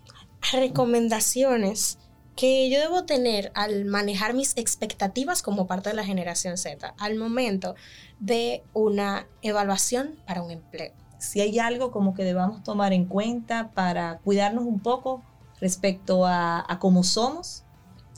recomendaciones 0.51 1.97
que 2.35 2.69
yo 2.69 2.79
debo 2.79 3.05
tener 3.05 3.51
al 3.55 3.85
manejar 3.85 4.33
mis 4.33 4.57
expectativas 4.57 5.41
como 5.41 5.67
parte 5.67 5.89
de 5.89 5.95
la 5.95 6.03
generación 6.03 6.57
Z 6.57 6.93
al 6.97 7.15
momento 7.15 7.75
de 8.19 8.63
una 8.73 9.27
evaluación 9.41 10.19
para 10.25 10.41
un 10.41 10.51
empleo? 10.51 10.93
Si 11.17 11.41
hay 11.41 11.59
algo 11.59 11.91
como 11.91 12.13
que 12.13 12.23
debamos 12.23 12.63
tomar 12.63 12.93
en 12.93 13.05
cuenta 13.05 13.71
para 13.73 14.19
cuidarnos 14.19 14.65
un 14.65 14.79
poco 14.79 15.23
respecto 15.59 16.25
a, 16.25 16.77
cómo 16.79 17.03
somos, 17.03 17.63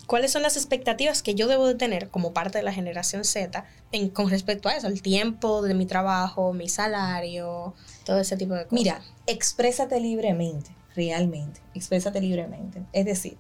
¿Cuáles 0.08 0.32
son 0.32 0.42
las 0.42 0.56
expectativas 0.56 1.22
que 1.22 1.36
yo 1.36 1.48
debo 1.48 1.68
de 1.68 1.76
tener 1.76 2.10
como 2.10 2.32
parte 2.32 2.58
de 2.58 2.64
la 2.64 2.72
generación 2.72 3.26
Z 3.26 3.66
con 4.14 4.30
respecto 4.30 4.70
a 4.70 4.76
eso? 4.78 4.88
El 4.88 5.02
tiempo 5.02 5.62
de 5.62 5.74
mi 5.74 5.86
trabajo, 5.86 6.54
mi 6.54 6.70
salario, 6.70 7.74
todo 8.06 8.20
ese 8.20 8.38
tipo 8.38 8.54
de 8.54 8.64
cosas. 8.64 8.72
Mira, 8.72 9.02
exprésate 9.26 10.00
libremente, 10.00 10.70
realmente, 10.96 11.60
exprésate 11.76 12.22
libremente. 12.22 12.84
Es 12.94 13.06
decir, 13.06 13.38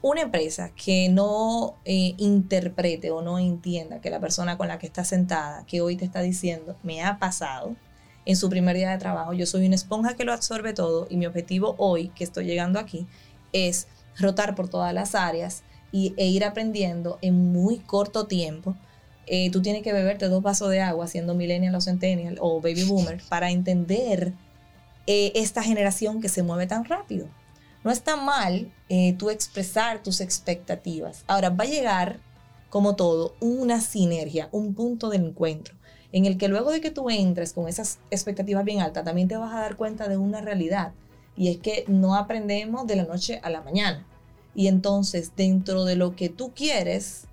Una 0.00 0.20
empresa 0.20 0.70
que 0.76 1.08
no 1.08 1.74
eh, 1.84 2.14
interprete 2.18 3.10
o 3.10 3.20
no 3.20 3.40
entienda 3.40 4.00
que 4.00 4.10
la 4.10 4.20
persona 4.20 4.56
con 4.56 4.68
la 4.68 4.78
que 4.78 4.86
está 4.86 5.02
sentada, 5.02 5.66
que 5.66 5.80
hoy 5.80 5.96
te 5.96 6.04
está 6.04 6.20
diciendo, 6.20 6.76
me 6.84 7.02
ha 7.02 7.18
pasado 7.18 7.74
en 8.24 8.36
su 8.36 8.48
primer 8.48 8.76
día 8.76 8.90
de 8.90 8.98
trabajo, 8.98 9.32
yo 9.32 9.44
soy 9.44 9.66
una 9.66 9.74
esponja 9.74 10.14
que 10.14 10.24
lo 10.24 10.32
absorbe 10.32 10.72
todo 10.72 11.08
y 11.10 11.16
mi 11.16 11.26
objetivo 11.26 11.74
hoy, 11.78 12.10
que 12.10 12.22
estoy 12.22 12.44
llegando 12.44 12.78
aquí, 12.78 13.08
es 13.52 13.88
rotar 14.16 14.54
por 14.54 14.68
todas 14.68 14.94
las 14.94 15.16
áreas 15.16 15.64
y, 15.92 16.14
e 16.16 16.26
ir 16.26 16.44
aprendiendo 16.44 17.18
en 17.22 17.52
muy 17.52 17.78
corto 17.78 18.26
tiempo. 18.26 18.76
Eh, 19.26 19.50
tú 19.50 19.60
tienes 19.60 19.82
que 19.82 19.92
beberte 19.92 20.28
dos 20.28 20.42
vasos 20.42 20.70
de 20.70 20.80
agua 20.80 21.06
siendo 21.06 21.34
millennial 21.34 21.74
o 21.74 21.80
centennial 21.80 22.38
o 22.40 22.60
baby 22.60 22.84
boomer 22.84 23.20
para 23.28 23.50
entender 23.50 24.32
eh, 25.06 25.32
esta 25.34 25.62
generación 25.62 26.20
que 26.20 26.28
se 26.28 26.42
mueve 26.42 26.66
tan 26.66 26.84
rápido. 26.84 27.28
No 27.84 27.90
está 27.90 28.16
mal 28.16 28.70
eh, 28.88 29.14
tú 29.14 29.30
expresar 29.30 30.02
tus 30.02 30.20
expectativas. 30.20 31.24
Ahora 31.26 31.50
va 31.50 31.64
a 31.64 31.68
llegar, 31.68 32.20
como 32.68 32.96
todo, 32.96 33.34
una 33.40 33.80
sinergia, 33.80 34.48
un 34.52 34.74
punto 34.74 35.08
de 35.08 35.16
encuentro, 35.16 35.74
en 36.12 36.26
el 36.26 36.36
que 36.36 36.48
luego 36.48 36.70
de 36.70 36.80
que 36.80 36.90
tú 36.90 37.08
entres 37.08 37.52
con 37.52 37.68
esas 37.68 37.98
expectativas 38.10 38.64
bien 38.64 38.80
altas, 38.80 39.04
también 39.04 39.28
te 39.28 39.36
vas 39.36 39.54
a 39.54 39.60
dar 39.60 39.76
cuenta 39.76 40.08
de 40.08 40.16
una 40.16 40.40
realidad. 40.40 40.92
Y 41.36 41.48
es 41.48 41.58
que 41.58 41.84
no 41.86 42.14
aprendemos 42.16 42.86
de 42.86 42.96
la 42.96 43.04
noche 43.04 43.40
a 43.42 43.50
la 43.50 43.62
mañana. 43.62 44.06
Y 44.54 44.66
entonces, 44.66 45.32
dentro 45.36 45.84
de 45.84 45.96
lo 45.96 46.16
que 46.16 46.28
tú 46.28 46.52
quieres, 46.54 47.26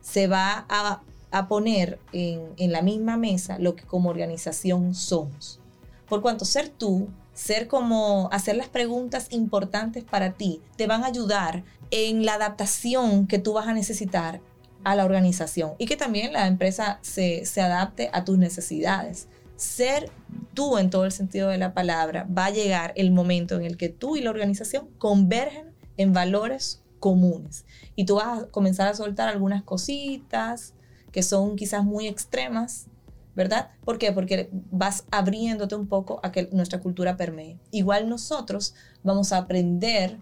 se 0.00 0.26
va 0.26 0.66
a, 0.68 1.02
poner 1.48 2.00
en, 2.12 2.40
en 2.56 2.72
la 2.72 2.82
misma 2.82 3.16
mesa 3.16 3.58
lo 3.58 3.76
que 3.76 3.84
como 3.84 4.10
organización 4.10 4.94
somos. 4.94 5.60
Por 6.08 6.22
cuanto 6.22 6.44
ser 6.44 6.68
tú 6.68 7.08
ser 7.40 7.68
como 7.68 8.28
hacer 8.32 8.56
las 8.56 8.68
preguntas 8.68 9.28
importantes 9.30 10.04
para 10.04 10.32
ti, 10.32 10.60
te 10.76 10.86
van 10.86 11.04
a 11.04 11.06
ayudar 11.06 11.64
en 11.90 12.26
la 12.26 12.34
adaptación 12.34 13.26
que 13.26 13.38
tú 13.38 13.54
vas 13.54 13.66
a 13.66 13.72
necesitar 13.72 14.42
a 14.84 14.94
la 14.94 15.06
organización 15.06 15.72
y 15.78 15.86
que 15.86 15.96
también 15.96 16.34
la 16.34 16.46
empresa 16.46 16.98
se, 17.02 17.42
adapte 17.60 18.10
a 18.12 18.24
tus 18.24 18.36
necesidades. 18.36 19.26
Ser 19.56 20.10
tú 20.52 20.76
en 20.76 20.90
todo 20.90 21.06
el 21.06 21.12
sentido 21.12 21.48
de 21.48 21.56
la 21.56 21.72
palabra, 21.72 22.26
va 22.26 22.46
a 22.46 22.50
llegar 22.50 22.92
el 22.96 23.10
momento 23.10 23.56
en 23.56 23.64
el 23.64 23.78
que 23.78 23.88
tú 23.88 24.16
y 24.16 24.20
la 24.20 24.30
organización 24.30 24.88
convergen 24.98 25.69
en 26.00 26.14
valores 26.14 26.82
comunes. 26.98 27.66
Y 27.94 28.06
tú 28.06 28.16
vas 28.16 28.42
a 28.42 28.46
comenzar 28.46 28.88
a 28.88 28.94
soltar 28.94 29.28
algunas 29.28 29.62
cositas 29.62 30.72
que 31.12 31.22
son 31.22 31.56
quizás 31.56 31.84
muy 31.84 32.06
extremas, 32.06 32.86
¿verdad? 33.34 33.70
¿Por 33.84 33.98
qué? 33.98 34.10
Porque 34.12 34.48
vas 34.70 35.04
abriéndote 35.10 35.74
un 35.74 35.88
poco 35.88 36.20
a 36.22 36.32
que 36.32 36.48
nuestra 36.52 36.80
cultura 36.80 37.18
permee. 37.18 37.58
Igual 37.70 38.08
nosotros 38.08 38.74
vamos 39.02 39.32
a 39.32 39.38
aprender 39.38 40.18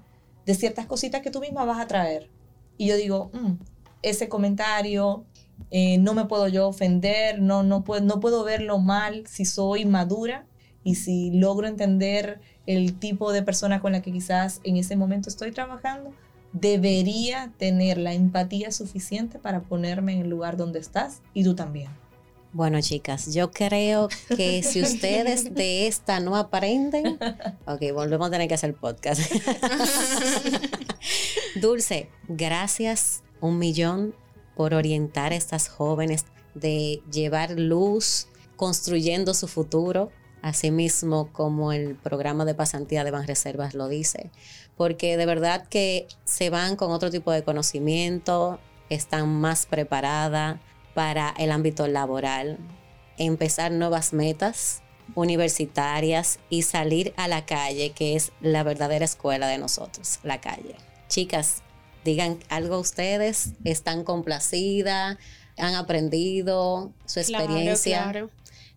de 0.46 0.54
ciertas 0.54 0.86
cositas 0.86 1.22
que 1.22 1.30
tú 1.30 1.40
misma 1.40 1.64
vas 1.64 1.80
a 1.80 1.86
traer. 1.86 2.28
Y 2.76 2.88
yo 2.88 2.96
digo, 2.96 3.30
mm, 3.32 3.52
ese 4.02 4.28
comentario, 4.28 5.26
eh, 5.70 5.98
no 5.98 6.14
me 6.14 6.24
puedo 6.24 6.48
yo 6.48 6.66
ofender, 6.66 7.40
no, 7.40 7.62
no, 7.62 7.84
puedo, 7.84 8.00
no 8.04 8.18
puedo 8.18 8.42
verlo 8.42 8.78
mal 8.78 9.26
si 9.28 9.44
soy 9.44 9.84
madura 9.84 10.44
y 10.82 10.96
si 10.96 11.30
logro 11.30 11.68
entender 11.68 12.40
el 12.68 12.98
tipo 12.98 13.32
de 13.32 13.42
persona 13.42 13.80
con 13.80 13.92
la 13.92 14.02
que 14.02 14.12
quizás 14.12 14.60
en 14.62 14.76
ese 14.76 14.94
momento 14.94 15.30
estoy 15.30 15.52
trabajando, 15.52 16.12
debería 16.52 17.50
tener 17.56 17.96
la 17.96 18.12
empatía 18.12 18.70
suficiente 18.72 19.38
para 19.38 19.62
ponerme 19.62 20.12
en 20.12 20.20
el 20.20 20.28
lugar 20.28 20.58
donde 20.58 20.78
estás 20.78 21.22
y 21.32 21.44
tú 21.44 21.54
también. 21.54 21.88
Bueno, 22.52 22.78
chicas, 22.82 23.32
yo 23.32 23.50
creo 23.50 24.08
que 24.36 24.62
si 24.62 24.82
ustedes 24.82 25.54
de 25.54 25.86
esta 25.86 26.20
no 26.20 26.36
aprenden, 26.36 27.18
ok, 27.66 27.80
volvemos 27.94 28.28
a 28.28 28.30
tener 28.32 28.48
que 28.48 28.54
hacer 28.54 28.74
podcast. 28.74 29.22
Dulce, 31.60 32.10
gracias 32.28 33.22
un 33.40 33.58
millón 33.58 34.14
por 34.56 34.74
orientar 34.74 35.32
a 35.32 35.36
estas 35.36 35.68
jóvenes 35.68 36.26
de 36.54 37.00
llevar 37.10 37.52
luz, 37.52 38.28
construyendo 38.56 39.32
su 39.32 39.48
futuro, 39.48 40.10
así 40.42 40.70
mismo 40.70 41.32
como 41.32 41.72
el 41.72 41.94
programa 41.96 42.44
de 42.44 42.54
pasantía 42.54 43.04
de 43.04 43.10
Banreservas 43.10 43.74
lo 43.74 43.88
dice, 43.88 44.30
porque 44.76 45.16
de 45.16 45.26
verdad 45.26 45.66
que 45.68 46.06
se 46.24 46.50
van 46.50 46.76
con 46.76 46.90
otro 46.90 47.10
tipo 47.10 47.32
de 47.32 47.42
conocimiento, 47.42 48.58
están 48.88 49.28
más 49.28 49.66
preparadas 49.66 50.58
para 50.94 51.34
el 51.38 51.52
ámbito 51.52 51.86
laboral, 51.88 52.58
empezar 53.18 53.72
nuevas 53.72 54.12
metas 54.12 54.82
universitarias 55.14 56.38
y 56.50 56.62
salir 56.62 57.12
a 57.16 57.28
la 57.28 57.46
calle, 57.46 57.90
que 57.90 58.16
es 58.16 58.32
la 58.40 58.62
verdadera 58.62 59.04
escuela 59.04 59.48
de 59.48 59.58
nosotros, 59.58 60.20
la 60.22 60.40
calle. 60.40 60.74
Chicas, 61.08 61.62
digan 62.04 62.38
algo 62.48 62.78
ustedes, 62.78 63.52
están 63.64 64.04
complacidas, 64.04 65.18
han 65.56 65.74
aprendido 65.74 66.92
su 67.06 67.20
experiencia. 67.20 68.02
Claro, 68.02 68.30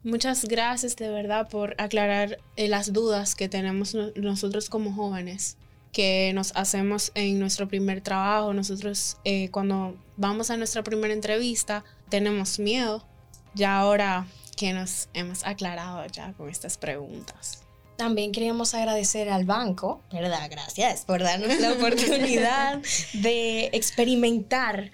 Muchas 0.03 0.45
gracias 0.45 0.95
de 0.95 1.09
verdad 1.09 1.47
por 1.47 1.75
aclarar 1.77 2.39
eh, 2.55 2.67
las 2.67 2.91
dudas 2.91 3.35
que 3.35 3.47
tenemos 3.47 3.95
nosotros 4.15 4.69
como 4.69 4.93
jóvenes 4.93 5.57
que 5.91 6.31
nos 6.33 6.55
hacemos 6.55 7.11
en 7.15 7.39
nuestro 7.39 7.67
primer 7.67 8.01
trabajo. 8.01 8.53
Nosotros 8.53 9.17
eh, 9.25 9.49
cuando 9.49 9.95
vamos 10.17 10.49
a 10.49 10.57
nuestra 10.57 10.83
primera 10.83 11.13
entrevista 11.13 11.83
tenemos 12.09 12.59
miedo. 12.59 13.05
Ya 13.53 13.77
ahora 13.77 14.27
que 14.55 14.73
nos 14.73 15.09
hemos 15.13 15.45
aclarado 15.45 16.05
ya 16.07 16.33
con 16.33 16.49
estas 16.49 16.77
preguntas. 16.77 17.63
También 17.97 18.31
queríamos 18.31 18.73
agradecer 18.73 19.29
al 19.29 19.45
banco, 19.45 20.01
¿verdad? 20.11 20.47
Gracias 20.49 21.05
por 21.05 21.21
darnos 21.21 21.59
la 21.59 21.73
oportunidad 21.73 22.81
de 23.13 23.69
experimentar 23.73 24.91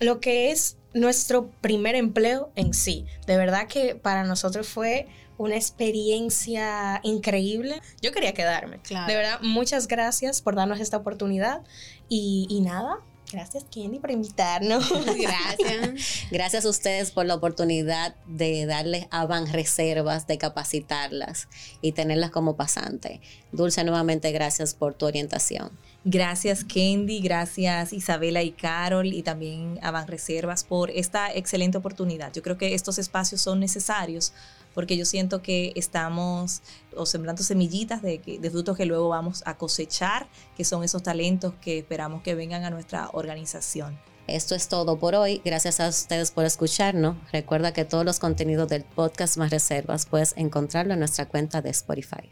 lo 0.00 0.20
que 0.20 0.50
es 0.50 0.76
nuestro 0.92 1.50
primer 1.60 1.94
empleo 1.96 2.52
en 2.54 2.72
sí. 2.74 3.06
De 3.26 3.36
verdad 3.36 3.66
que 3.66 3.94
para 3.94 4.24
nosotros 4.24 4.68
fue 4.68 5.06
una 5.36 5.56
experiencia 5.56 7.00
increíble. 7.02 7.80
Yo 8.00 8.12
quería 8.12 8.32
quedarme. 8.32 8.78
De 8.88 9.16
verdad, 9.16 9.40
muchas 9.42 9.88
gracias 9.88 10.40
por 10.40 10.54
darnos 10.54 10.80
esta 10.80 10.96
oportunidad. 10.96 11.62
Y, 12.08 12.46
y 12.48 12.60
nada, 12.60 12.98
Gracias, 13.34 13.64
Kenny, 13.64 13.98
por 13.98 14.12
invitarnos. 14.12 14.88
Gracias. 15.18 16.28
Gracias 16.30 16.64
a 16.64 16.68
ustedes 16.68 17.10
por 17.10 17.26
la 17.26 17.34
oportunidad 17.34 18.14
de 18.28 18.64
darles 18.64 19.08
a 19.10 19.26
Van 19.26 19.52
Reservas, 19.52 20.28
de 20.28 20.38
capacitarlas 20.38 21.48
y 21.80 21.90
tenerlas 21.92 22.30
como 22.30 22.54
pasante. 22.54 23.20
Dulce, 23.50 23.82
nuevamente 23.82 24.30
gracias 24.30 24.74
por 24.74 24.94
tu 24.94 25.06
orientación. 25.06 25.72
Gracias 26.04 26.62
Kendi, 26.62 27.20
gracias 27.20 27.92
Isabela 27.92 28.42
y 28.44 28.52
Carol 28.52 29.06
y 29.06 29.22
también 29.22 29.80
a 29.82 29.90
Van 29.90 30.06
Reservas 30.06 30.62
por 30.62 30.90
esta 30.90 31.34
excelente 31.34 31.78
oportunidad. 31.78 32.32
Yo 32.32 32.42
creo 32.42 32.56
que 32.56 32.74
estos 32.74 32.98
espacios 32.98 33.40
son 33.40 33.58
necesarios 33.58 34.32
porque 34.74 34.96
yo 34.96 35.04
siento 35.04 35.42
que 35.42 35.72
estamos 35.76 36.62
o 36.96 37.06
sembrando 37.06 37.42
semillitas 37.42 38.02
de, 38.02 38.18
de 38.18 38.50
frutos 38.50 38.76
que 38.76 38.84
luego 38.84 39.08
vamos 39.08 39.42
a 39.46 39.56
cosechar, 39.56 40.28
que 40.56 40.64
son 40.64 40.84
esos 40.84 41.02
talentos 41.02 41.54
que 41.60 41.78
esperamos 41.78 42.22
que 42.22 42.34
vengan 42.34 42.64
a 42.64 42.70
nuestra 42.70 43.08
organización. 43.12 43.98
Esto 44.26 44.54
es 44.54 44.68
todo 44.68 44.98
por 44.98 45.14
hoy. 45.14 45.42
Gracias 45.44 45.80
a 45.80 45.88
ustedes 45.88 46.30
por 46.30 46.44
escucharnos. 46.44 47.16
Recuerda 47.30 47.72
que 47.72 47.84
todos 47.84 48.04
los 48.04 48.18
contenidos 48.18 48.68
del 48.68 48.84
podcast 48.84 49.36
Más 49.36 49.50
Reservas 49.50 50.06
puedes 50.06 50.34
encontrarlo 50.36 50.94
en 50.94 51.00
nuestra 51.00 51.26
cuenta 51.26 51.60
de 51.60 51.70
Spotify. 51.70 52.30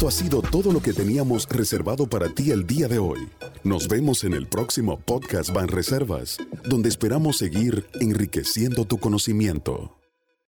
Esto 0.00 0.08
ha 0.08 0.12
sido 0.12 0.40
todo 0.40 0.72
lo 0.72 0.80
que 0.80 0.94
teníamos 0.94 1.46
reservado 1.46 2.06
para 2.06 2.30
ti 2.30 2.52
el 2.52 2.66
día 2.66 2.88
de 2.88 2.98
hoy. 2.98 3.28
Nos 3.64 3.86
vemos 3.86 4.24
en 4.24 4.32
el 4.32 4.46
próximo 4.46 4.98
podcast 4.98 5.52
Van 5.52 5.68
Reservas, 5.68 6.38
donde 6.64 6.88
esperamos 6.88 7.36
seguir 7.36 7.86
enriqueciendo 8.00 8.86
tu 8.86 8.96
conocimiento. 8.96 9.99